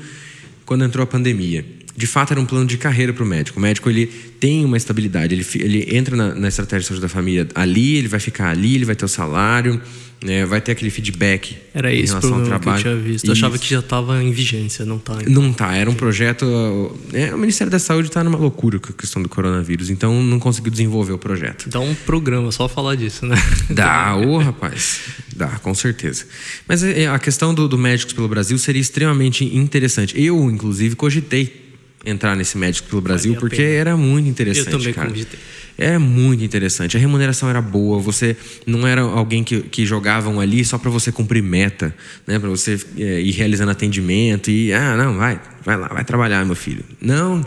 quando 0.67 0.85
entrou 0.85 1.03
a 1.03 1.07
pandemia 1.07 1.65
de 1.97 2.07
fato 2.07 2.33
era 2.33 2.41
um 2.41 2.47
plano 2.47 2.67
de 2.67 2.79
carreira 2.79 3.13
para 3.13 3.23
o 3.23 3.27
médico. 3.27 3.59
O 3.59 3.63
médico 3.63 3.89
ele 3.91 4.07
tem 4.07 4.65
uma 4.65 4.77
estabilidade, 4.77 5.35
ele, 5.35 5.47
ele 5.57 5.97
entra 5.97 6.17
na, 6.17 6.35
na, 6.35 6.49
estratégia 6.49 6.81
de 6.81 6.87
saúde 6.87 7.03
da 7.03 7.09
família 7.09 7.47
ali, 7.55 7.97
ele 7.97 8.09
vai 8.09 8.21
ficar 8.21 8.51
ali, 8.51 8.75
ele 8.75 8.85
vai 8.85 8.97
ter 8.97 9.05
o 9.05 9.09
salário, 9.09 9.81
né, 10.25 10.47
vai 10.47 10.61
ter 10.61 10.73
aquele 10.73 10.91
feedback 10.91 11.57
era 11.75 11.93
em 11.93 12.01
isso 12.01 12.15
relação 12.15 12.41
ao 12.41 12.45
trabalho. 12.45 12.83
que 12.83 12.89
eu 12.89 12.93
tinha 12.93 13.05
visto. 13.05 13.25
Eu 13.27 13.33
achava 13.33 13.59
que 13.59 13.69
já 13.69 13.81
estava 13.81 14.23
em 14.23 14.31
vigência, 14.31 14.85
não 14.85 14.97
está. 14.97 15.19
Então. 15.21 15.33
Não 15.33 15.51
está, 15.51 15.75
era 15.75 15.91
um 15.91 15.95
projeto. 15.95 16.97
É, 17.13 17.35
o 17.35 17.39
Ministério 17.39 17.71
da 17.71 17.79
Saúde 17.79 18.09
está 18.09 18.23
numa 18.23 18.39
loucura 18.39 18.79
com 18.79 18.91
a 18.91 18.93
questão 18.93 19.23
do 19.23 19.29
coronavírus, 19.29 19.91
então 19.91 20.23
não 20.23 20.39
conseguiu 20.39 20.71
desenvolver 20.71 21.13
o 21.13 21.19
projeto. 21.19 21.69
Dá 21.69 21.81
um 21.81 21.95
programa 21.95 22.53
só 22.53 22.69
falar 22.69 22.95
disso, 22.95 23.27
né? 23.27 23.37
Dá, 23.71 24.17
ô 24.17 24.39
rapaz, 24.39 25.01
dá, 25.35 25.49
com 25.59 25.75
certeza. 25.75 26.27
Mas 26.69 26.83
é, 26.83 27.07
a 27.07 27.19
questão 27.19 27.55
do, 27.55 27.67
do 27.67 27.79
Médicos 27.79 28.13
pelo 28.13 28.29
Brasil 28.29 28.57
seria 28.59 28.81
extremamente 28.81 29.45
interessante. 29.45 30.21
Eu, 30.21 30.51
inclusive, 30.51 30.95
cogitei 30.95 31.62
entrar 32.05 32.37
nesse 32.37 32.59
médico 32.59 32.89
pelo 32.89 33.01
Brasil, 33.01 33.37
porque 33.37 33.63
era 33.63 33.97
muito 33.97 34.29
interessante. 34.29 34.73
Eu 34.73 34.79
também 34.79 34.93
cara. 34.93 35.09
Convidei. 35.09 35.39
Era 35.79 35.99
muito 35.99 36.45
interessante. 36.45 36.97
A 36.97 37.01
remuneração 37.01 37.49
era 37.49 37.61
boa, 37.61 37.99
você 37.99 38.37
não 38.67 38.87
era 38.87 39.01
alguém 39.01 39.43
que, 39.43 39.63
que 39.63 39.87
jogavam 39.87 40.39
ali 40.39 40.65
só 40.65 40.77
para 40.77 40.91
você 40.91 41.11
cumprir 41.11 41.43
meta, 41.43 41.95
né? 42.27 42.39
para 42.39 42.49
você 42.49 42.79
é, 42.99 43.21
ir 43.21 43.31
realizando 43.31 43.71
atendimento 43.71 44.51
e, 44.51 44.73
ah, 44.73 44.97
não, 44.97 45.17
vai, 45.17 45.41
vai 45.65 45.77
lá, 45.77 45.89
vai 45.89 46.05
trabalhar, 46.05 46.45
meu 46.45 46.55
filho. 46.55 46.85
Não, 47.01 47.45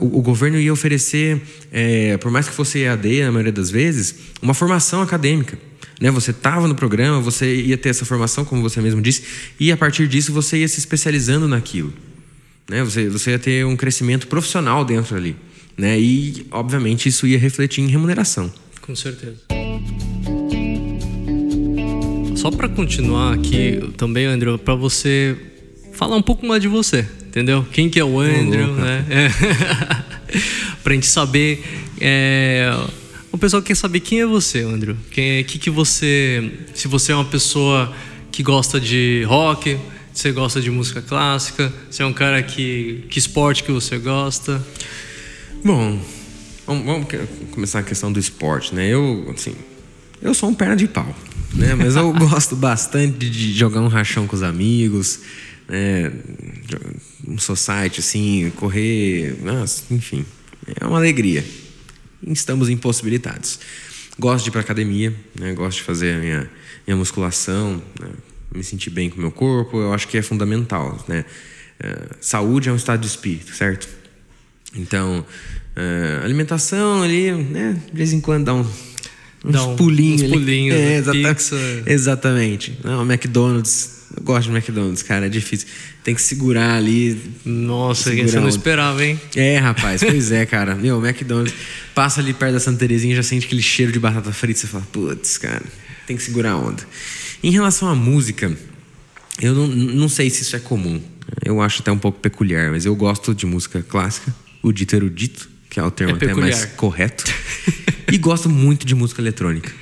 o, 0.00 0.18
o 0.18 0.22
governo 0.22 0.58
ia 0.58 0.72
oferecer, 0.72 1.40
é, 1.72 2.16
por 2.18 2.30
mais 2.30 2.46
que 2.46 2.54
fosse 2.54 2.80
EAD 2.80 3.22
na 3.22 3.32
maioria 3.32 3.52
das 3.52 3.70
vezes, 3.70 4.14
uma 4.42 4.52
formação 4.52 5.00
acadêmica. 5.00 5.58
Né? 5.98 6.10
Você 6.10 6.30
estava 6.32 6.68
no 6.68 6.74
programa, 6.74 7.20
você 7.20 7.54
ia 7.54 7.76
ter 7.76 7.88
essa 7.88 8.04
formação, 8.04 8.44
como 8.44 8.62
você 8.62 8.80
mesmo 8.80 9.00
disse, 9.00 9.22
e 9.58 9.72
a 9.72 9.76
partir 9.76 10.06
disso 10.06 10.32
você 10.32 10.58
ia 10.58 10.68
se 10.68 10.78
especializando 10.78 11.48
naquilo. 11.48 11.92
Né? 12.68 12.82
Você, 12.84 13.08
você 13.08 13.30
ia 13.32 13.38
ter 13.38 13.64
um 13.66 13.76
crescimento 13.76 14.26
profissional 14.26 14.84
dentro 14.84 15.16
ali. 15.16 15.36
Né? 15.76 15.98
E, 15.98 16.46
obviamente, 16.50 17.08
isso 17.08 17.26
ia 17.26 17.38
refletir 17.38 17.82
em 17.82 17.88
remuneração. 17.88 18.52
Com 18.80 18.94
certeza. 18.94 19.36
Só 22.36 22.50
para 22.50 22.68
continuar 22.68 23.34
aqui 23.34 23.80
também, 23.96 24.24
André, 24.24 24.56
para 24.56 24.74
você 24.74 25.36
falar 25.92 26.16
um 26.16 26.22
pouco 26.22 26.46
mais 26.46 26.62
de 26.62 26.68
você, 26.68 27.06
entendeu? 27.26 27.66
Quem 27.70 27.90
que 27.90 28.00
é 28.00 28.04
o 28.04 28.18
Andrew, 28.18 28.72
né? 28.74 29.04
É. 29.10 29.28
pra 30.82 30.94
gente 30.94 31.06
saber. 31.06 31.62
É... 32.00 32.72
O 33.30 33.36
pessoal 33.36 33.62
quer 33.62 33.76
saber 33.76 34.00
quem 34.00 34.22
é 34.22 34.26
você, 34.26 34.60
Andrew. 34.60 34.96
Quem 35.10 35.38
é, 35.38 35.42
que, 35.42 35.58
que 35.58 35.68
você. 35.68 36.50
Se 36.72 36.88
você 36.88 37.12
é 37.12 37.14
uma 37.14 37.26
pessoa 37.26 37.94
que 38.32 38.42
gosta 38.42 38.80
de 38.80 39.22
rock, 39.26 39.76
você 40.12 40.32
gosta 40.32 40.60
de 40.60 40.70
música 40.70 41.00
clássica? 41.00 41.72
Você 41.90 42.02
é 42.02 42.06
um 42.06 42.12
cara 42.12 42.42
que. 42.42 43.04
Que 43.08 43.18
esporte 43.18 43.62
que 43.62 43.72
você 43.72 43.98
gosta? 43.98 44.64
Bom, 45.64 46.00
vamos, 46.66 46.84
vamos 46.84 47.08
começar 47.52 47.80
a 47.80 47.82
questão 47.82 48.12
do 48.12 48.18
esporte, 48.18 48.74
né? 48.74 48.88
Eu, 48.88 49.32
assim, 49.34 49.54
eu 50.20 50.34
sou 50.34 50.48
um 50.48 50.54
perna 50.54 50.76
de 50.76 50.88
pau, 50.88 51.14
né? 51.54 51.74
Mas 51.74 51.96
eu 51.96 52.12
gosto 52.18 52.56
bastante 52.56 53.30
de 53.30 53.52
jogar 53.52 53.80
um 53.80 53.88
rachão 53.88 54.26
com 54.26 54.34
os 54.34 54.42
amigos, 54.42 55.20
né? 55.68 56.12
Um 57.26 57.38
society, 57.38 58.00
assim, 58.00 58.52
correr, 58.56 59.38
nossa, 59.42 59.84
enfim, 59.90 60.24
é 60.80 60.84
uma 60.86 60.98
alegria. 60.98 61.44
Estamos 62.26 62.68
impossibilitados. 62.68 63.60
Gosto 64.18 64.44
de 64.44 64.50
ir 64.50 64.52
para 64.52 64.60
academia, 64.60 65.14
né? 65.38 65.54
Gosto 65.54 65.78
de 65.78 65.84
fazer 65.84 66.16
a 66.16 66.18
minha, 66.18 66.50
minha 66.86 66.96
musculação, 66.96 67.82
né? 67.98 68.08
Me 68.54 68.64
sentir 68.64 68.90
bem 68.90 69.08
com 69.08 69.16
o 69.16 69.20
meu 69.20 69.30
corpo, 69.30 69.78
eu 69.78 69.92
acho 69.92 70.08
que 70.08 70.18
é 70.18 70.22
fundamental, 70.22 71.02
né? 71.08 71.24
É, 71.78 71.96
saúde 72.20 72.68
é 72.68 72.72
um 72.72 72.76
estado 72.76 73.00
de 73.00 73.06
espírito, 73.06 73.54
certo? 73.54 73.88
Então, 74.74 75.24
é, 75.74 76.20
alimentação 76.24 77.02
ali, 77.02 77.32
né? 77.32 77.80
De 77.90 77.96
vez 77.96 78.12
em 78.12 78.20
quando 78.20 78.44
dá 78.44 78.54
um, 78.54 78.60
uns 79.44 79.52
dá 79.52 79.64
um, 79.64 79.76
pulinhos. 79.76 80.22
Uns 80.22 80.30
pulinhos, 80.30 80.76
é, 80.76 80.96
exatamente. 80.96 81.54
exatamente. 81.86 82.78
Não, 82.84 83.02
McDonald's, 83.02 84.00
eu 84.16 84.22
gosto 84.22 84.48
de 84.48 84.56
McDonald's, 84.56 85.02
cara, 85.02 85.26
é 85.26 85.28
difícil. 85.28 85.68
Tem 86.04 86.14
que 86.14 86.22
segurar 86.22 86.74
ali. 86.74 87.18
Nossa, 87.44 88.10
segurar 88.10 88.28
você 88.28 88.40
não 88.40 88.48
esperava, 88.48 89.04
hein? 89.04 89.20
É, 89.34 89.58
rapaz, 89.58 90.02
pois 90.04 90.32
é, 90.32 90.44
cara. 90.44 90.74
Meu, 90.74 91.04
McDonald's 91.04 91.54
passa 91.94 92.20
ali 92.20 92.34
perto 92.34 92.54
da 92.54 92.60
Santa 92.60 92.78
Terezinha 92.78 93.16
já 93.16 93.22
sente 93.22 93.46
aquele 93.46 93.62
cheiro 93.62 93.92
de 93.92 93.98
batata 93.98 94.32
frita. 94.32 94.60
Você 94.60 94.66
fala, 94.66 94.86
putz, 94.92 95.38
cara, 95.38 95.62
tem 96.06 96.16
que 96.16 96.22
segurar 96.22 96.52
a 96.52 96.56
onda. 96.56 96.82
Em 97.42 97.50
relação 97.50 97.88
à 97.88 97.94
música, 97.94 98.54
eu 99.40 99.54
não, 99.54 99.66
não 99.66 100.08
sei 100.08 100.28
se 100.28 100.42
isso 100.42 100.56
é 100.56 100.58
comum. 100.58 101.00
Eu 101.44 101.60
acho 101.60 101.80
até 101.80 101.90
um 101.90 101.98
pouco 101.98 102.20
peculiar, 102.20 102.70
mas 102.70 102.84
eu 102.84 102.94
gosto 102.94 103.34
de 103.34 103.46
música 103.46 103.82
clássica, 103.82 104.34
o 104.62 104.72
dito 104.72 104.94
erudito, 104.94 105.48
que 105.70 105.80
é 105.80 105.82
o 105.82 105.90
termo 105.90 106.14
é 106.14 106.16
até 106.16 106.34
mais 106.34 106.64
correto. 106.64 107.24
e 108.12 108.18
gosto 108.18 108.48
muito 108.48 108.86
de 108.86 108.94
música 108.94 109.22
eletrônica. 109.22 109.72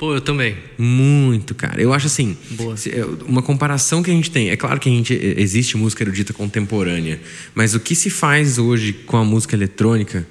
Pô, 0.00 0.14
eu 0.14 0.20
também. 0.20 0.56
Muito, 0.78 1.54
cara. 1.54 1.82
Eu 1.82 1.92
acho 1.92 2.06
assim, 2.06 2.36
Boa. 2.52 2.74
uma 3.26 3.42
comparação 3.42 4.02
que 4.02 4.10
a 4.10 4.14
gente 4.14 4.30
tem. 4.30 4.48
É 4.48 4.56
claro 4.56 4.80
que 4.80 4.88
a 4.88 4.92
gente 4.92 5.12
existe 5.36 5.76
música 5.76 6.02
erudita 6.02 6.32
contemporânea, 6.32 7.20
mas 7.54 7.74
o 7.74 7.80
que 7.80 7.94
se 7.94 8.08
faz 8.08 8.56
hoje 8.56 8.94
com 8.94 9.18
a 9.18 9.24
música 9.24 9.54
eletrônica 9.54 10.26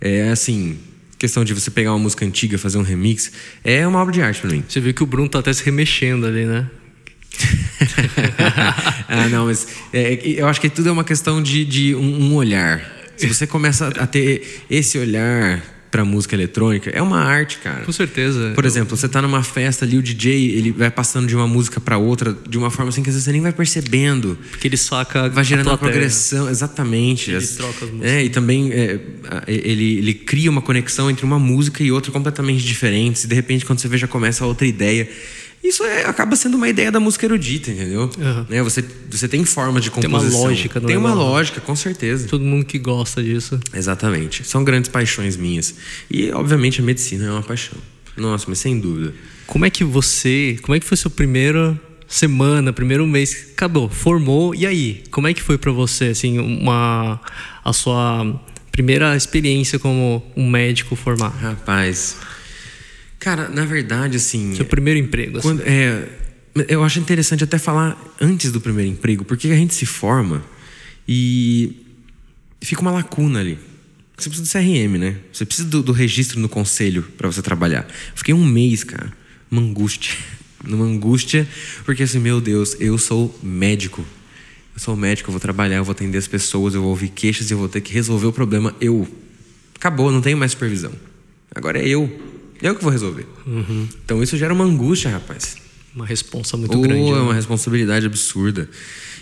é 0.00 0.30
assim, 0.30 0.78
questão 1.20 1.44
de 1.44 1.52
você 1.52 1.70
pegar 1.70 1.92
uma 1.92 1.98
música 1.98 2.24
antiga, 2.24 2.56
fazer 2.56 2.78
um 2.78 2.82
remix, 2.82 3.30
é 3.62 3.86
uma 3.86 4.00
obra 4.00 4.10
de 4.10 4.22
arte 4.22 4.40
para 4.40 4.50
mim. 4.50 4.64
Você 4.66 4.80
viu 4.80 4.94
que 4.94 5.02
o 5.02 5.06
Bruno 5.06 5.28
tá 5.28 5.38
até 5.38 5.52
se 5.52 5.62
remexendo 5.62 6.26
ali, 6.26 6.46
né? 6.46 6.66
ah, 9.06 9.28
não, 9.28 9.44
mas 9.44 9.68
é, 9.92 10.14
eu 10.24 10.48
acho 10.48 10.58
que 10.60 10.70
tudo 10.70 10.88
é 10.88 10.92
uma 10.92 11.04
questão 11.04 11.42
de, 11.42 11.62
de 11.66 11.94
um, 11.94 12.22
um 12.22 12.34
olhar. 12.34 12.82
Se 13.18 13.26
você 13.26 13.46
começa 13.46 13.88
a 13.88 14.06
ter 14.06 14.64
esse 14.70 14.98
olhar 14.98 15.62
pra 15.90 16.04
música 16.04 16.34
eletrônica 16.36 16.90
é 16.90 17.02
uma 17.02 17.18
arte, 17.20 17.58
cara. 17.58 17.84
Com 17.84 17.92
certeza. 17.92 18.52
Por 18.54 18.64
exemplo, 18.64 18.96
você 18.96 19.08
tá 19.08 19.20
numa 19.20 19.42
festa 19.42 19.84
ali, 19.84 19.98
o 19.98 20.02
DJ, 20.02 20.52
ele 20.52 20.70
vai 20.70 20.90
passando 20.90 21.26
de 21.26 21.34
uma 21.34 21.46
música 21.48 21.80
pra 21.80 21.98
outra 21.98 22.36
de 22.48 22.56
uma 22.56 22.70
forma 22.70 22.90
assim 22.90 23.02
que 23.02 23.08
às 23.08 23.14
vezes 23.14 23.24
você 23.24 23.32
nem 23.32 23.40
vai 23.40 23.52
percebendo. 23.52 24.38
Porque 24.50 24.68
ele 24.68 24.76
saca. 24.76 25.28
Vai 25.28 25.44
gerando 25.44 25.68
a 25.68 25.72
uma 25.72 25.78
progressão, 25.78 26.48
exatamente. 26.48 27.30
Ele 27.30 27.38
As- 27.38 27.50
troca 27.50 27.84
as 27.84 27.90
músicas. 27.90 28.10
É, 28.10 28.24
e 28.24 28.28
também 28.30 28.70
é, 28.72 29.00
ele, 29.48 29.98
ele 29.98 30.14
cria 30.14 30.50
uma 30.50 30.62
conexão 30.62 31.10
entre 31.10 31.24
uma 31.24 31.38
música 31.38 31.82
e 31.82 31.90
outra 31.90 32.12
completamente 32.12 32.64
diferentes. 32.64 33.24
E 33.24 33.26
de 33.26 33.34
repente, 33.34 33.64
quando 33.64 33.78
você 33.80 33.88
vê, 33.88 33.98
já 33.98 34.06
começa 34.06 34.44
outra 34.46 34.66
ideia. 34.66 35.08
Isso 35.62 35.84
é- 35.84 36.04
acaba 36.06 36.34
sendo 36.36 36.56
uma 36.56 36.68
ideia 36.68 36.90
da 36.90 36.98
música 36.98 37.26
erudita, 37.26 37.70
entendeu? 37.70 38.10
Aham. 38.20 38.46
Né, 38.48 38.62
você, 38.62 38.82
você 39.10 39.28
tem 39.28 39.44
forma 39.44 39.80
de 39.80 39.90
Tem 39.90 40.08
uma 40.08 40.18
composição. 40.18 40.42
lógica 40.44 40.80
no 40.80 40.86
Tem 40.86 40.96
uma 40.96 41.10
negócio. 41.10 41.30
lógica, 41.30 41.60
com 41.60 41.76
certeza. 41.76 42.26
Todo 42.28 42.42
mundo 42.44 42.64
que 42.64 42.78
gosta 42.78 43.22
disso. 43.22 43.60
Exatamente. 43.72 44.42
São 44.46 44.64
grandes 44.64 44.88
paixões 44.90 45.36
minhas. 45.36 45.74
E, 46.10 46.30
obviamente, 46.32 46.80
a 46.80 46.84
medicina 46.84 47.26
é 47.26 47.30
uma 47.30 47.42
paixão. 47.42 47.76
Nossa, 48.16 48.46
mas 48.48 48.58
sem 48.58 48.80
dúvida. 48.80 49.12
Como 49.46 49.64
é 49.64 49.70
que 49.70 49.84
você. 49.84 50.58
Como 50.62 50.74
é 50.74 50.80
que 50.80 50.86
foi 50.86 50.96
sua 50.96 51.10
primeira 51.10 51.78
semana, 52.08 52.72
primeiro 52.72 53.06
mês? 53.06 53.48
Acabou, 53.52 53.88
formou. 53.88 54.54
E 54.54 54.66
aí? 54.66 55.02
Como 55.10 55.28
é 55.28 55.34
que 55.34 55.42
foi 55.42 55.58
pra 55.58 55.70
você, 55.72 56.06
assim, 56.06 56.38
uma. 56.38 57.20
A 57.64 57.72
sua 57.72 58.40
primeira 58.72 59.14
experiência 59.16 59.78
como 59.78 60.22
um 60.36 60.48
médico 60.48 60.96
formado? 60.96 61.36
Rapaz. 61.38 62.16
Cara, 63.20 63.48
na 63.48 63.64
verdade, 63.64 64.16
assim. 64.16 64.54
Seu 64.56 64.64
primeiro 64.64 64.98
emprego, 64.98 65.38
assim. 65.38 65.48
Quando- 65.48 65.62
é, 65.64 66.08
eu 66.68 66.82
acho 66.82 66.98
interessante 66.98 67.44
até 67.44 67.58
falar 67.58 67.96
antes 68.20 68.50
do 68.50 68.60
primeiro 68.60 68.90
emprego, 68.90 69.24
porque 69.24 69.48
a 69.48 69.54
gente 69.54 69.74
se 69.74 69.86
forma 69.86 70.42
e 71.06 71.76
fica 72.60 72.80
uma 72.80 72.90
lacuna 72.90 73.38
ali. 73.40 73.58
Você 74.16 74.28
precisa 74.28 74.48
do 74.48 74.52
CRM, 74.52 74.98
né? 74.98 75.16
Você 75.32 75.44
precisa 75.46 75.68
do, 75.68 75.82
do 75.82 75.92
registro 75.92 76.40
no 76.40 76.48
conselho 76.48 77.02
para 77.16 77.30
você 77.30 77.40
trabalhar. 77.40 77.86
Fiquei 78.14 78.34
um 78.34 78.44
mês, 78.44 78.82
cara, 78.84 79.12
uma 79.50 79.60
angústia. 79.62 80.14
Numa 80.62 80.84
angústia, 80.84 81.48
porque 81.86 82.02
assim, 82.02 82.18
meu 82.18 82.38
Deus, 82.38 82.76
eu 82.78 82.98
sou 82.98 83.34
médico. 83.42 84.04
Eu 84.74 84.78
sou 84.80 84.94
médico, 84.94 85.30
eu 85.30 85.32
vou 85.32 85.40
trabalhar, 85.40 85.76
eu 85.76 85.84
vou 85.84 85.92
atender 85.92 86.18
as 86.18 86.26
pessoas, 86.28 86.74
eu 86.74 86.82
vou 86.82 86.90
ouvir 86.90 87.08
queixas 87.08 87.50
e 87.50 87.54
eu 87.54 87.58
vou 87.58 87.66
ter 87.66 87.80
que 87.80 87.94
resolver 87.94 88.26
o 88.26 88.32
problema. 88.32 88.74
Eu. 88.78 89.08
Acabou, 89.74 90.12
não 90.12 90.20
tenho 90.20 90.36
mais 90.36 90.52
supervisão. 90.52 90.92
Agora 91.54 91.78
é 91.78 91.88
eu. 91.88 92.29
Eu 92.62 92.74
que 92.74 92.82
vou 92.82 92.92
resolver. 92.92 93.26
Então 94.04 94.22
isso 94.22 94.36
gera 94.36 94.52
uma 94.52 94.64
angústia, 94.64 95.10
rapaz. 95.10 95.56
Uma 95.94 96.06
responsa 96.06 96.56
muito 96.56 96.76
Oh, 96.78 96.82
grande. 96.82 97.10
é 97.10 97.14
né? 97.14 97.20
uma 97.20 97.34
responsabilidade 97.34 98.06
absurda. 98.06 98.68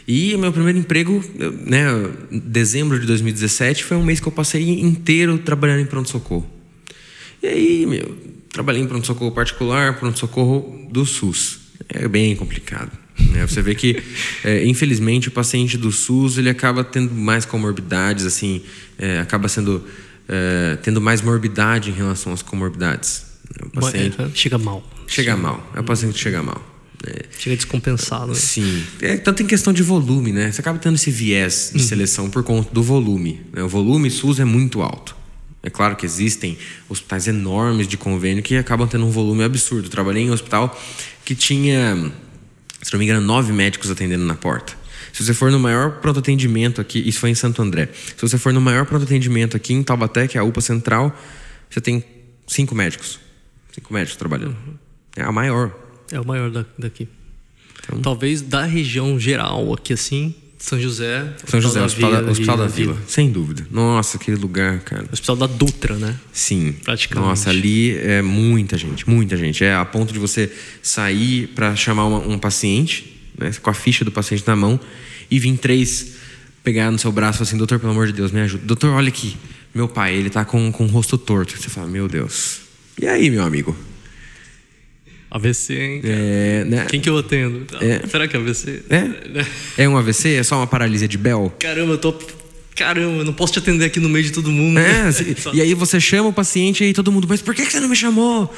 E 0.07 0.35
o 0.35 0.39
meu 0.39 0.53
primeiro 0.53 0.79
emprego, 0.79 1.23
né, 1.67 1.85
dezembro 2.31 2.99
de 2.99 3.07
2017, 3.07 3.85
foi 3.85 3.97
um 3.97 4.03
mês 4.05 4.21
que 4.21 4.27
eu 4.27 4.33
passei 4.33 4.81
inteiro 4.81 5.39
trabalhando 5.39 5.81
em 5.81 5.87
pronto-socorro. 5.87 6.49
E 7.43 7.47
aí, 7.47 7.87
meu, 7.87 8.17
trabalhei 8.51 8.83
em 8.83 8.87
pronto-socorro 8.87 9.31
particular, 9.33 9.99
pronto-socorro 9.99 10.89
do 10.91 11.05
SUS. 11.05 11.61
É 11.89 12.09
bem 12.09 12.35
complicado. 12.35 12.91
Né? 13.33 13.47
Você 13.47 13.61
vê 13.63 13.75
que, 13.75 14.03
é, 14.45 14.65
infelizmente, 14.67 15.29
o 15.29 15.31
paciente 15.31 15.77
do 15.77 15.93
SUS 15.93 16.39
ele 16.39 16.49
acaba 16.49 16.83
tendo 16.83 17.15
mais 17.15 17.45
comorbidades, 17.45 18.25
assim, 18.25 18.63
é, 18.99 19.21
acaba 19.21 19.47
sendo 19.49 19.85
é, 20.29 20.77
tendo 20.83 21.01
mais 21.01 21.23
morbidade 21.23 21.91
em 21.91 21.95
relação 21.95 22.33
às 22.33 22.43
comorbidades. 22.43 23.28
Paciente 23.75 24.21
é, 24.21 24.29
chega 24.35 24.59
mal. 24.59 24.83
chega 25.07 25.37
mal, 25.37 25.71
é 25.75 25.81
o 25.81 25.85
paciente 25.85 26.15
que 26.15 26.21
chega 26.21 26.43
mal. 26.43 26.61
É, 27.07 27.27
Chega 27.39 27.55
descompensado. 27.57 28.29
né? 28.29 28.35
Sim. 28.35 28.83
É, 29.01 29.17
tanto 29.17 29.43
em 29.43 29.47
questão 29.47 29.73
de 29.73 29.83
volume, 29.83 30.33
né? 30.33 30.51
Você 30.51 30.61
acaba 30.61 30.79
tendo 30.79 30.97
esse 30.97 31.11
viés 31.11 31.71
de 31.73 31.81
seleção 31.83 32.29
por 32.29 32.43
conta 32.43 32.73
do 32.75 32.83
volume. 32.83 33.41
né? 33.53 33.63
O 33.63 33.69
volume 33.69 34.11
SUS 34.11 34.41
é 34.41 34.45
muito 34.45 34.83
alto. 34.83 35.17
É 35.63 35.71
claro 35.71 35.95
que 35.97 36.05
existem 36.05 36.59
hospitais 36.89 37.29
enormes 37.29 37.87
de 37.87 37.97
convênio 37.97 38.43
que 38.43 38.57
acabam 38.57 38.87
tendo 38.89 39.05
um 39.07 39.11
volume 39.11 39.45
absurdo. 39.45 39.87
Eu 39.87 39.91
trabalhei 39.91 40.25
em 40.25 40.31
um 40.31 40.33
hospital 40.33 40.77
que 41.25 41.35
tinha, 41.37 42.13
se 42.83 42.93
não 42.93 42.99
me 42.99 43.05
engano, 43.05 43.21
nove 43.25 43.53
médicos 43.53 43.91
atendendo 43.91 44.25
na 44.25 44.35
porta. 44.35 44.77
Se 45.13 45.25
você 45.25 45.33
for 45.35 45.51
no 45.51 45.59
maior 45.59 46.01
pronto 46.01 46.19
atendimento 46.19 46.81
aqui, 46.81 47.01
isso 47.09 47.21
foi 47.21 47.31
em 47.31 47.35
Santo 47.35 47.63
André. 47.63 47.89
Se 48.17 48.21
você 48.23 48.39
for 48.39 48.53
no 48.53 48.61
maior 48.61 48.85
pronto 48.87 49.05
atendimento 49.05 49.57
aqui 49.57 49.73
em 49.73 49.83
Taubaté, 49.83 50.27
que 50.29 50.37
é 50.37 50.41
a 50.41 50.45
UPA 50.45 50.61
Central, 50.61 51.17
você 51.71 51.81
tem 51.81 52.05
cinco 52.47 52.75
médicos. 52.75 53.19
Cinco 53.79 53.95
médicos 53.95 54.17
trabalhando. 54.17 54.57
É 55.17 55.23
a 55.23 55.31
maior. 55.31 55.73
É 56.11 56.19
o 56.21 56.27
maior 56.27 56.51
da- 56.51 56.65
daqui. 56.77 57.07
Então- 57.85 58.01
Talvez 58.03 58.43
da 58.43 58.65
região 58.65 59.19
geral 59.21 59.73
aqui, 59.73 59.93
assim, 59.93 60.35
São 60.59 60.81
José. 60.81 61.33
São 61.47 61.61
José, 61.61 61.81
Hospital 61.81 62.11
da, 62.11 62.19
Vila, 62.19 62.31
Hospital 62.33 62.57
da 62.57 62.67
de- 62.67 62.73
Vila. 62.73 62.97
Sem 63.07 63.31
dúvida. 63.31 63.65
Nossa, 63.71 64.17
aquele 64.17 64.37
lugar, 64.37 64.81
cara. 64.81 65.07
Hospital 65.13 65.37
da 65.37 65.47
Dutra, 65.47 65.95
né? 65.95 66.17
Sim. 66.33 66.73
Praticamente. 66.83 67.29
Nossa, 67.29 67.51
ali 67.51 67.97
é 67.97 68.21
muita 68.21 68.77
gente, 68.77 69.09
muita 69.09 69.37
gente. 69.37 69.63
É 69.63 69.77
a 69.77 69.85
ponto 69.85 70.13
de 70.13 70.19
você 70.19 70.53
sair 70.83 71.47
para 71.55 71.77
chamar 71.77 72.07
uma- 72.07 72.19
um 72.27 72.37
paciente, 72.37 73.31
né, 73.39 73.53
com 73.63 73.71
a 73.71 73.75
ficha 73.75 74.05
do 74.05 74.11
paciente 74.11 74.43
na 74.45 74.57
mão, 74.57 74.81
e 75.31 75.39
vir 75.39 75.57
três 75.59 76.15
pegar 76.65 76.91
no 76.91 76.99
seu 76.99 77.13
braço 77.13 77.37
e 77.37 77.39
falar 77.39 77.49
assim: 77.51 77.57
Doutor, 77.57 77.79
pelo 77.79 77.93
amor 77.93 78.09
de 78.09 78.13
Deus, 78.15 78.33
me 78.33 78.41
ajuda. 78.41 78.65
Doutor, 78.67 78.91
olha 78.91 79.09
aqui. 79.09 79.37
Meu 79.73 79.87
pai, 79.87 80.17
ele 80.17 80.29
tá 80.29 80.45
com, 80.45 80.73
com 80.73 80.85
o 80.85 80.89
rosto 80.89 81.17
torto. 81.17 81.57
Você 81.57 81.69
fala: 81.69 81.87
Meu 81.87 82.09
Deus. 82.09 82.63
E 83.01 83.07
aí, 83.07 83.31
meu 83.31 83.43
amigo? 83.45 83.77
AVC, 85.31 85.75
hein? 85.75 86.01
É, 86.05 86.65
né? 86.65 86.87
Quem 86.87 87.01
que 87.01 87.09
eu 87.09 87.19
atendo? 87.19 87.67
É. 87.81 88.07
Será 88.09 88.27
que 88.27 88.37
é 88.37 88.41
AVC? 88.41 88.83
É? 88.91 89.85
É 89.85 89.89
um 89.89 89.97
AVC? 89.97 90.35
É 90.35 90.43
só 90.43 90.57
uma 90.57 90.67
paralisia 90.67 91.07
de 91.07 91.19
Bell? 91.19 91.55
Caramba, 91.59 91.93
eu 91.93 91.99
tô. 91.99 92.15
Caramba, 92.75 93.19
eu 93.19 93.25
não 93.25 93.33
posso 93.33 93.53
te 93.53 93.59
atender 93.59 93.85
aqui 93.85 94.01
no 94.01 94.09
meio 94.09 94.25
de 94.25 94.33
todo 94.33 94.51
mundo. 94.51 94.79
É, 94.79 95.11
e 95.53 95.61
aí 95.61 95.75
você 95.75 96.01
chama 96.01 96.29
o 96.29 96.33
paciente 96.33 96.83
e 96.83 96.87
aí 96.87 96.93
todo 96.93 97.11
mundo, 97.13 97.27
mas 97.29 97.43
por 97.43 97.55
que 97.55 97.65
você 97.65 97.79
não 97.81 97.89
me 97.89 97.97
chamou? 97.97 98.53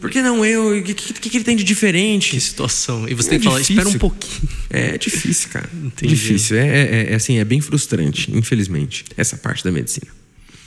Por 0.00 0.10
que 0.10 0.22
não 0.22 0.44
eu? 0.44 0.78
O 0.78 0.82
que, 0.82 0.94
que, 0.94 1.30
que 1.30 1.36
ele 1.36 1.44
tem 1.44 1.56
de 1.56 1.64
diferente? 1.64 2.30
Que 2.30 2.40
situação. 2.40 3.08
E 3.08 3.14
você 3.14 3.28
É 3.28 3.30
tem 3.30 3.38
que 3.40 3.44
falar, 3.44 3.60
espera 3.60 3.88
um 3.88 3.98
pouquinho. 3.98 4.48
É 4.70 4.96
difícil, 4.96 5.50
cara. 5.50 5.68
Entendi. 5.82 6.14
Difícil. 6.14 6.56
É, 6.56 6.66
é, 6.66 7.12
é, 7.12 7.14
assim, 7.14 7.38
é 7.38 7.44
bem 7.44 7.60
frustrante, 7.60 8.30
infelizmente, 8.32 9.04
essa 9.16 9.36
parte 9.36 9.62
da 9.64 9.72
medicina. 9.72 10.10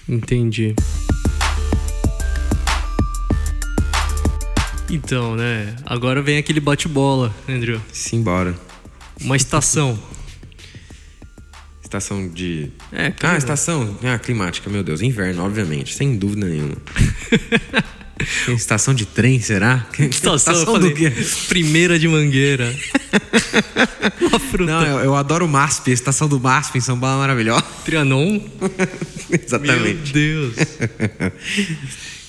Entendi. 0.08 0.76
Então, 4.90 5.36
né? 5.36 5.76
Agora 5.86 6.22
vem 6.22 6.38
aquele 6.38 6.60
bate-bola, 6.60 7.34
Andrew. 7.48 7.82
Simbora. 7.92 8.56
Uma 9.20 9.36
estação. 9.36 9.98
Estação 11.84 12.28
de. 12.28 12.70
É, 12.92 13.08
Ah, 13.08 13.12
clima. 13.12 13.38
estação 13.38 13.98
ah, 14.04 14.20
climática, 14.20 14.70
meu 14.70 14.84
Deus. 14.84 15.02
Inverno, 15.02 15.46
obviamente, 15.46 15.94
sem 15.96 16.18
dúvida 16.18 16.46
nenhuma. 16.46 16.76
estação 18.50 18.94
de 18.94 19.06
trem, 19.06 19.40
será? 19.40 19.88
Estação, 19.98 20.54
eu 20.54 20.80
do 20.80 20.94
quê? 20.94 21.10
primeira 21.48 21.98
de 21.98 22.06
mangueira. 22.10 22.76
Uma 24.20 24.38
fruta. 24.38 24.70
Não, 24.70 24.86
eu, 24.86 25.00
eu 25.00 25.16
adoro 25.16 25.46
o 25.46 25.48
MASP, 25.48 25.92
a 25.92 25.94
estação 25.94 26.28
do 26.28 26.38
MASP 26.42 26.78
em 26.78 26.82
São 26.82 27.00
Paulo 27.00 27.16
é 27.16 27.20
maravilhosa. 27.20 27.64
Trianon. 27.86 28.42
Exatamente. 29.32 30.14
Meu 30.14 30.52
Deus. 30.52 30.56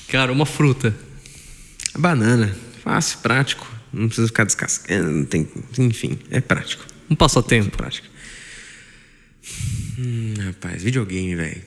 Cara, 0.08 0.30
uma 0.30 0.46
fruta. 0.46 0.94
Banana. 1.98 2.54
Fácil, 2.82 3.18
prático. 3.20 3.66
Não 3.92 4.06
precisa 4.06 4.26
ficar 4.28 4.44
descascando. 4.44 5.10
Não 5.10 5.24
tem... 5.24 5.48
Enfim, 5.78 6.18
é 6.30 6.40
prático. 6.40 6.84
Um 7.10 7.14
passatempo. 7.14 7.76
Prático. 7.76 8.06
Hum, 9.98 10.34
rapaz, 10.46 10.82
videogame, 10.82 11.34
velho. 11.34 11.62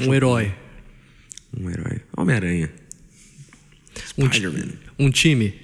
Um 0.00 0.14
herói. 0.14 0.54
Um 1.56 1.70
herói. 1.70 2.00
Homem-Aranha. 2.16 2.70
Um, 4.16 4.26
Spider-Man. 4.26 4.72
um 4.98 5.10
time. 5.10 5.54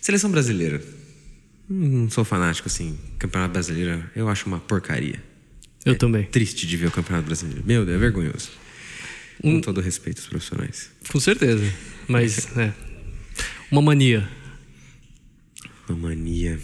Seleção 0.00 0.30
brasileira. 0.30 0.82
Hum, 1.70 2.02
Não 2.02 2.10
sou 2.10 2.24
fanático, 2.24 2.68
assim. 2.68 2.98
Campeonato 3.18 3.52
brasileiro, 3.52 4.04
eu 4.14 4.28
acho 4.28 4.46
uma 4.46 4.58
porcaria. 4.60 5.22
Eu 5.84 5.96
também. 5.96 6.24
Triste 6.24 6.66
de 6.66 6.76
ver 6.76 6.86
o 6.88 6.90
Campeonato 6.90 7.26
Brasileiro. 7.26 7.62
Meu 7.64 7.84
Deus, 7.84 7.96
é 7.96 8.00
vergonhoso. 8.00 8.50
Um- 9.42 9.54
Com 9.54 9.60
todo 9.60 9.80
respeito 9.80 10.18
aos 10.18 10.28
profissionais. 10.28 10.90
Com 11.10 11.20
certeza. 11.20 11.64
Mas, 12.08 12.56
é. 12.56 12.72
Uma 13.70 13.82
mania. 13.82 14.28
Uma 15.88 16.08
mania. 16.08 16.58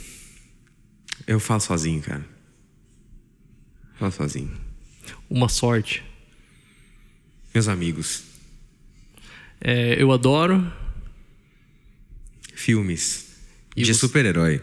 Eu 1.26 1.40
falo 1.40 1.60
sozinho, 1.60 2.00
cara. 2.00 2.24
Falo 3.98 4.12
sozinho. 4.12 4.56
Uma 5.28 5.48
sorte. 5.48 6.02
Meus 7.54 7.68
amigos. 7.68 8.24
É, 9.60 10.00
eu 10.00 10.10
adoro. 10.12 10.72
Filmes. 12.54 13.36
E 13.76 13.82
de 13.82 13.94
você? 13.94 14.00
super-herói. 14.00 14.62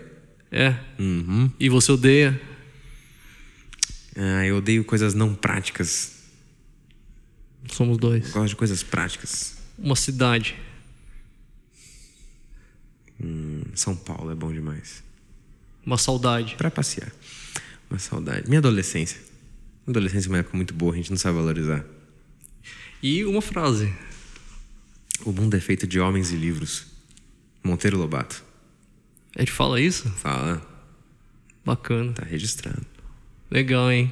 É. 0.51 0.75
Uhum. 0.97 1.51
E 1.59 1.69
você 1.69 1.91
odeia. 1.91 2.39
Ah, 4.15 4.45
eu 4.45 4.57
odeio 4.57 4.83
coisas 4.83 5.13
não 5.13 5.33
práticas. 5.33 6.19
Somos 7.71 7.97
dois. 7.97 8.27
Eu 8.27 8.33
gosto 8.33 8.49
de 8.49 8.55
coisas 8.55 8.83
práticas. 8.83 9.57
Uma 9.77 9.95
cidade. 9.95 10.55
Hum, 13.21 13.61
São 13.75 13.95
Paulo 13.95 14.31
é 14.31 14.35
bom 14.35 14.51
demais. 14.51 15.03
Uma 15.85 15.97
saudade. 15.97 16.55
Pra 16.55 16.71
passear. 16.71 17.11
Uma 17.89 17.99
saudade. 17.99 18.47
Minha 18.47 18.59
adolescência. 18.59 19.19
Minha 19.85 19.97
adolescência 19.97 20.27
é 20.27 20.31
uma 20.31 20.37
época 20.39 20.55
muito 20.55 20.73
boa, 20.73 20.93
a 20.93 20.95
gente 20.95 21.09
não 21.09 21.17
sabe 21.17 21.37
valorizar. 21.37 21.83
E 23.01 23.25
uma 23.25 23.41
frase. 23.41 23.91
O 25.25 25.31
mundo 25.31 25.55
é 25.55 25.59
feito 25.59 25.87
de 25.87 25.99
homens 25.99 26.31
e 26.31 26.35
livros. 26.35 26.85
Monteiro 27.63 27.97
Lobato. 27.97 28.43
Ele 29.35 29.49
fala 29.49 29.79
isso? 29.79 30.09
Fala. 30.09 30.61
Bacana. 31.65 32.13
Tá 32.13 32.25
registrado. 32.25 32.85
Legal, 33.49 33.91
hein? 33.91 34.11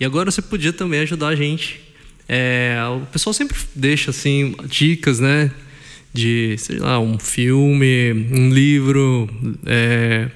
E 0.00 0.04
agora 0.04 0.30
você 0.30 0.42
podia 0.42 0.72
também 0.72 1.00
ajudar 1.00 1.28
a 1.28 1.36
gente. 1.36 1.80
É, 2.28 2.78
o 2.90 3.06
pessoal 3.06 3.32
sempre 3.32 3.56
deixa 3.74 4.10
assim 4.10 4.54
dicas, 4.66 5.20
né? 5.20 5.52
De, 6.16 6.56
sei 6.58 6.78
lá, 6.78 6.98
um 6.98 7.18
filme, 7.18 8.12
um 8.32 8.48
livro, 8.48 9.28
é, 9.66 10.30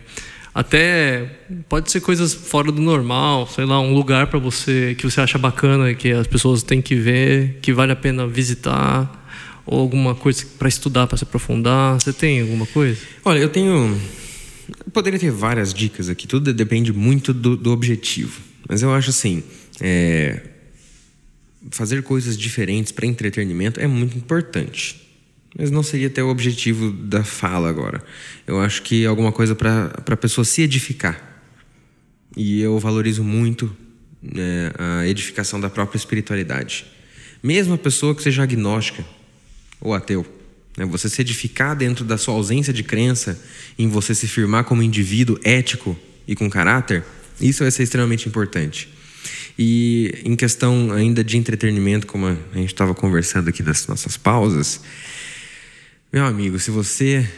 até 0.54 1.26
pode 1.68 1.90
ser 1.90 2.00
coisas 2.00 2.34
fora 2.34 2.72
do 2.72 2.82
normal, 2.82 3.46
sei 3.46 3.64
lá, 3.64 3.80
um 3.80 3.94
lugar 3.94 4.26
para 4.26 4.38
você 4.38 4.94
que 4.98 5.08
você 5.08 5.20
acha 5.20 5.38
bacana, 5.38 5.94
que 5.94 6.10
as 6.10 6.26
pessoas 6.26 6.62
têm 6.62 6.82
que 6.82 6.96
ver, 6.96 7.58
que 7.62 7.72
vale 7.72 7.92
a 7.92 7.96
pena 7.96 8.26
visitar, 8.26 9.20
ou 9.64 9.80
alguma 9.80 10.14
coisa 10.14 10.44
para 10.58 10.68
estudar, 10.68 11.06
para 11.06 11.16
se 11.16 11.24
aprofundar. 11.24 12.00
Você 12.00 12.12
tem 12.12 12.40
alguma 12.40 12.66
coisa? 12.66 13.00
Olha, 13.24 13.38
eu 13.38 13.48
tenho. 13.48 13.98
Poderia 14.92 15.18
ter 15.18 15.30
várias 15.30 15.72
dicas 15.72 16.08
aqui, 16.08 16.26
tudo 16.26 16.52
depende 16.52 16.92
muito 16.92 17.32
do, 17.32 17.56
do 17.56 17.70
objetivo. 17.70 18.40
Mas 18.68 18.82
eu 18.82 18.92
acho 18.92 19.10
assim: 19.10 19.42
é... 19.80 20.42
fazer 21.70 22.02
coisas 22.02 22.36
diferentes 22.36 22.90
para 22.90 23.06
entretenimento 23.06 23.78
é 23.78 23.86
muito 23.86 24.16
importante. 24.16 25.09
Mas 25.58 25.70
não 25.70 25.82
seria 25.82 26.06
até 26.06 26.22
o 26.22 26.28
objetivo 26.28 26.92
da 26.92 27.24
fala 27.24 27.68
agora. 27.68 28.02
Eu 28.46 28.60
acho 28.60 28.82
que 28.82 29.04
é 29.04 29.06
alguma 29.06 29.32
coisa 29.32 29.54
para 29.54 29.92
a 30.06 30.16
pessoa 30.16 30.44
se 30.44 30.62
edificar. 30.62 31.20
E 32.36 32.60
eu 32.60 32.78
valorizo 32.78 33.24
muito 33.24 33.74
né, 34.22 34.70
a 34.78 35.06
edificação 35.06 35.60
da 35.60 35.68
própria 35.68 35.98
espiritualidade. 35.98 36.86
Mesmo 37.42 37.74
a 37.74 37.78
pessoa 37.78 38.14
que 38.14 38.22
seja 38.22 38.42
agnóstica 38.42 39.04
ou 39.80 39.94
ateu. 39.94 40.24
Né, 40.76 40.84
você 40.84 41.08
se 41.08 41.20
edificar 41.20 41.74
dentro 41.74 42.04
da 42.04 42.16
sua 42.16 42.34
ausência 42.34 42.72
de 42.72 42.84
crença, 42.84 43.42
em 43.78 43.88
você 43.88 44.14
se 44.14 44.28
firmar 44.28 44.64
como 44.64 44.82
indivíduo 44.82 45.38
ético 45.42 45.98
e 46.28 46.36
com 46.36 46.48
caráter, 46.48 47.04
isso 47.40 47.64
vai 47.64 47.70
ser 47.70 47.82
extremamente 47.82 48.28
importante. 48.28 48.88
E 49.58 50.22
em 50.24 50.36
questão 50.36 50.92
ainda 50.92 51.24
de 51.24 51.36
entretenimento, 51.36 52.06
como 52.06 52.26
a 52.26 52.36
gente 52.54 52.72
estava 52.72 52.94
conversando 52.94 53.48
aqui 53.48 53.62
das 53.62 53.86
nossas 53.86 54.16
pausas, 54.16 54.80
meu 56.12 56.24
amigo, 56.24 56.58
se 56.58 56.72
você 56.72 57.28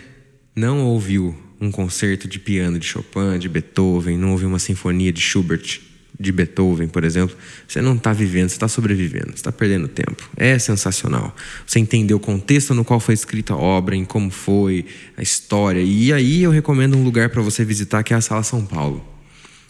não 0.56 0.80
ouviu 0.86 1.36
um 1.60 1.70
concerto 1.70 2.26
de 2.26 2.38
piano 2.38 2.78
de 2.78 2.86
Chopin, 2.86 3.38
de 3.38 3.46
Beethoven, 3.46 4.16
não 4.16 4.32
ouviu 4.32 4.48
uma 4.48 4.58
sinfonia 4.58 5.12
de 5.12 5.20
Schubert, 5.20 5.80
de 6.18 6.32
Beethoven, 6.32 6.88
por 6.88 7.04
exemplo, 7.04 7.36
você 7.68 7.82
não 7.82 7.96
está 7.96 8.14
vivendo, 8.14 8.48
você 8.48 8.54
está 8.54 8.68
sobrevivendo, 8.68 9.26
você 9.26 9.34
está 9.34 9.52
perdendo 9.52 9.88
tempo. 9.88 10.26
É 10.36 10.58
sensacional. 10.58 11.36
Você 11.66 11.80
entender 11.80 12.14
o 12.14 12.20
contexto 12.20 12.72
no 12.72 12.82
qual 12.82 12.98
foi 12.98 13.12
escrita 13.12 13.52
a 13.52 13.56
obra, 13.58 13.94
em 13.94 14.06
como 14.06 14.30
foi, 14.30 14.86
a 15.18 15.22
história. 15.22 15.80
E 15.80 16.10
aí 16.10 16.42
eu 16.42 16.50
recomendo 16.50 16.96
um 16.96 17.04
lugar 17.04 17.28
para 17.28 17.42
você 17.42 17.66
visitar 17.66 18.02
que 18.02 18.14
é 18.14 18.16
a 18.16 18.20
Sala 18.22 18.42
São 18.42 18.64
Paulo. 18.64 19.04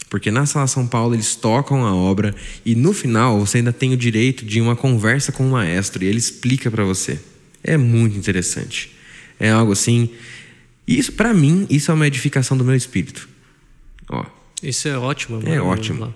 Porque 0.09 0.31
na 0.31 0.45
Sala 0.45 0.67
São 0.67 0.87
Paulo 0.87 1.13
eles 1.13 1.35
tocam 1.35 1.85
a 1.85 1.93
obra 1.93 2.33
e 2.65 2.73
no 2.73 2.93
final 2.93 3.39
você 3.39 3.57
ainda 3.57 3.73
tem 3.73 3.91
o 3.93 3.97
direito 3.97 4.45
de 4.45 4.61
uma 4.61 4.75
conversa 4.75 5.31
com 5.31 5.45
o 5.45 5.51
maestro 5.51 6.03
e 6.03 6.07
ele 6.07 6.19
explica 6.19 6.71
para 6.71 6.85
você. 6.85 7.19
É 7.63 7.77
muito 7.77 8.17
interessante. 8.17 8.91
É 9.39 9.49
algo 9.49 9.71
assim. 9.71 10.09
Isso, 10.87 11.13
para 11.13 11.33
mim, 11.33 11.65
isso 11.69 11.91
é 11.91 11.93
uma 11.93 12.05
edificação 12.07 12.57
do 12.57 12.63
meu 12.65 12.75
espírito. 12.75 13.27
Ó. 14.09 14.25
Isso 14.61 14.87
é 14.87 14.97
ótimo. 14.97 15.41
É 15.45 15.61
ótimo. 15.61 16.13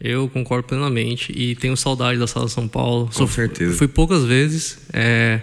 Eu 0.00 0.28
concordo 0.28 0.66
plenamente 0.68 1.32
e 1.36 1.56
tenho 1.56 1.76
saudade 1.76 2.18
da 2.18 2.26
Sala 2.26 2.48
São 2.48 2.68
Paulo. 2.68 3.06
Com 3.06 3.12
Sou, 3.12 3.28
certeza. 3.28 3.76
Fui 3.76 3.88
poucas 3.88 4.24
vezes, 4.24 4.78
é, 4.92 5.40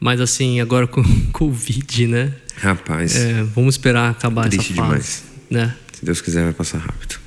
mas 0.00 0.20
assim, 0.20 0.60
agora 0.60 0.86
com 0.86 1.02
Covid, 1.32 2.06
né? 2.06 2.32
Rapaz. 2.56 3.16
É, 3.16 3.42
vamos 3.42 3.74
esperar 3.74 4.10
acabar 4.10 4.48
Triste 4.48 4.72
essa 4.72 4.82
fase. 4.82 4.88
demais. 4.88 5.24
Né? 5.50 5.76
Se 5.92 6.04
Deus 6.04 6.20
quiser, 6.22 6.44
vai 6.44 6.52
passar 6.54 6.78
rápido. 6.78 7.20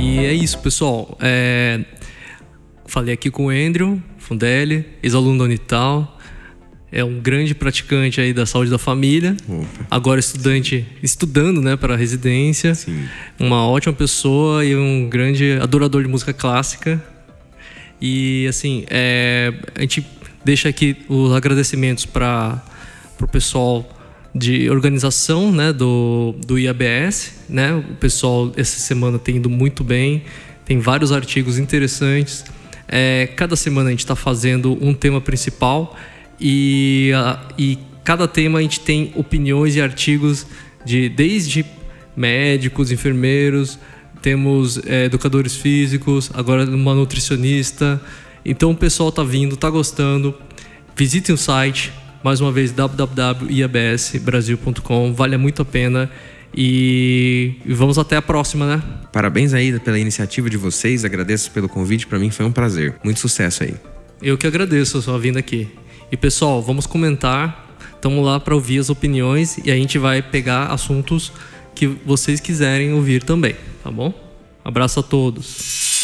E 0.00 0.18
é 0.18 0.32
isso, 0.32 0.58
pessoal. 0.60 1.16
É, 1.20 1.84
falei 2.86 3.12
aqui 3.12 3.30
com 3.30 3.46
o 3.46 3.50
Andrew 3.50 4.02
Fundelli, 4.16 4.86
ex-aluno 5.02 5.38
da 5.38 5.44
Unital. 5.44 6.18
É 6.90 7.04
um 7.04 7.20
grande 7.20 7.54
praticante 7.54 8.18
aí 8.18 8.32
da 8.32 8.46
saúde 8.46 8.70
da 8.70 8.78
família. 8.78 9.36
Opa. 9.46 9.86
Agora 9.90 10.18
estudante, 10.18 10.86
estudando, 11.02 11.60
né, 11.60 11.76
para 11.76 11.96
residência. 11.96 12.74
Sim. 12.74 13.06
Uma 13.38 13.68
ótima 13.68 13.92
pessoa 13.92 14.64
e 14.64 14.74
um 14.74 15.06
grande 15.08 15.52
adorador 15.60 16.02
de 16.02 16.08
música 16.08 16.32
clássica. 16.32 17.02
E 18.00 18.46
assim, 18.48 18.86
é, 18.88 19.52
a 19.74 19.82
gente 19.82 20.04
deixa 20.42 20.70
aqui 20.70 20.96
os 21.08 21.32
agradecimentos 21.34 22.06
para 22.06 22.64
o 23.20 23.28
pessoal 23.28 23.86
de 24.34 24.70
organização 24.70 25.50
né, 25.50 25.72
do, 25.72 26.34
do 26.46 26.58
IABS. 26.58 27.32
Né? 27.48 27.74
O 27.74 27.94
pessoal 27.96 28.52
essa 28.56 28.78
semana 28.78 29.18
tem 29.18 29.36
ido 29.36 29.50
muito 29.50 29.82
bem, 29.82 30.24
tem 30.64 30.78
vários 30.78 31.12
artigos 31.12 31.58
interessantes. 31.58 32.44
É, 32.88 33.28
cada 33.36 33.56
semana 33.56 33.88
a 33.88 33.90
gente 33.90 34.00
está 34.00 34.16
fazendo 34.16 34.76
um 34.80 34.92
tema 34.92 35.20
principal 35.20 35.96
e, 36.40 37.12
e 37.58 37.78
cada 38.02 38.26
tema 38.26 38.58
a 38.58 38.62
gente 38.62 38.80
tem 38.80 39.12
opiniões 39.14 39.76
e 39.76 39.80
artigos 39.80 40.46
de 40.84 41.08
desde 41.08 41.64
médicos, 42.16 42.90
enfermeiros, 42.90 43.78
temos 44.20 44.78
é, 44.86 45.04
educadores 45.04 45.56
físicos, 45.56 46.30
agora 46.34 46.64
uma 46.64 46.94
nutricionista. 46.94 48.00
Então 48.44 48.70
o 48.72 48.76
pessoal 48.76 49.10
está 49.10 49.22
vindo, 49.22 49.54
está 49.54 49.70
gostando. 49.70 50.34
Visitem 50.96 51.34
o 51.34 51.38
site, 51.38 51.92
mais 52.22 52.40
uma 52.40 52.52
vez 52.52 52.70
www.iabsbrasil.com, 52.72 55.14
vale 55.14 55.36
muito 55.36 55.62
a 55.62 55.64
pena. 55.64 56.10
E 56.54 57.54
vamos 57.66 57.96
até 57.96 58.16
a 58.16 58.22
próxima, 58.22 58.66
né? 58.66 58.82
Parabéns 59.12 59.54
aí 59.54 59.78
pela 59.78 59.98
iniciativa 59.98 60.50
de 60.50 60.56
vocês, 60.56 61.04
agradeço 61.04 61.50
pelo 61.52 61.68
convite, 61.68 62.06
para 62.06 62.18
mim 62.18 62.30
foi 62.30 62.44
um 62.44 62.52
prazer. 62.52 62.96
Muito 63.04 63.20
sucesso 63.20 63.62
aí. 63.62 63.74
Eu 64.20 64.36
que 64.36 64.46
agradeço 64.46 64.98
a 64.98 65.02
sua 65.02 65.18
vinda 65.18 65.38
aqui. 65.38 65.68
E 66.10 66.16
pessoal, 66.16 66.60
vamos 66.60 66.86
comentar, 66.86 67.76
estamos 67.94 68.24
lá 68.24 68.40
para 68.40 68.54
ouvir 68.54 68.80
as 68.80 68.90
opiniões 68.90 69.58
e 69.64 69.70
a 69.70 69.76
gente 69.76 69.96
vai 69.96 70.22
pegar 70.22 70.66
assuntos 70.66 71.32
que 71.74 71.86
vocês 71.86 72.40
quiserem 72.40 72.92
ouvir 72.92 73.22
também, 73.22 73.54
tá 73.82 73.90
bom? 73.90 74.12
Abraço 74.64 75.00
a 75.00 75.02
todos. 75.02 75.99